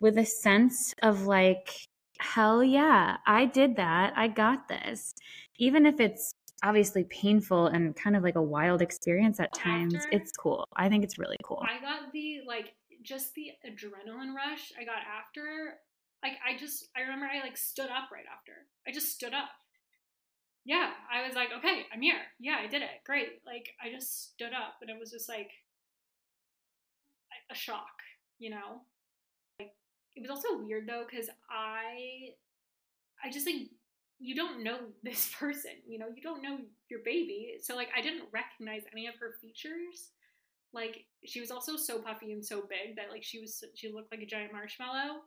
with 0.00 0.18
a 0.18 0.26
sense 0.26 0.94
of 1.02 1.26
like 1.26 1.70
hell 2.18 2.62
yeah, 2.62 3.16
I 3.26 3.46
did 3.46 3.76
that. 3.76 4.12
I 4.16 4.28
got 4.28 4.68
this. 4.68 5.14
Even 5.58 5.86
if 5.86 6.00
it's 6.00 6.32
obviously 6.62 7.04
painful 7.04 7.66
and 7.66 7.94
kind 7.94 8.16
of 8.16 8.22
like 8.22 8.36
a 8.36 8.42
wild 8.42 8.82
experience 8.82 9.40
at 9.40 9.52
times. 9.52 9.94
After, 9.94 10.08
it's 10.12 10.32
cool. 10.32 10.66
I 10.76 10.88
think 10.88 11.04
it's 11.04 11.18
really 11.18 11.36
cool. 11.44 11.62
I 11.62 11.80
got 11.80 12.12
the 12.12 12.40
like 12.46 12.74
just 13.02 13.34
the 13.34 13.52
adrenaline 13.66 14.34
rush 14.34 14.72
I 14.80 14.84
got 14.84 15.02
after. 15.06 15.74
Like 16.22 16.34
I 16.46 16.56
just 16.58 16.88
I 16.96 17.02
remember 17.02 17.26
I 17.26 17.42
like 17.42 17.56
stood 17.56 17.90
up 17.90 18.10
right 18.12 18.24
after. 18.34 18.52
I 18.88 18.92
just 18.92 19.12
stood 19.12 19.34
up. 19.34 19.50
yeah, 20.64 20.90
I 21.12 21.26
was 21.26 21.36
like, 21.36 21.50
okay, 21.58 21.82
I'm 21.92 22.02
here. 22.02 22.20
Yeah, 22.40 22.56
I 22.60 22.66
did 22.66 22.82
it. 22.82 23.04
Great. 23.04 23.40
Like, 23.46 23.68
I 23.80 23.90
just 23.90 24.32
stood 24.32 24.52
up 24.52 24.78
and 24.80 24.90
it 24.90 24.98
was 24.98 25.12
just 25.12 25.28
like 25.28 25.50
a 27.50 27.54
shock, 27.54 28.02
you 28.38 28.50
know? 28.50 28.82
It 30.16 30.22
was 30.22 30.30
also 30.30 30.62
weird 30.62 30.88
though, 30.88 31.04
because 31.08 31.28
I, 31.50 32.30
I 33.22 33.30
just 33.30 33.46
like, 33.46 33.68
you 34.18 34.34
don't 34.34 34.64
know 34.64 34.78
this 35.02 35.30
person, 35.38 35.72
you 35.86 35.98
know? 35.98 36.06
You 36.14 36.22
don't 36.22 36.42
know 36.42 36.58
your 36.88 37.00
baby. 37.04 37.54
So, 37.62 37.76
like, 37.76 37.90
I 37.96 38.00
didn't 38.00 38.28
recognize 38.32 38.82
any 38.92 39.06
of 39.06 39.14
her 39.20 39.34
features. 39.40 40.10
Like, 40.72 41.04
she 41.24 41.40
was 41.40 41.50
also 41.50 41.76
so 41.76 42.00
puffy 42.00 42.32
and 42.32 42.44
so 42.44 42.62
big 42.62 42.96
that, 42.96 43.10
like, 43.10 43.22
she 43.22 43.40
was, 43.40 43.62
she 43.74 43.92
looked 43.92 44.10
like 44.10 44.22
a 44.22 44.26
giant 44.26 44.52
marshmallow 44.52 45.20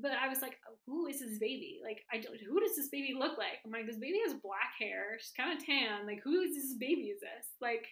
but 0.00 0.12
I 0.12 0.28
was 0.28 0.42
like, 0.42 0.58
who 0.86 1.06
is 1.06 1.20
this 1.20 1.38
baby? 1.38 1.80
Like, 1.82 2.04
I 2.12 2.18
don't, 2.18 2.36
who 2.40 2.60
does 2.60 2.76
this 2.76 2.88
baby 2.88 3.14
look 3.16 3.38
like? 3.38 3.62
I'm 3.64 3.70
like, 3.70 3.86
this 3.86 3.98
baby 3.98 4.18
has 4.26 4.34
black 4.34 4.74
hair. 4.80 5.16
She's 5.18 5.32
kind 5.36 5.56
of 5.56 5.64
tan. 5.64 6.06
Like, 6.06 6.20
who 6.24 6.40
is 6.40 6.54
this 6.54 6.74
baby? 6.74 7.14
Is 7.14 7.20
this 7.20 7.46
like, 7.60 7.86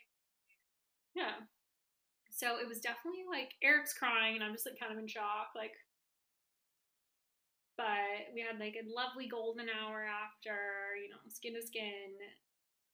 yeah. 1.15 1.33
So 2.43 2.59
it 2.59 2.67
was 2.67 2.83
definitely 2.83 3.23
like 3.31 3.55
Eric's 3.63 3.95
crying, 3.95 4.35
and 4.35 4.43
I'm 4.43 4.51
just 4.51 4.67
like 4.67 4.75
kind 4.75 4.91
of 4.91 4.99
in 4.99 5.07
shock. 5.07 5.55
Like, 5.55 5.79
but 7.79 8.35
we 8.35 8.43
had 8.43 8.59
like 8.59 8.75
a 8.75 8.91
lovely 8.91 9.31
golden 9.31 9.71
hour 9.71 10.03
after, 10.03 10.99
you 10.99 11.07
know, 11.07 11.23
skin 11.31 11.55
to 11.55 11.63
skin. 11.63 12.19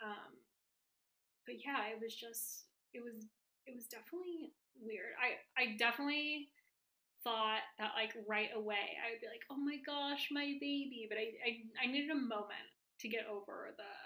Um, 0.05 0.37
but 1.49 1.57
yeah, 1.65 1.89
it 1.89 1.97
was 1.97 2.13
just, 2.13 2.69
it 2.93 3.01
was, 3.01 3.25
it 3.65 3.73
was 3.73 3.89
definitely 3.89 4.53
weird. 4.77 5.17
I, 5.17 5.41
I 5.57 5.81
definitely 5.81 6.53
thought 7.25 7.65
that 7.81 7.97
like 7.97 8.13
right 8.29 8.53
away 8.53 9.01
I 9.01 9.17
would 9.17 9.25
be 9.25 9.33
like, 9.33 9.49
oh 9.49 9.57
my 9.57 9.81
gosh, 9.81 10.29
my 10.29 10.61
baby. 10.61 11.09
But 11.09 11.17
I, 11.17 11.33
I, 11.41 11.51
I 11.81 11.87
needed 11.89 12.13
a 12.13 12.21
moment 12.21 12.69
to 13.01 13.09
get 13.09 13.25
over 13.25 13.73
the 13.73 13.97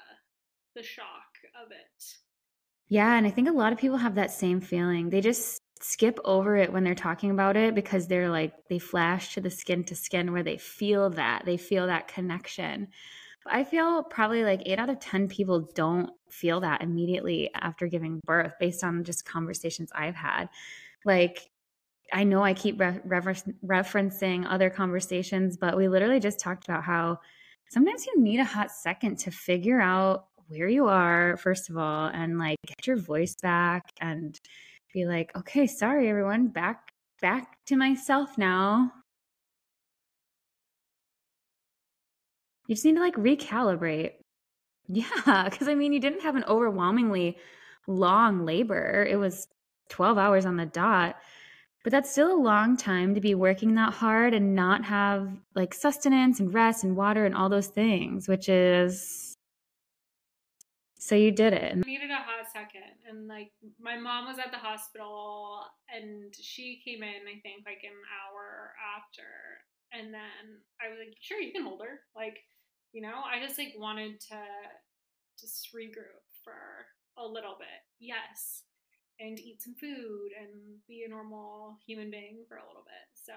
the 0.79 0.87
shock 0.87 1.35
of 1.59 1.75
it. 1.75 1.99
Yeah, 2.89 3.17
and 3.17 3.27
I 3.27 3.31
think 3.31 3.49
a 3.49 3.53
lot 3.53 3.73
of 3.73 3.79
people 3.79 3.97
have 3.97 4.17
that 4.17 4.31
same 4.31 4.61
feeling. 4.61 5.11
They 5.11 5.21
just 5.21 5.59
skip 5.81 6.19
over 6.25 6.57
it 6.57 6.73
when 6.73 6.85
they're 6.85 6.95
talking 6.95 7.31
about 7.31 7.57
it 7.57 7.75
because 7.75 8.07
they're 8.07 8.31
like 8.31 8.53
they 8.69 8.79
flash 8.79 9.35
to 9.35 9.41
the 9.41 9.51
skin 9.51 9.83
to 9.85 9.97
skin 9.97 10.33
where 10.33 10.43
they 10.43 10.59
feel 10.59 11.11
that. 11.11 11.45
They 11.45 11.57
feel 11.57 11.87
that 11.87 12.09
connection. 12.09 12.89
I 13.47 13.65
feel 13.65 14.03
probably 14.05 14.45
like 14.45 14.63
8 14.67 14.79
out 14.81 14.91
of 14.91 15.01
10 15.01 15.29
people 15.29 15.71
don't 15.75 16.11
feel 16.31 16.61
that 16.61 16.83
immediately 16.83 17.51
after 17.55 17.89
giving 17.89 18.21
birth 18.27 18.55
based 18.61 18.85
on 18.85 19.05
just 19.05 19.27
conversations 19.27 19.91
I've 19.95 20.17
had. 20.17 20.49
Like 21.05 21.51
I 22.13 22.25
know 22.25 22.43
I 22.43 22.55
keep 22.55 22.79
re- 22.81 23.01
referencing 23.07 24.47
other 24.49 24.69
conversations, 24.71 25.57
but 25.57 25.77
we 25.77 25.89
literally 25.89 26.21
just 26.21 26.39
talked 26.41 26.65
about 26.65 26.85
how 26.85 27.19
sometimes 27.71 28.07
you 28.07 28.21
need 28.21 28.41
a 28.41 28.45
hot 28.45 28.71
second 28.71 29.19
to 29.21 29.31
figure 29.31 29.81
out 29.81 30.27
where 30.59 30.69
you 30.69 30.87
are, 30.89 31.37
first 31.39 31.71
of 31.71 31.77
all, 31.77 32.07
and 32.07 32.39
like 32.39 32.59
get 32.67 32.87
your 32.87 32.97
voice 32.97 33.35
back 33.43 33.83
and 34.01 34.39
be 34.93 35.07
like, 35.07 35.35
okay, 35.37 35.67
sorry, 35.67 36.09
everyone, 36.09 36.49
back 36.49 36.93
back 37.21 37.57
to 37.67 37.77
myself 37.77 38.37
now. 38.37 38.93
You 42.67 42.75
just 42.75 42.85
need 42.85 42.97
to 42.97 43.01
like 43.01 43.17
recalibrate. 43.17 44.13
Yeah, 44.89 45.49
because 45.49 45.69
I 45.69 45.75
mean, 45.75 45.93
you 45.93 46.01
didn't 46.01 46.23
have 46.23 46.37
an 46.37 46.45
overwhelmingly 46.45 47.39
long 47.87 48.45
labor. 48.45 49.07
It 49.09 49.17
was 49.17 49.47
12 49.91 50.19
hours 50.19 50.45
on 50.45 50.57
the 50.57 50.67
dot. 50.67 51.17
But 51.85 51.91
that's 51.91 52.11
still 52.11 52.33
a 52.33 52.41
long 52.41 52.77
time 52.77 53.15
to 53.15 53.21
be 53.21 53.35
working 53.35 53.75
that 53.75 53.93
hard 53.93 54.35
and 54.35 54.55
not 54.55 54.85
have 54.85 55.29
like 55.55 55.75
sustenance 55.75 56.39
and 56.39 56.55
rest 56.55 56.85
and 56.85 56.97
water 56.97 57.25
and 57.25 57.35
all 57.35 57.49
those 57.49 57.67
things, 57.69 58.29
which 58.29 58.49
is 58.49 59.32
so 61.03 61.17
you 61.17 61.33
did 61.33 61.53
it. 61.53 61.73
I 61.73 61.81
needed 61.85 62.11
a 62.11 62.23
hot 62.23 62.47
second. 62.53 62.95
And 63.09 63.27
like 63.27 63.51
my 63.81 63.99
mom 63.99 64.27
was 64.27 64.39
at 64.39 64.53
the 64.53 64.59
hospital 64.59 65.65
and 65.93 66.33
she 66.33 66.81
came 66.85 67.03
in, 67.03 67.27
I 67.27 67.43
think, 67.43 67.67
like 67.67 67.83
an 67.83 67.99
hour 68.07 68.71
after. 68.97 69.27
And 69.93 70.15
then 70.15 70.63
I 70.81 70.89
was 70.89 70.99
like, 70.99 71.17
sure, 71.21 71.41
you 71.41 71.51
can 71.51 71.65
hold 71.65 71.83
her. 71.83 72.01
Like, 72.15 72.39
you 72.93 73.03
know, 73.03 73.19
I 73.27 73.45
just 73.45 73.59
like 73.59 73.75
wanted 73.77 74.21
to 74.31 74.39
just 75.41 75.75
regroup 75.75 76.23
for 76.45 76.87
a 77.19 77.27
little 77.27 77.57
bit. 77.59 77.83
Yes 77.99 78.63
and 79.19 79.39
eat 79.41 79.61
some 79.61 79.75
food 79.75 80.31
and 80.41 80.51
be 80.89 81.05
a 81.05 81.11
normal 81.11 81.79
human 81.85 82.11
being 82.11 82.45
for 82.49 82.57
a 82.57 82.67
little 82.67 82.85
bit. 82.85 83.07
So 83.15 83.33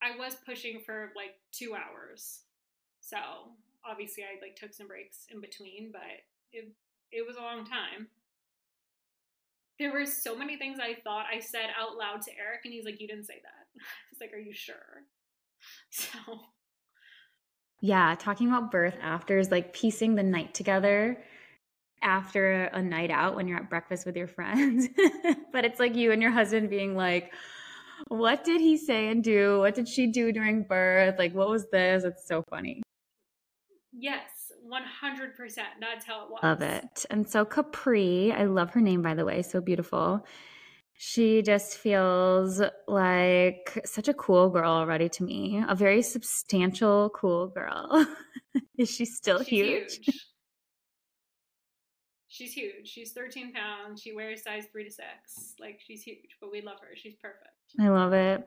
I 0.00 0.16
was 0.16 0.36
pushing 0.46 0.80
for 0.80 1.12
like 1.14 1.34
two 1.52 1.74
hours. 1.74 2.42
So 3.00 3.18
obviously 3.84 4.24
I 4.24 4.40
like 4.40 4.56
took 4.56 4.72
some 4.72 4.88
breaks 4.88 5.26
in 5.30 5.40
between, 5.40 5.90
but 5.92 6.24
it 6.52 6.72
it 7.12 7.26
was 7.26 7.36
a 7.36 7.40
long 7.40 7.64
time. 7.64 8.08
There 9.78 9.92
were 9.92 10.06
so 10.06 10.34
many 10.34 10.56
things 10.56 10.78
I 10.80 11.00
thought 11.04 11.26
I 11.32 11.40
said 11.40 11.68
out 11.78 11.96
loud 11.96 12.22
to 12.22 12.30
Eric, 12.38 12.60
and 12.64 12.72
he's 12.72 12.84
like, 12.84 13.00
"You 13.00 13.08
didn't 13.08 13.26
say 13.26 13.40
that." 13.42 13.66
I 13.80 14.08
was 14.10 14.20
like, 14.20 14.32
"Are 14.32 14.38
you 14.38 14.54
sure?" 14.54 15.04
So, 15.90 16.18
yeah, 17.80 18.14
talking 18.18 18.48
about 18.48 18.70
birth 18.70 18.96
after 19.02 19.38
is 19.38 19.50
like 19.50 19.72
piecing 19.72 20.14
the 20.14 20.22
night 20.22 20.54
together 20.54 21.22
after 22.02 22.64
a 22.64 22.82
night 22.82 23.10
out 23.10 23.34
when 23.34 23.48
you're 23.48 23.58
at 23.58 23.70
breakfast 23.70 24.06
with 24.06 24.16
your 24.16 24.28
friends. 24.38 24.88
but 25.52 25.64
it's 25.64 25.80
like 25.80 25.96
you 25.96 26.12
and 26.12 26.22
your 26.22 26.30
husband 26.30 26.70
being 26.70 26.94
like, 26.94 27.32
what 28.08 28.44
did 28.44 28.60
he 28.60 28.76
say 28.76 29.08
and 29.08 29.24
do? 29.24 29.58
What 29.60 29.74
did 29.74 29.88
she 29.88 30.06
do 30.06 30.32
during 30.32 30.62
birth? 30.62 31.18
Like, 31.18 31.34
what 31.34 31.48
was 31.48 31.66
this? 31.70 32.04
It's 32.04 32.26
so 32.26 32.42
funny. 32.50 32.82
Yes, 33.92 34.30
100%. 34.66 35.56
That's 35.80 36.04
how 36.04 36.24
it 36.24 36.30
was. 36.30 36.40
Love 36.42 36.62
it. 36.62 37.06
And 37.10 37.28
so, 37.28 37.44
Capri, 37.44 38.32
I 38.32 38.44
love 38.44 38.70
her 38.70 38.80
name, 38.80 39.02
by 39.02 39.14
the 39.14 39.24
way, 39.24 39.42
so 39.42 39.60
beautiful. 39.60 40.26
She 40.94 41.42
just 41.42 41.76
feels 41.76 42.62
like 42.88 43.80
such 43.84 44.08
a 44.08 44.14
cool 44.14 44.48
girl 44.48 44.70
already 44.70 45.08
to 45.10 45.24
me, 45.24 45.62
a 45.68 45.74
very 45.74 46.02
substantial, 46.02 47.10
cool 47.10 47.48
girl. 47.48 48.06
Is 48.78 48.90
she 48.90 49.04
still 49.04 49.38
She's 49.38 49.48
huge? 49.48 50.00
huge 50.02 50.26
she's 52.28 52.52
huge. 52.52 52.86
She's 52.86 53.12
13 53.12 53.52
pounds. 53.52 54.00
She 54.02 54.14
wears 54.14 54.42
size 54.42 54.64
three 54.72 54.84
to 54.84 54.90
six. 54.90 55.54
Like 55.58 55.80
she's 55.86 56.02
huge, 56.02 56.36
but 56.40 56.50
we 56.50 56.60
love 56.60 56.78
her. 56.80 56.94
She's 56.94 57.14
perfect. 57.14 57.50
I 57.80 57.88
love 57.88 58.12
it. 58.12 58.46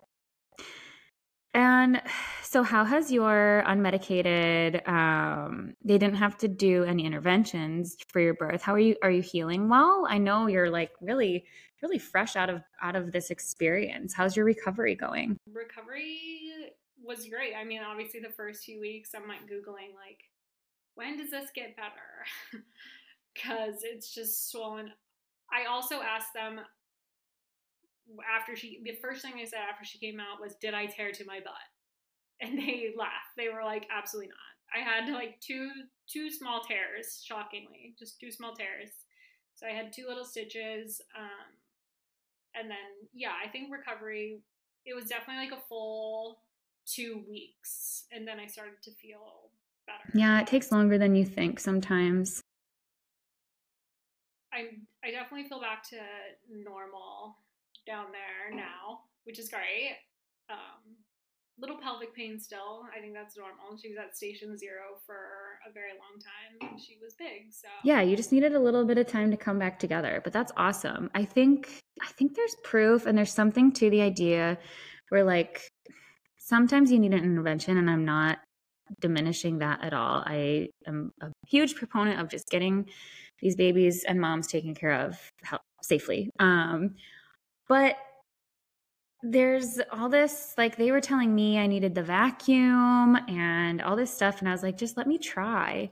And 1.53 2.01
so, 2.43 2.63
how 2.63 2.85
has 2.85 3.11
your 3.11 3.63
unmedicated? 3.65 4.87
Um, 4.87 5.73
they 5.83 5.97
didn't 5.97 6.17
have 6.17 6.37
to 6.39 6.47
do 6.47 6.83
any 6.83 7.05
interventions 7.05 7.97
for 8.09 8.19
your 8.19 8.33
birth. 8.33 8.61
How 8.61 8.73
are 8.73 8.79
you? 8.79 8.95
Are 9.03 9.11
you 9.11 9.21
healing 9.21 9.69
well? 9.69 10.05
I 10.09 10.17
know 10.17 10.47
you're 10.47 10.69
like 10.69 10.91
really, 11.01 11.45
really 11.81 11.99
fresh 11.99 12.35
out 12.35 12.49
of 12.49 12.61
out 12.81 12.95
of 12.95 13.11
this 13.11 13.29
experience. 13.29 14.13
How's 14.13 14.35
your 14.35 14.45
recovery 14.45 14.95
going? 14.95 15.37
Recovery 15.51 16.39
was 17.03 17.27
great. 17.27 17.53
I 17.59 17.63
mean, 17.63 17.81
obviously, 17.81 18.19
the 18.19 18.29
first 18.29 18.63
few 18.63 18.79
weeks, 18.79 19.11
I'm 19.15 19.27
like 19.27 19.41
googling 19.41 19.95
like, 19.95 20.23
when 20.95 21.17
does 21.17 21.31
this 21.31 21.49
get 21.55 21.75
better? 21.75 22.63
because 23.33 23.81
it's 23.83 24.13
just 24.13 24.51
swollen. 24.51 24.91
I 25.51 25.67
also 25.69 26.01
asked 26.01 26.33
them 26.33 26.59
after 28.35 28.55
she, 28.55 28.81
the 28.83 28.97
first 29.01 29.21
thing 29.21 29.33
they 29.35 29.45
said 29.45 29.59
after 29.69 29.85
she 29.85 29.99
came 29.99 30.19
out 30.19 30.41
was, 30.41 30.55
Did 30.55 30.73
I 30.73 30.85
tear 30.85 31.11
to 31.11 31.25
my 31.25 31.39
butt? 31.39 31.53
And 32.41 32.57
they 32.57 32.93
laughed. 32.97 33.35
They 33.37 33.49
were 33.49 33.63
like, 33.63 33.87
Absolutely 33.95 34.29
not. 34.29 34.37
I 34.73 34.79
had 34.79 35.11
like 35.11 35.39
two 35.39 35.69
two 36.07 36.29
small 36.29 36.61
tears, 36.61 37.23
shockingly, 37.25 37.95
just 37.97 38.19
two 38.19 38.31
small 38.31 38.53
tears. 38.53 38.89
So 39.55 39.67
I 39.67 39.71
had 39.71 39.91
two 39.91 40.05
little 40.07 40.25
stitches. 40.25 41.01
Um, 41.17 41.57
and 42.55 42.69
then 42.69 42.77
yeah, 43.13 43.33
I 43.43 43.49
think 43.49 43.71
recovery. 43.71 44.41
It 44.85 44.95
was 44.95 45.05
definitely 45.05 45.45
like 45.45 45.59
a 45.59 45.67
full 45.67 46.39
two 46.85 47.23
weeks, 47.29 48.05
and 48.11 48.27
then 48.27 48.39
I 48.39 48.47
started 48.47 48.81
to 48.83 48.91
feel 48.91 49.51
better. 49.85 50.17
Yeah, 50.17 50.39
it 50.39 50.47
takes 50.47 50.71
longer 50.71 50.97
than 50.97 51.15
you 51.15 51.25
think 51.25 51.59
sometimes. 51.59 52.41
I 54.53 54.69
I 55.03 55.11
definitely 55.11 55.47
feel 55.47 55.61
back 55.61 55.83
to 55.89 55.97
normal 56.49 57.37
down 57.89 58.05
there 58.11 58.55
now, 58.55 59.01
which 59.23 59.39
is 59.39 59.49
great. 59.49 59.97
Um, 60.49 60.95
little 61.59 61.77
pelvic 61.77 62.15
pain 62.15 62.39
still. 62.39 62.85
I 62.95 63.01
think 63.01 63.13
that's 63.13 63.35
normal. 63.37 63.77
She 63.81 63.89
was 63.89 63.97
at 63.97 64.15
station 64.15 64.57
zero 64.57 65.01
for 65.05 65.59
a 65.67 65.73
very 65.73 65.91
long 65.91 66.21
time. 66.21 66.69
And 66.71 66.79
she 66.79 66.97
was 67.01 67.13
big, 67.15 67.51
so 67.51 67.67
yeah, 67.83 68.01
you 68.01 68.15
just 68.15 68.31
needed 68.31 68.53
a 68.55 68.59
little 68.59 68.85
bit 68.85 68.97
of 68.97 69.07
time 69.07 69.31
to 69.31 69.37
come 69.37 69.59
back 69.59 69.79
together. 69.79 70.21
But 70.23 70.33
that's 70.33 70.51
awesome. 70.55 71.09
I 71.15 71.25
think 71.25 71.79
I 72.01 72.07
think 72.17 72.35
there's 72.35 72.55
proof, 72.63 73.05
and 73.05 73.17
there's 73.17 73.33
something 73.33 73.71
to 73.73 73.89
the 73.89 74.01
idea 74.01 74.57
where 75.09 75.23
like 75.23 75.67
sometimes 76.37 76.91
you 76.91 76.99
need 76.99 77.13
an 77.13 77.23
intervention, 77.23 77.77
and 77.77 77.89
I'm 77.89 78.05
not 78.05 78.39
diminishing 79.01 79.59
that 79.59 79.83
at 79.83 79.93
all. 79.93 80.23
I 80.25 80.69
am 80.87 81.11
a 81.21 81.27
huge 81.47 81.75
proponent 81.75 82.19
of 82.19 82.29
just 82.29 82.49
getting 82.49 82.89
these 83.41 83.55
babies 83.55 84.03
and 84.07 84.19
moms 84.19 84.47
taken 84.47 84.73
care 84.73 84.93
of 84.93 85.17
safely. 85.81 86.29
Um, 86.39 86.95
but 87.69 87.95
there's 89.21 89.79
all 89.91 90.09
this 90.09 90.53
like 90.57 90.75
they 90.77 90.91
were 90.91 91.01
telling 91.01 91.33
me 91.33 91.59
I 91.59 91.67
needed 91.67 91.93
the 91.93 92.03
vacuum 92.03 93.17
and 93.27 93.81
all 93.81 93.95
this 93.95 94.13
stuff 94.13 94.39
and 94.39 94.47
I 94.47 94.51
was 94.51 94.63
like 94.63 94.77
just 94.77 94.97
let 94.97 95.07
me 95.07 95.17
try. 95.17 95.89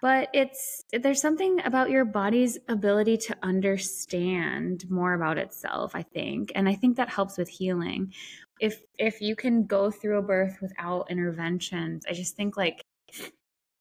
But 0.00 0.28
it's 0.32 0.84
there's 0.92 1.20
something 1.20 1.60
about 1.64 1.90
your 1.90 2.04
body's 2.04 2.56
ability 2.68 3.16
to 3.18 3.36
understand 3.42 4.88
more 4.88 5.14
about 5.14 5.38
itself, 5.38 5.96
I 5.96 6.02
think. 6.02 6.52
And 6.54 6.68
I 6.68 6.74
think 6.76 6.96
that 6.96 7.08
helps 7.08 7.36
with 7.36 7.48
healing. 7.48 8.12
If 8.60 8.82
if 8.98 9.20
you 9.20 9.34
can 9.34 9.66
go 9.66 9.90
through 9.90 10.18
a 10.18 10.22
birth 10.22 10.58
without 10.62 11.10
interventions, 11.10 12.04
I 12.08 12.12
just 12.12 12.36
think 12.36 12.56
like 12.56 12.84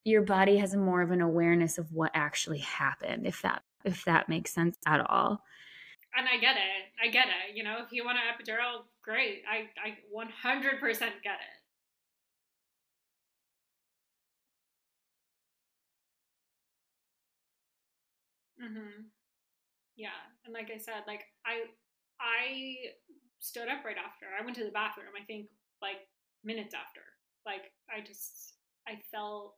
your 0.05 0.23
body 0.23 0.57
has 0.57 0.75
more 0.75 1.01
of 1.01 1.11
an 1.11 1.21
awareness 1.21 1.77
of 1.77 1.91
what 1.91 2.11
actually 2.15 2.59
happened 2.59 3.27
if 3.27 3.41
that 3.43 3.61
if 3.83 4.05
that 4.05 4.29
makes 4.29 4.53
sense 4.53 4.77
at 4.87 5.01
all 5.09 5.43
and 6.15 6.27
I 6.27 6.37
get 6.37 6.57
it. 6.57 6.83
I 7.01 7.09
get 7.09 7.27
it. 7.27 7.55
You 7.55 7.63
know, 7.63 7.77
if 7.85 7.91
you 7.91 8.05
want 8.05 8.17
an 8.17 8.25
epidural, 8.31 8.85
great. 9.03 9.43
I 9.49 9.69
I 9.81 9.97
100% 10.11 11.23
get 11.23 11.39
it. 11.39 11.57
Mhm. 18.63 19.09
Yeah, 19.95 20.17
and 20.45 20.53
like 20.53 20.71
I 20.73 20.77
said, 20.77 21.03
like 21.07 21.23
I 21.45 21.65
I 22.19 22.93
stood 23.39 23.67
up 23.69 23.85
right 23.85 23.97
after. 23.97 24.27
I 24.39 24.43
went 24.43 24.57
to 24.57 24.65
the 24.65 24.71
bathroom. 24.71 25.13
I 25.19 25.25
think 25.25 25.49
like 25.81 26.07
minutes 26.43 26.73
after. 26.73 27.01
Like 27.45 27.71
I 27.89 28.01
just 28.01 28.55
I 28.87 29.01
felt 29.11 29.55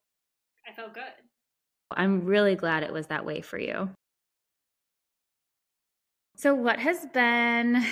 I 0.68 0.74
felt 0.74 0.94
good. 0.94 1.14
I'm 1.92 2.26
really 2.26 2.56
glad 2.56 2.84
it 2.84 2.94
was 2.94 3.08
that 3.08 3.26
way 3.26 3.42
for 3.42 3.58
you. 3.60 3.90
So, 6.40 6.56
what 6.56 6.80
has 6.80 7.06
been 7.08 7.84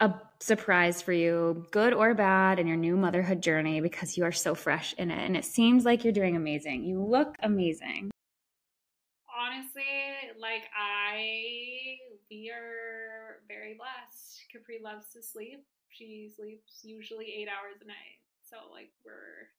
a 0.00 0.12
surprise 0.40 1.00
for 1.00 1.12
you, 1.12 1.64
good 1.70 1.94
or 1.94 2.12
bad, 2.12 2.58
in 2.58 2.66
your 2.66 2.76
new 2.76 2.96
motherhood 2.96 3.40
journey 3.40 3.80
because 3.80 4.18
you 4.18 4.24
are 4.24 4.32
so 4.32 4.56
fresh 4.56 4.96
in 4.98 5.12
it? 5.12 5.24
And 5.24 5.36
it 5.36 5.44
seems 5.44 5.84
like 5.84 6.02
you're 6.02 6.12
doing 6.12 6.34
amazing. 6.34 6.82
You 6.82 7.00
look 7.00 7.36
amazing. 7.40 8.10
Honestly, 9.30 9.84
like 10.40 10.64
I, 10.76 11.98
we 12.28 12.50
are 12.50 13.42
very 13.46 13.74
blessed. 13.74 14.42
Capri 14.50 14.80
loves 14.82 15.12
to 15.12 15.22
sleep. 15.22 15.64
She 15.88 16.32
sleeps 16.34 16.80
usually 16.82 17.26
eight 17.26 17.46
hours 17.46 17.80
a 17.80 17.86
night. 17.86 18.18
So, 18.42 18.56
like, 18.72 18.90
we're 19.04 19.50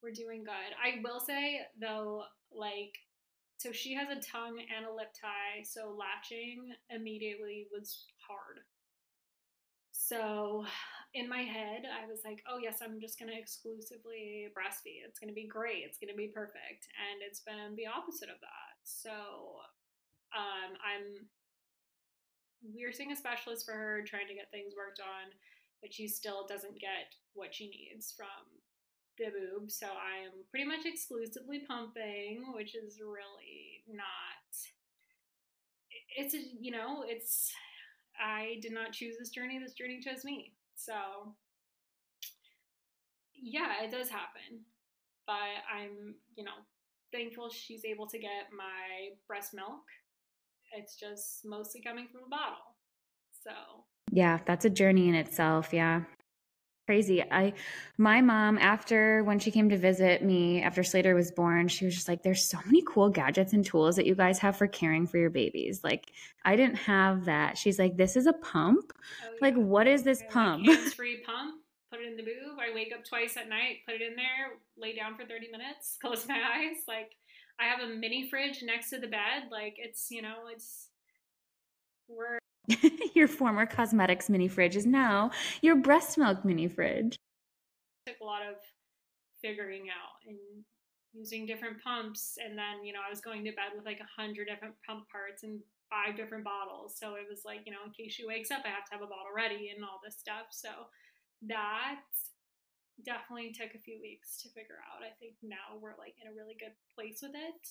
we're 0.00 0.12
doing 0.12 0.44
good. 0.44 0.52
I 0.80 1.00
will 1.02 1.18
say 1.18 1.62
though, 1.80 2.22
like 2.52 2.94
so 3.56 3.72
she 3.72 3.94
has 3.94 4.08
a 4.08 4.20
tongue 4.20 4.60
and 4.76 4.86
a 4.86 4.94
lip 4.94 5.12
tie, 5.18 5.64
so 5.64 5.96
latching 5.96 6.72
immediately 6.90 7.66
was 7.72 8.04
hard. 8.28 8.60
So 9.92 10.66
in 11.14 11.28
my 11.28 11.40
head, 11.40 11.82
I 11.88 12.06
was 12.06 12.20
like, 12.24 12.44
oh, 12.46 12.58
yes, 12.62 12.78
I'm 12.84 13.00
just 13.00 13.18
going 13.18 13.32
to 13.32 13.38
exclusively 13.38 14.52
breastfeed. 14.52 15.08
It's 15.08 15.18
going 15.18 15.32
to 15.32 15.34
be 15.34 15.48
great. 15.48 15.82
It's 15.88 15.98
going 15.98 16.12
to 16.12 16.16
be 16.16 16.28
perfect. 16.28 16.86
And 17.00 17.24
it's 17.24 17.40
been 17.40 17.74
the 17.76 17.88
opposite 17.88 18.28
of 18.28 18.38
that. 18.44 18.76
So 18.84 19.10
um, 20.36 20.76
I'm, 20.84 21.26
we're 22.62 22.92
seeing 22.92 23.10
a 23.12 23.16
specialist 23.16 23.64
for 23.64 23.72
her, 23.72 24.04
trying 24.06 24.28
to 24.28 24.34
get 24.34 24.50
things 24.52 24.74
worked 24.76 25.00
on, 25.00 25.32
but 25.80 25.94
she 25.94 26.06
still 26.06 26.46
doesn't 26.46 26.78
get 26.78 27.16
what 27.32 27.54
she 27.54 27.72
needs 27.72 28.12
from 28.12 28.44
boob, 29.18 29.70
so 29.70 29.86
I 29.86 30.24
am 30.24 30.32
pretty 30.50 30.66
much 30.66 30.84
exclusively 30.84 31.60
pumping, 31.66 32.52
which 32.54 32.74
is 32.74 33.00
really 33.00 33.84
not. 33.88 34.02
It's 36.16 36.34
a, 36.34 36.38
you 36.60 36.70
know, 36.70 37.04
it's. 37.06 37.52
I 38.18 38.58
did 38.62 38.72
not 38.72 38.92
choose 38.92 39.16
this 39.18 39.28
journey. 39.28 39.58
This 39.58 39.74
journey 39.74 40.00
chose 40.00 40.24
me. 40.24 40.54
So, 40.74 40.94
yeah, 43.34 43.82
it 43.82 43.90
does 43.90 44.08
happen. 44.08 44.64
But 45.26 45.34
I'm, 45.70 46.14
you 46.34 46.44
know, 46.44 46.64
thankful 47.12 47.50
she's 47.50 47.84
able 47.84 48.06
to 48.06 48.18
get 48.18 48.48
my 48.56 49.16
breast 49.26 49.52
milk. 49.52 49.82
It's 50.72 50.96
just 50.96 51.44
mostly 51.44 51.82
coming 51.82 52.06
from 52.10 52.22
a 52.26 52.28
bottle. 52.28 52.76
So, 53.44 53.50
yeah, 54.10 54.38
that's 54.46 54.64
a 54.64 54.70
journey 54.70 55.08
in 55.08 55.14
itself. 55.14 55.72
Yeah 55.72 56.02
crazy. 56.86 57.22
I 57.22 57.52
my 57.98 58.20
mom 58.20 58.58
after 58.58 59.22
when 59.24 59.38
she 59.38 59.50
came 59.50 59.68
to 59.68 59.76
visit 59.76 60.22
me 60.22 60.62
after 60.62 60.82
Slater 60.82 61.14
was 61.14 61.30
born, 61.32 61.68
she 61.68 61.84
was 61.84 61.94
just 61.94 62.08
like 62.08 62.22
there's 62.22 62.44
so 62.44 62.58
many 62.64 62.82
cool 62.86 63.10
gadgets 63.10 63.52
and 63.52 63.64
tools 63.64 63.96
that 63.96 64.06
you 64.06 64.14
guys 64.14 64.38
have 64.38 64.56
for 64.56 64.66
caring 64.66 65.06
for 65.06 65.18
your 65.18 65.30
babies. 65.30 65.82
Like 65.82 66.12
I 66.44 66.56
didn't 66.56 66.76
have 66.76 67.24
that. 67.26 67.58
She's 67.58 67.78
like 67.78 67.96
this 67.96 68.16
is 68.16 68.26
a 68.26 68.32
pump. 68.32 68.92
Oh, 69.22 69.28
yeah. 69.40 69.48
Like 69.48 69.54
what 69.56 69.86
is 69.86 70.02
this 70.04 70.22
pump? 70.28 70.66
Like 70.66 70.78
hands-free 70.78 71.22
pump. 71.26 71.56
Put 71.90 72.00
it 72.00 72.08
in 72.08 72.16
the 72.16 72.22
boob. 72.22 72.58
I 72.58 72.74
wake 72.74 72.92
up 72.92 73.04
twice 73.04 73.36
at 73.36 73.48
night, 73.48 73.78
put 73.86 73.94
it 73.94 74.02
in 74.02 74.16
there, 74.16 74.58
lay 74.76 74.94
down 74.96 75.16
for 75.16 75.24
30 75.24 75.50
minutes, 75.50 75.98
close 76.00 76.26
my 76.28 76.34
eyes. 76.34 76.84
Like 76.86 77.12
I 77.60 77.64
have 77.64 77.80
a 77.80 77.94
mini 77.94 78.28
fridge 78.28 78.62
next 78.62 78.90
to 78.90 78.98
the 78.98 79.06
bed. 79.06 79.50
Like 79.50 79.76
it's, 79.78 80.10
you 80.10 80.22
know, 80.22 80.48
it's 80.52 80.88
we're 82.08 82.38
your 83.14 83.28
former 83.28 83.66
cosmetics 83.66 84.28
mini 84.28 84.48
fridge 84.48 84.76
is 84.76 84.86
now 84.86 85.30
your 85.62 85.76
breast 85.76 86.18
milk 86.18 86.44
mini 86.44 86.68
fridge. 86.68 87.16
Took 88.06 88.20
a 88.20 88.24
lot 88.24 88.42
of 88.42 88.56
figuring 89.42 89.88
out 89.90 90.22
and 90.26 90.38
using 91.12 91.46
different 91.46 91.82
pumps, 91.82 92.38
and 92.42 92.56
then 92.56 92.84
you 92.84 92.92
know 92.92 93.00
I 93.06 93.10
was 93.10 93.20
going 93.20 93.44
to 93.44 93.52
bed 93.52 93.72
with 93.74 93.84
like 93.84 94.00
a 94.00 94.20
hundred 94.20 94.46
different 94.46 94.74
pump 94.86 95.08
parts 95.10 95.42
and 95.42 95.60
five 95.88 96.16
different 96.16 96.44
bottles. 96.44 96.96
So 96.98 97.14
it 97.14 97.26
was 97.28 97.42
like 97.44 97.60
you 97.64 97.72
know 97.72 97.84
in 97.86 97.92
case 97.92 98.14
she 98.14 98.26
wakes 98.26 98.50
up, 98.50 98.62
I 98.64 98.68
have 98.68 98.84
to 98.90 98.94
have 98.94 99.02
a 99.02 99.10
bottle 99.10 99.34
ready 99.34 99.72
and 99.74 99.84
all 99.84 100.00
this 100.04 100.18
stuff. 100.18 100.50
So 100.50 100.70
that 101.48 102.02
definitely 103.04 103.52
took 103.52 103.74
a 103.74 103.82
few 103.82 104.00
weeks 104.00 104.40
to 104.42 104.48
figure 104.50 104.80
out. 104.88 105.04
I 105.04 105.12
think 105.20 105.36
now 105.42 105.76
we're 105.80 105.98
like 106.00 106.16
in 106.20 106.32
a 106.32 106.36
really 106.36 106.56
good 106.56 106.72
place 106.94 107.20
with 107.20 107.36
it. 107.36 107.62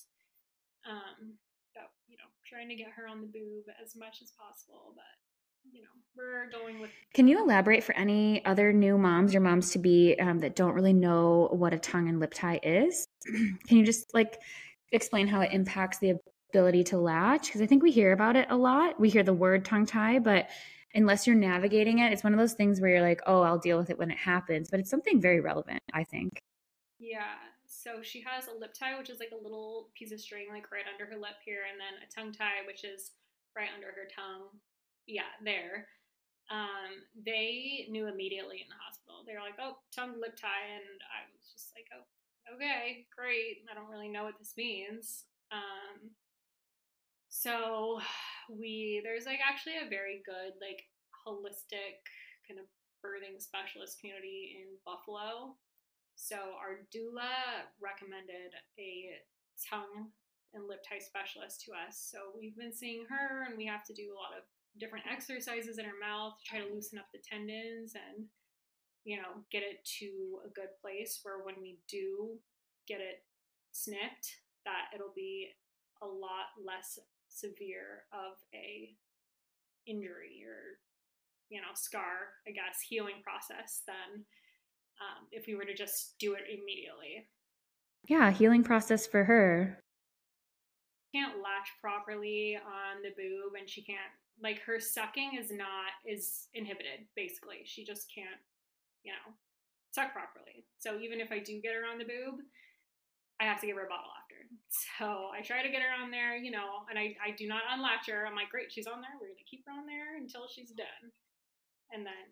Um, 0.86 1.34
about 1.76 1.90
you 2.08 2.16
know 2.16 2.24
trying 2.48 2.68
to 2.68 2.74
get 2.74 2.88
her 2.96 3.06
on 3.06 3.20
the 3.20 3.26
boob 3.26 3.64
as 3.82 3.94
much 3.96 4.22
as 4.22 4.30
possible 4.32 4.92
but 4.94 5.04
you 5.72 5.82
know 5.82 5.88
we're 6.16 6.48
going 6.50 6.80
with 6.80 6.90
can 7.14 7.28
you 7.28 7.42
elaborate 7.42 7.84
for 7.84 7.94
any 7.94 8.44
other 8.44 8.72
new 8.72 8.96
moms 8.96 9.32
your 9.32 9.42
moms 9.42 9.70
to 9.72 9.78
be 9.78 10.16
um, 10.20 10.38
that 10.40 10.56
don't 10.56 10.74
really 10.74 10.92
know 10.92 11.48
what 11.52 11.74
a 11.74 11.78
tongue 11.78 12.08
and 12.08 12.20
lip 12.20 12.32
tie 12.34 12.60
is? 12.62 13.08
Can 13.68 13.78
you 13.78 13.84
just 13.84 14.14
like 14.14 14.38
explain 14.92 15.26
how 15.26 15.40
it 15.40 15.52
impacts 15.52 15.98
the 15.98 16.14
ability 16.50 16.84
to 16.84 16.98
latch? 16.98 17.46
Because 17.46 17.60
i 17.60 17.66
think 17.66 17.82
we 17.82 17.90
hear 17.90 18.12
about 18.12 18.36
it 18.36 18.46
a 18.48 18.56
lot. 18.56 18.98
We 18.98 19.10
hear 19.10 19.22
the 19.22 19.34
word 19.34 19.64
tongue 19.64 19.86
tie 19.86 20.18
but 20.18 20.48
unless 20.94 21.26
you're 21.26 21.36
navigating 21.36 21.98
it 21.98 22.12
it's 22.12 22.24
one 22.24 22.32
of 22.32 22.38
those 22.38 22.54
things 22.54 22.80
where 22.80 22.88
you're 22.88 23.02
like 23.02 23.20
oh 23.26 23.42
i'll 23.42 23.58
deal 23.58 23.76
with 23.76 23.90
it 23.90 23.98
when 23.98 24.10
it 24.10 24.16
happens 24.16 24.70
but 24.70 24.80
it's 24.80 24.88
something 24.88 25.20
very 25.20 25.40
relevant 25.40 25.82
i 25.92 26.04
think. 26.04 26.40
Yeah 26.98 27.34
so 27.86 28.02
she 28.02 28.18
has 28.26 28.50
a 28.50 28.58
lip 28.58 28.74
tie, 28.74 28.98
which 28.98 29.14
is 29.14 29.22
like 29.22 29.30
a 29.30 29.38
little 29.38 29.94
piece 29.94 30.10
of 30.10 30.18
string, 30.18 30.50
like 30.50 30.74
right 30.74 30.90
under 30.90 31.06
her 31.06 31.14
lip 31.14 31.38
here, 31.46 31.62
and 31.70 31.78
then 31.78 32.02
a 32.02 32.10
tongue 32.10 32.34
tie, 32.34 32.66
which 32.66 32.82
is 32.82 33.14
right 33.54 33.70
under 33.70 33.94
her 33.94 34.10
tongue. 34.10 34.50
Yeah, 35.06 35.30
there. 35.38 35.86
Um, 36.50 37.06
they 37.14 37.86
knew 37.86 38.10
immediately 38.10 38.58
in 38.58 38.66
the 38.66 38.82
hospital. 38.82 39.22
They 39.22 39.38
were 39.38 39.46
like, 39.46 39.62
"Oh, 39.62 39.78
tongue 39.94 40.18
lip 40.18 40.34
tie," 40.34 40.66
and 40.74 40.98
I 41.14 41.30
was 41.30 41.46
just 41.46 41.70
like, 41.78 41.86
"Oh, 41.94 42.02
okay, 42.58 43.06
great. 43.14 43.62
I 43.70 43.78
don't 43.78 43.90
really 43.90 44.10
know 44.10 44.26
what 44.26 44.38
this 44.42 44.58
means." 44.58 45.30
Um, 45.54 46.10
so 47.30 48.02
we 48.50 48.98
there's 49.06 49.30
like 49.30 49.38
actually 49.38 49.78
a 49.78 49.86
very 49.86 50.26
good 50.26 50.58
like 50.58 50.82
holistic 51.22 52.02
kind 52.50 52.58
of 52.58 52.66
birthing 52.98 53.38
specialist 53.38 54.02
community 54.02 54.58
in 54.58 54.74
Buffalo 54.82 55.54
so 56.16 56.36
our 56.56 56.88
doula 56.88 57.68
recommended 57.80 58.56
a 58.80 59.20
tongue 59.68 60.10
and 60.54 60.66
lip 60.66 60.80
tie 60.82 60.98
specialist 60.98 61.62
to 61.68 61.72
us. 61.72 62.08
So 62.10 62.32
we've 62.32 62.56
been 62.56 62.72
seeing 62.72 63.04
her, 63.08 63.44
and 63.44 63.56
we 63.56 63.66
have 63.66 63.84
to 63.84 63.94
do 63.94 64.10
a 64.10 64.18
lot 64.18 64.32
of 64.36 64.44
different 64.80 65.04
exercises 65.10 65.78
in 65.78 65.84
her 65.84 66.00
mouth 66.00 66.34
to 66.40 66.44
try 66.44 66.60
to 66.60 66.72
loosen 66.72 66.98
up 66.98 67.06
the 67.12 67.20
tendons 67.20 67.94
and 67.94 68.26
you 69.04 69.16
know 69.16 69.40
get 69.50 69.62
it 69.62 69.84
to 69.84 70.40
a 70.44 70.52
good 70.52 70.68
place 70.82 71.20
where 71.22 71.44
when 71.44 71.54
we 71.62 71.78
do 71.88 72.36
get 72.86 73.00
it 73.00 73.24
snipped 73.72 74.36
that 74.64 74.92
it'll 74.94 75.14
be 75.14 75.48
a 76.02 76.06
lot 76.06 76.52
less 76.60 76.98
severe 77.28 78.04
of 78.12 78.36
a 78.52 78.92
injury 79.86 80.44
or 80.44 80.76
you 81.48 81.60
know 81.60 81.72
scar 81.74 82.36
i 82.46 82.50
guess 82.50 82.84
healing 82.86 83.22
process 83.24 83.82
than 83.86 84.24
um, 85.00 85.26
if 85.32 85.46
we 85.46 85.54
were 85.54 85.64
to 85.64 85.74
just 85.74 86.14
do 86.18 86.34
it 86.34 86.42
immediately. 86.48 87.28
Yeah, 88.08 88.30
healing 88.30 88.62
process 88.64 89.06
for 89.06 89.24
her. 89.24 89.82
Can't 91.14 91.36
latch 91.42 91.70
properly 91.80 92.56
on 92.56 93.02
the 93.02 93.10
boob, 93.16 93.54
and 93.58 93.68
she 93.68 93.82
can't 93.82 94.12
like 94.42 94.60
her 94.62 94.78
sucking 94.78 95.38
is 95.40 95.50
not 95.50 95.96
is 96.04 96.48
inhibited. 96.54 97.08
Basically, 97.16 97.62
she 97.64 97.84
just 97.84 98.06
can't, 98.14 98.40
you 99.02 99.12
know, 99.12 99.32
suck 99.92 100.12
properly. 100.12 100.66
So 100.78 100.98
even 101.00 101.20
if 101.20 101.32
I 101.32 101.38
do 101.40 101.60
get 101.60 101.74
her 101.74 101.88
on 101.90 101.98
the 101.98 102.04
boob, 102.04 102.44
I 103.40 103.44
have 103.44 103.60
to 103.60 103.66
give 103.66 103.76
her 103.76 103.86
a 103.86 103.88
bottle 103.88 104.12
after. 104.12 104.36
So 104.98 105.30
I 105.32 105.40
try 105.42 105.62
to 105.62 105.72
get 105.72 105.82
her 105.82 105.92
on 106.02 106.10
there, 106.10 106.36
you 106.36 106.50
know, 106.50 106.84
and 106.90 106.98
I, 106.98 107.16
I 107.24 107.32
do 107.36 107.48
not 107.48 107.62
unlatch 107.72 108.08
her. 108.08 108.26
I'm 108.26 108.36
like, 108.36 108.50
great, 108.50 108.70
she's 108.70 108.86
on 108.86 109.00
there. 109.00 109.16
We're 109.20 109.32
gonna 109.32 109.48
keep 109.50 109.64
her 109.66 109.72
on 109.72 109.86
there 109.86 110.16
until 110.16 110.46
she's 110.48 110.70
done. 110.70 111.10
and 111.92 112.04
then 112.04 112.28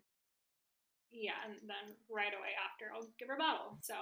yeah, 1.11 1.31
and 1.45 1.55
then 1.67 1.95
right 2.09 2.33
away 2.33 2.53
after 2.63 2.85
I'll 2.93 3.07
give 3.17 3.27
her 3.27 3.35
a 3.35 3.37
bottle. 3.37 3.77
So 3.81 3.93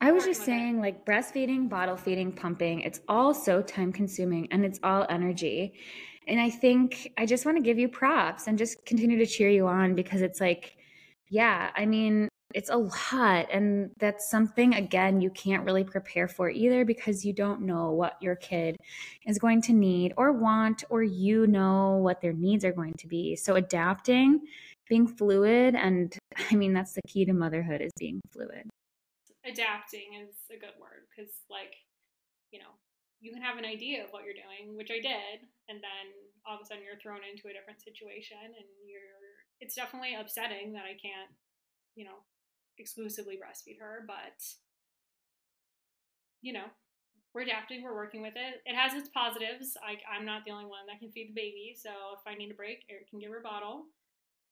I 0.00 0.12
was 0.12 0.24
just 0.24 0.44
saying, 0.44 0.80
like 0.80 1.06
breastfeeding, 1.06 1.68
bottle 1.68 1.96
feeding, 1.96 2.32
pumping, 2.32 2.80
it's 2.80 3.00
all 3.08 3.32
so 3.32 3.62
time 3.62 3.92
consuming 3.92 4.48
and 4.52 4.64
it's 4.64 4.78
all 4.82 5.06
energy. 5.08 5.74
And 6.28 6.40
I 6.40 6.50
think 6.50 7.12
I 7.16 7.24
just 7.24 7.46
want 7.46 7.56
to 7.56 7.62
give 7.62 7.78
you 7.78 7.88
props 7.88 8.46
and 8.46 8.58
just 8.58 8.84
continue 8.84 9.16
to 9.18 9.26
cheer 9.26 9.48
you 9.48 9.66
on 9.68 9.94
because 9.94 10.22
it's 10.22 10.40
like, 10.40 10.76
yeah, 11.30 11.70
I 11.74 11.86
mean, 11.86 12.28
it's 12.54 12.70
a 12.70 12.76
lot. 12.76 13.46
And 13.50 13.90
that's 13.98 14.30
something, 14.30 14.74
again, 14.74 15.20
you 15.20 15.30
can't 15.30 15.64
really 15.64 15.84
prepare 15.84 16.28
for 16.28 16.50
either 16.50 16.84
because 16.84 17.24
you 17.24 17.32
don't 17.32 17.62
know 17.62 17.90
what 17.92 18.16
your 18.20 18.36
kid 18.36 18.76
is 19.26 19.38
going 19.38 19.62
to 19.62 19.72
need 19.72 20.14
or 20.16 20.32
want, 20.32 20.84
or 20.90 21.02
you 21.02 21.46
know 21.46 21.96
what 21.96 22.20
their 22.20 22.32
needs 22.32 22.64
are 22.64 22.72
going 22.72 22.94
to 22.94 23.06
be. 23.06 23.34
So 23.36 23.54
adapting, 23.54 24.40
being 24.88 25.06
fluid, 25.06 25.74
and 25.74 26.16
I 26.50 26.54
mean, 26.54 26.72
that's 26.72 26.92
the 26.92 27.02
key 27.06 27.24
to 27.24 27.32
motherhood 27.32 27.80
is 27.80 27.92
being 27.98 28.20
fluid. 28.32 28.68
Adapting 29.44 30.26
is 30.26 30.34
a 30.50 30.58
good 30.58 30.74
word 30.80 31.06
because, 31.10 31.30
like, 31.50 31.74
you 32.50 32.58
know, 32.58 32.74
you 33.20 33.32
can 33.32 33.42
have 33.42 33.58
an 33.58 33.64
idea 33.64 34.04
of 34.04 34.10
what 34.10 34.24
you're 34.24 34.36
doing, 34.36 34.76
which 34.76 34.90
I 34.90 35.00
did, 35.00 35.46
and 35.68 35.78
then 35.78 36.06
all 36.46 36.56
of 36.56 36.62
a 36.62 36.66
sudden 36.66 36.84
you're 36.84 37.00
thrown 37.02 37.26
into 37.26 37.50
a 37.50 37.54
different 37.56 37.82
situation 37.82 38.38
and 38.38 38.68
you're 38.86 39.18
it's 39.58 39.74
definitely 39.74 40.14
upsetting 40.14 40.72
that 40.76 40.84
I 40.84 40.94
can't, 41.00 41.32
you 41.96 42.04
know, 42.04 42.22
exclusively 42.78 43.40
breastfeed 43.40 43.80
her, 43.80 44.04
but 44.06 44.36
you 46.42 46.52
know, 46.52 46.68
we're 47.34 47.42
adapting, 47.42 47.82
we're 47.82 47.96
working 47.96 48.22
with 48.22 48.36
it. 48.36 48.62
It 48.64 48.76
has 48.76 48.94
its 48.94 49.08
positives. 49.08 49.76
I, 49.82 49.96
I'm 50.08 50.24
not 50.24 50.44
the 50.44 50.52
only 50.52 50.66
one 50.66 50.86
that 50.88 51.00
can 51.00 51.10
feed 51.10 51.30
the 51.30 51.40
baby, 51.40 51.74
so 51.76 51.90
if 52.14 52.22
I 52.26 52.36
need 52.36 52.50
a 52.50 52.54
break, 52.54 52.84
Eric 52.88 53.10
can 53.10 53.18
give 53.18 53.30
her 53.30 53.40
a 53.40 53.42
bottle. 53.42 53.86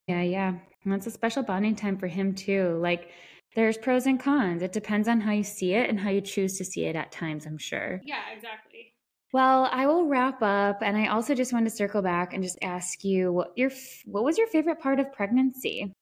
Yeah, 0.06 0.22
yeah. 0.22 0.48
And 0.84 0.92
that's 0.92 1.06
a 1.06 1.10
special 1.10 1.42
bonding 1.42 1.76
time 1.76 1.96
for 1.96 2.06
him 2.06 2.34
too. 2.34 2.78
Like 2.80 3.10
there's 3.54 3.78
pros 3.78 4.06
and 4.06 4.20
cons. 4.20 4.62
It 4.62 4.72
depends 4.72 5.08
on 5.08 5.20
how 5.20 5.32
you 5.32 5.44
see 5.44 5.74
it 5.74 5.88
and 5.88 5.98
how 5.98 6.10
you 6.10 6.20
choose 6.20 6.58
to 6.58 6.64
see 6.64 6.84
it 6.84 6.96
at 6.96 7.12
times, 7.12 7.46
I'm 7.46 7.58
sure. 7.58 8.00
Yeah, 8.04 8.22
exactly. 8.34 8.92
Well, 9.32 9.68
I 9.72 9.86
will 9.86 10.06
wrap 10.06 10.42
up 10.42 10.82
and 10.82 10.96
I 10.96 11.08
also 11.08 11.34
just 11.34 11.52
wanted 11.52 11.70
to 11.70 11.76
circle 11.76 12.02
back 12.02 12.34
and 12.34 12.42
just 12.42 12.58
ask 12.62 13.02
you 13.02 13.32
what 13.32 13.52
your 13.56 13.70
what 14.04 14.24
was 14.24 14.38
your 14.38 14.46
favorite 14.48 14.80
part 14.80 15.00
of 15.00 15.12
pregnancy? 15.12 15.92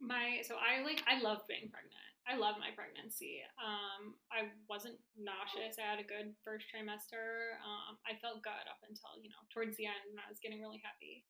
my 0.00 0.40
so 0.42 0.56
I 0.56 0.80
like 0.82 1.04
I 1.04 1.20
love 1.20 1.44
being 1.46 1.68
pregnant. 1.68 2.10
I 2.24 2.36
love 2.40 2.56
my 2.62 2.72
pregnancy. 2.72 3.42
Um, 3.58 4.16
I 4.30 4.48
wasn't 4.70 4.96
nauseous. 5.18 5.76
I 5.76 5.84
had 5.84 6.00
a 6.00 6.06
good 6.06 6.32
first 6.46 6.70
trimester. 6.70 7.58
Um, 7.60 7.98
I 8.06 8.16
felt 8.22 8.40
good 8.40 8.66
up 8.70 8.80
until 8.86 9.18
you 9.20 9.28
know 9.28 9.42
towards 9.52 9.76
the 9.76 9.86
end 9.86 10.00
when 10.08 10.18
I 10.18 10.28
was 10.30 10.40
getting 10.40 10.62
really 10.62 10.80
heavy. 10.80 11.26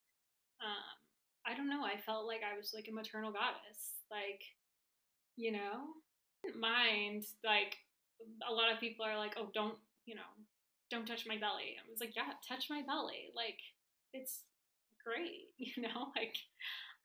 Um, 0.61 0.97
I 1.47 1.57
don't 1.57 1.69
know. 1.69 1.85
I 1.85 1.99
felt 2.05 2.27
like 2.27 2.41
I 2.45 2.57
was 2.57 2.73
like 2.75 2.89
a 2.89 2.95
maternal 2.95 3.33
goddess. 3.33 3.97
Like, 4.11 4.43
you 5.37 5.53
know, 5.53 5.97
mind 6.59 7.25
like 7.45 7.77
a 8.49 8.53
lot 8.53 8.73
of 8.73 8.81
people 8.81 9.05
are 9.05 9.17
like, 9.17 9.35
oh, 9.39 9.49
don't 9.55 9.77
you 10.05 10.15
know, 10.15 10.31
don't 10.91 11.07
touch 11.07 11.27
my 11.27 11.37
belly. 11.39 11.77
I 11.79 11.89
was 11.89 12.01
like, 12.01 12.17
yeah, 12.17 12.35
touch 12.47 12.69
my 12.69 12.83
belly. 12.83 13.31
Like, 13.37 13.59
it's 14.13 14.43
great. 15.05 15.49
You 15.61 15.85
know, 15.85 16.09
like 16.17 16.37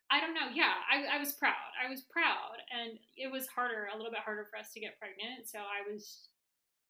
I 0.10 0.22
don't 0.22 0.38
know. 0.38 0.54
Yeah, 0.54 0.78
I, 0.86 1.18
I 1.18 1.20
was 1.20 1.34
proud. 1.34 1.74
I 1.76 1.90
was 1.90 2.06
proud, 2.08 2.62
and 2.70 2.98
it 3.18 3.28
was 3.32 3.50
harder, 3.50 3.90
a 3.90 3.98
little 3.98 4.14
bit 4.14 4.22
harder 4.22 4.46
for 4.48 4.58
us 4.62 4.70
to 4.74 4.80
get 4.80 5.02
pregnant. 5.02 5.50
So 5.50 5.60
I 5.60 5.82
was, 5.82 6.30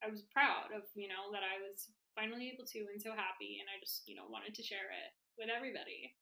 I 0.04 0.12
was 0.12 0.22
proud 0.30 0.70
of 0.76 0.84
you 0.94 1.08
know 1.08 1.32
that 1.32 1.40
I 1.40 1.56
was 1.64 1.88
finally 2.14 2.52
able 2.52 2.68
to, 2.68 2.86
and 2.92 3.00
so 3.00 3.16
happy, 3.16 3.58
and 3.60 3.68
I 3.72 3.80
just 3.80 4.04
you 4.04 4.14
know 4.14 4.28
wanted 4.28 4.54
to 4.54 4.62
share 4.62 4.92
it 4.92 5.10
with 5.40 5.48
everybody. 5.48 6.12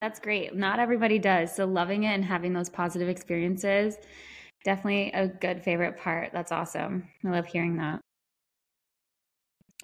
That's 0.00 0.20
great. 0.20 0.54
Not 0.54 0.78
everybody 0.80 1.18
does. 1.18 1.54
So 1.54 1.64
loving 1.64 2.04
it 2.04 2.08
and 2.14 2.24
having 2.24 2.52
those 2.52 2.68
positive 2.68 3.08
experiences, 3.08 3.96
definitely 4.64 5.12
a 5.12 5.28
good 5.28 5.62
favorite 5.62 5.96
part. 5.96 6.32
That's 6.32 6.52
awesome. 6.52 7.08
I 7.24 7.30
love 7.30 7.46
hearing 7.46 7.76
that. 7.76 8.00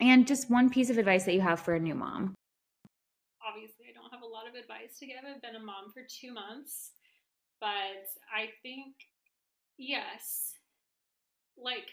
And 0.00 0.26
just 0.26 0.50
one 0.50 0.70
piece 0.70 0.90
of 0.90 0.98
advice 0.98 1.24
that 1.24 1.34
you 1.34 1.40
have 1.42 1.60
for 1.60 1.74
a 1.74 1.80
new 1.80 1.94
mom 1.94 2.34
Obviously, 3.46 3.86
I 3.88 3.92
don't 3.92 4.10
have 4.12 4.22
a 4.22 4.26
lot 4.26 4.46
of 4.48 4.54
advice 4.54 4.98
to 4.98 5.06
give. 5.06 5.16
I've 5.24 5.42
been 5.42 5.56
a 5.56 5.64
mom 5.64 5.90
for 5.92 6.02
two 6.08 6.32
months, 6.32 6.92
but 7.60 8.04
I 8.32 8.50
think, 8.62 8.94
yes, 9.78 10.54
like 11.56 11.88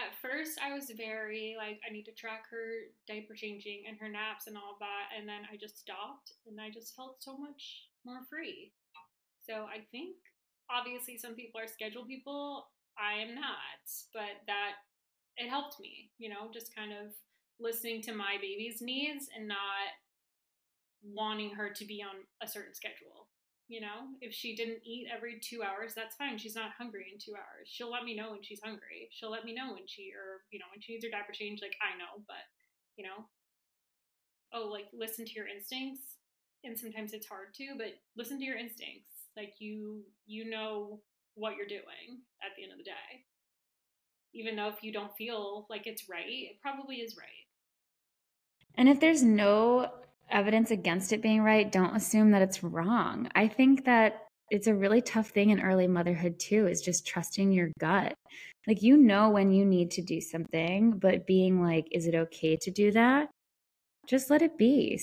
at 0.00 0.16
first 0.20 0.58
I 0.58 0.72
was 0.72 0.90
very 0.96 1.54
like, 1.56 1.80
I 1.86 1.92
need 1.92 2.04
to 2.04 2.16
track 2.16 2.44
her 2.50 2.88
diaper 3.06 3.34
changing 3.34 3.84
and 3.86 3.98
her 4.00 4.08
naps 4.08 4.46
and 4.46 4.56
all 4.56 4.76
that. 4.80 5.12
And 5.16 5.28
then 5.28 5.42
I 5.52 5.56
just 5.56 5.78
stopped 5.78 6.32
and 6.46 6.60
I 6.60 6.70
just 6.70 6.96
felt 6.96 7.22
so 7.22 7.36
much 7.36 7.88
more 8.04 8.24
free. 8.28 8.72
So 9.44 9.68
I 9.68 9.84
think 9.90 10.16
obviously 10.70 11.18
some 11.18 11.34
people 11.34 11.60
are 11.60 11.68
schedule 11.68 12.04
people. 12.04 12.68
I 12.98 13.20
am 13.22 13.34
not, 13.34 13.84
but 14.12 14.44
that 14.46 14.80
it 15.36 15.48
helped 15.48 15.80
me, 15.80 16.10
you 16.18 16.28
know, 16.28 16.50
just 16.52 16.74
kind 16.74 16.92
of 16.92 17.12
listening 17.58 18.02
to 18.02 18.12
my 18.12 18.36
baby's 18.40 18.80
needs 18.80 19.28
and 19.36 19.48
not 19.48 19.92
wanting 21.02 21.54
her 21.54 21.70
to 21.70 21.84
be 21.84 22.02
on 22.02 22.24
a 22.42 22.48
certain 22.48 22.74
schedule. 22.74 23.29
You 23.70 23.80
know, 23.80 24.10
if 24.20 24.34
she 24.34 24.56
didn't 24.56 24.82
eat 24.82 25.06
every 25.06 25.38
two 25.38 25.62
hours, 25.62 25.94
that's 25.94 26.16
fine. 26.16 26.38
She's 26.38 26.56
not 26.56 26.74
hungry 26.76 27.06
in 27.06 27.20
two 27.22 27.38
hours. 27.38 27.70
She'll 27.70 27.92
let 27.92 28.02
me 28.02 28.16
know 28.16 28.32
when 28.32 28.42
she's 28.42 28.58
hungry. 28.60 29.06
She'll 29.12 29.30
let 29.30 29.44
me 29.44 29.54
know 29.54 29.72
when 29.74 29.86
she, 29.86 30.10
or, 30.10 30.42
you 30.50 30.58
know, 30.58 30.66
when 30.74 30.82
she 30.82 30.92
needs 30.92 31.04
her 31.04 31.10
diaper 31.10 31.30
change. 31.32 31.62
Like, 31.62 31.76
I 31.78 31.96
know, 31.96 32.18
but, 32.26 32.42
you 32.96 33.04
know, 33.04 33.26
oh, 34.52 34.66
like, 34.66 34.86
listen 34.92 35.24
to 35.24 35.32
your 35.32 35.46
instincts. 35.46 36.18
And 36.64 36.76
sometimes 36.76 37.12
it's 37.12 37.28
hard 37.28 37.54
to, 37.54 37.74
but 37.78 37.94
listen 38.16 38.40
to 38.40 38.44
your 38.44 38.58
instincts. 38.58 39.30
Like, 39.36 39.54
you, 39.60 40.02
you 40.26 40.50
know 40.50 41.00
what 41.36 41.54
you're 41.54 41.68
doing 41.68 42.26
at 42.42 42.50
the 42.56 42.64
end 42.64 42.72
of 42.72 42.78
the 42.78 42.84
day. 42.84 43.22
Even 44.34 44.56
though 44.56 44.68
if 44.68 44.82
you 44.82 44.92
don't 44.92 45.14
feel 45.16 45.68
like 45.70 45.86
it's 45.86 46.08
right, 46.10 46.26
it 46.26 46.60
probably 46.60 46.96
is 46.96 47.16
right. 47.16 47.46
And 48.74 48.88
if 48.88 48.98
there's 48.98 49.22
no 49.22 49.92
evidence 50.32 50.70
against 50.70 51.12
it 51.12 51.22
being 51.22 51.42
right, 51.42 51.70
don't 51.70 51.96
assume 51.96 52.30
that 52.32 52.42
it's 52.42 52.62
wrong. 52.62 53.28
I 53.34 53.48
think 53.48 53.84
that 53.84 54.26
it's 54.50 54.66
a 54.66 54.74
really 54.74 55.00
tough 55.00 55.28
thing 55.30 55.50
in 55.50 55.60
early 55.60 55.86
motherhood 55.86 56.38
too 56.38 56.66
is 56.66 56.82
just 56.82 57.06
trusting 57.06 57.52
your 57.52 57.70
gut. 57.78 58.14
Like 58.66 58.82
you 58.82 58.96
know 58.96 59.30
when 59.30 59.52
you 59.52 59.64
need 59.64 59.90
to 59.92 60.02
do 60.02 60.20
something, 60.20 60.92
but 60.92 61.26
being 61.26 61.62
like 61.62 61.86
is 61.92 62.06
it 62.06 62.14
okay 62.14 62.56
to 62.62 62.70
do 62.70 62.90
that? 62.92 63.28
Just 64.06 64.30
let 64.30 64.42
it 64.42 64.58
be. 64.58 65.00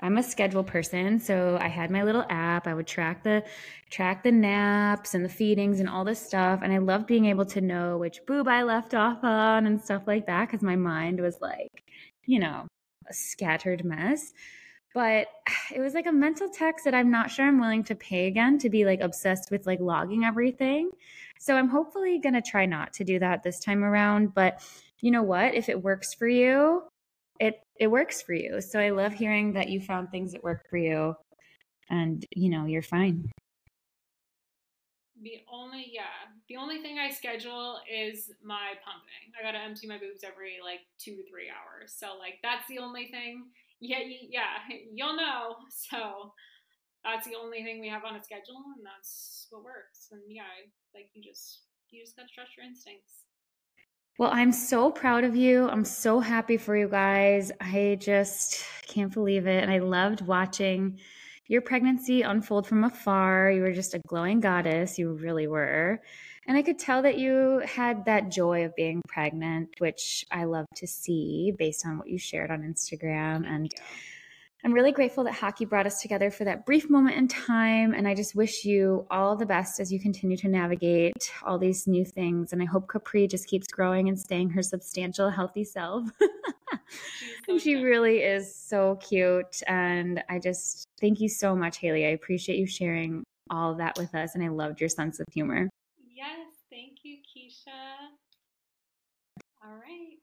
I'm 0.00 0.18
a 0.18 0.22
schedule 0.22 0.62
person, 0.62 1.18
so 1.18 1.56
I 1.60 1.68
had 1.68 1.90
my 1.90 2.02
little 2.02 2.26
app. 2.28 2.66
I 2.66 2.74
would 2.74 2.86
track 2.86 3.22
the 3.22 3.42
track 3.90 4.22
the 4.22 4.32
naps 4.32 5.14
and 5.14 5.24
the 5.24 5.28
feedings 5.28 5.80
and 5.80 5.88
all 5.88 6.04
this 6.04 6.20
stuff, 6.20 6.60
and 6.62 6.72
I 6.72 6.78
loved 6.78 7.06
being 7.06 7.26
able 7.26 7.46
to 7.46 7.60
know 7.62 7.96
which 7.98 8.20
boob 8.26 8.46
I 8.48 8.62
left 8.62 8.94
off 8.94 9.24
on 9.24 9.66
and 9.66 9.80
stuff 9.80 10.02
like 10.06 10.26
that 10.26 10.50
cuz 10.50 10.62
my 10.62 10.76
mind 10.76 11.20
was 11.20 11.38
like, 11.40 11.70
you 12.26 12.38
know, 12.40 12.66
a 13.08 13.14
scattered 13.14 13.84
mess. 13.84 14.32
But 14.94 15.28
it 15.74 15.80
was 15.80 15.92
like 15.92 16.06
a 16.06 16.12
mental 16.12 16.48
tax 16.48 16.84
that 16.84 16.94
I'm 16.94 17.10
not 17.10 17.30
sure 17.30 17.46
I'm 17.46 17.60
willing 17.60 17.84
to 17.84 17.94
pay 17.94 18.28
again 18.28 18.58
to 18.60 18.70
be 18.70 18.86
like 18.86 19.00
obsessed 19.00 19.50
with 19.50 19.66
like 19.66 19.80
logging 19.80 20.24
everything. 20.24 20.90
So 21.38 21.54
I'm 21.54 21.68
hopefully 21.68 22.18
going 22.18 22.34
to 22.34 22.40
try 22.40 22.64
not 22.64 22.94
to 22.94 23.04
do 23.04 23.18
that 23.18 23.42
this 23.42 23.60
time 23.60 23.84
around. 23.84 24.32
But 24.34 24.62
you 25.00 25.10
know 25.10 25.22
what? 25.22 25.54
If 25.54 25.68
it 25.68 25.82
works 25.82 26.14
for 26.14 26.26
you, 26.26 26.84
it 27.38 27.60
it 27.78 27.88
works 27.88 28.22
for 28.22 28.32
you. 28.32 28.62
So 28.62 28.80
I 28.80 28.90
love 28.90 29.12
hearing 29.12 29.52
that 29.52 29.68
you 29.68 29.80
found 29.80 30.10
things 30.10 30.32
that 30.32 30.42
work 30.42 30.66
for 30.70 30.78
you 30.78 31.14
and 31.90 32.24
you 32.34 32.48
know, 32.48 32.64
you're 32.64 32.82
fine. 32.82 33.30
The 35.26 35.42
only 35.52 35.90
yeah, 35.90 36.30
the 36.48 36.54
only 36.54 36.78
thing 36.78 37.00
I 37.00 37.10
schedule 37.10 37.80
is 37.90 38.30
my 38.44 38.78
pumping. 38.86 39.34
I 39.34 39.42
gotta 39.42 39.58
empty 39.58 39.88
my 39.88 39.98
boobs 39.98 40.22
every 40.22 40.58
like 40.62 40.86
two 41.00 41.16
to 41.16 41.28
three 41.28 41.50
hours. 41.50 41.92
So 41.98 42.16
like 42.16 42.38
that's 42.44 42.62
the 42.68 42.78
only 42.78 43.08
thing. 43.10 43.46
Yeah, 43.80 44.06
yeah, 44.06 44.62
you'll 44.94 45.16
know. 45.16 45.56
So 45.90 46.32
that's 47.02 47.26
the 47.26 47.34
only 47.34 47.64
thing 47.64 47.80
we 47.80 47.88
have 47.88 48.04
on 48.04 48.14
a 48.14 48.22
schedule, 48.22 48.62
and 48.76 48.86
that's 48.86 49.48
what 49.50 49.64
works. 49.64 50.06
And 50.12 50.22
yeah, 50.28 50.42
like 50.94 51.08
you 51.12 51.24
just 51.24 51.62
you 51.90 52.04
just 52.04 52.14
gotta 52.14 52.28
trust 52.32 52.56
your 52.56 52.64
instincts. 52.64 53.24
Well, 54.20 54.30
I'm 54.32 54.52
so 54.52 54.92
proud 54.92 55.24
of 55.24 55.34
you. 55.34 55.68
I'm 55.68 55.84
so 55.84 56.20
happy 56.20 56.56
for 56.56 56.76
you 56.76 56.88
guys. 56.88 57.50
I 57.60 57.98
just 58.00 58.64
can't 58.86 59.12
believe 59.12 59.48
it. 59.48 59.60
And 59.60 59.72
I 59.72 59.78
loved 59.78 60.20
watching 60.20 61.00
your 61.48 61.62
pregnancy 61.62 62.22
unfold 62.22 62.66
from 62.66 62.84
afar. 62.84 63.50
You 63.50 63.62
were 63.62 63.72
just 63.72 63.94
a 63.94 64.00
glowing 64.06 64.40
goddess. 64.40 64.98
You 64.98 65.12
really 65.12 65.46
were. 65.46 66.00
And 66.46 66.56
I 66.56 66.62
could 66.62 66.78
tell 66.78 67.02
that 67.02 67.18
you 67.18 67.62
had 67.66 68.04
that 68.04 68.30
joy 68.30 68.64
of 68.64 68.76
being 68.76 69.02
pregnant, 69.08 69.70
which 69.78 70.24
I 70.30 70.44
love 70.44 70.66
to 70.76 70.86
see 70.86 71.52
based 71.56 71.84
on 71.84 71.98
what 71.98 72.08
you 72.08 72.18
shared 72.18 72.50
on 72.50 72.62
Instagram. 72.62 73.46
And 73.46 73.72
I'm 74.64 74.72
really 74.72 74.90
grateful 74.90 75.22
that 75.24 75.34
hockey 75.34 75.64
brought 75.64 75.86
us 75.86 76.00
together 76.00 76.30
for 76.30 76.44
that 76.44 76.66
brief 76.66 76.90
moment 76.90 77.16
in 77.16 77.28
time. 77.28 77.94
And 77.94 78.08
I 78.08 78.14
just 78.14 78.34
wish 78.34 78.64
you 78.64 79.06
all 79.10 79.36
the 79.36 79.46
best 79.46 79.78
as 79.78 79.92
you 79.92 80.00
continue 80.00 80.36
to 80.38 80.48
navigate 80.48 81.30
all 81.44 81.58
these 81.58 81.86
new 81.86 82.04
things. 82.04 82.52
And 82.52 82.62
I 82.62 82.64
hope 82.64 82.88
Capri 82.88 83.28
just 83.28 83.46
keeps 83.46 83.68
growing 83.68 84.08
and 84.08 84.18
staying 84.18 84.50
her 84.50 84.62
substantial, 84.62 85.30
healthy 85.30 85.62
self. 85.62 86.08
she 87.58 87.76
really 87.76 88.22
is 88.22 88.54
so 88.54 88.96
cute. 88.96 89.62
And 89.66 90.22
I 90.28 90.38
just 90.38 90.86
thank 91.00 91.20
you 91.20 91.28
so 91.28 91.54
much, 91.54 91.78
Haley. 91.78 92.06
I 92.06 92.10
appreciate 92.10 92.58
you 92.58 92.66
sharing 92.66 93.24
all 93.50 93.72
of 93.72 93.78
that 93.78 93.96
with 93.96 94.14
us. 94.14 94.34
And 94.34 94.42
I 94.42 94.48
loved 94.48 94.80
your 94.80 94.88
sense 94.88 95.20
of 95.20 95.26
humor. 95.32 95.68
Yes. 96.12 96.48
Thank 96.70 97.04
you, 97.04 97.18
Keisha. 97.18 97.68
All 99.64 99.74
right. 99.74 100.18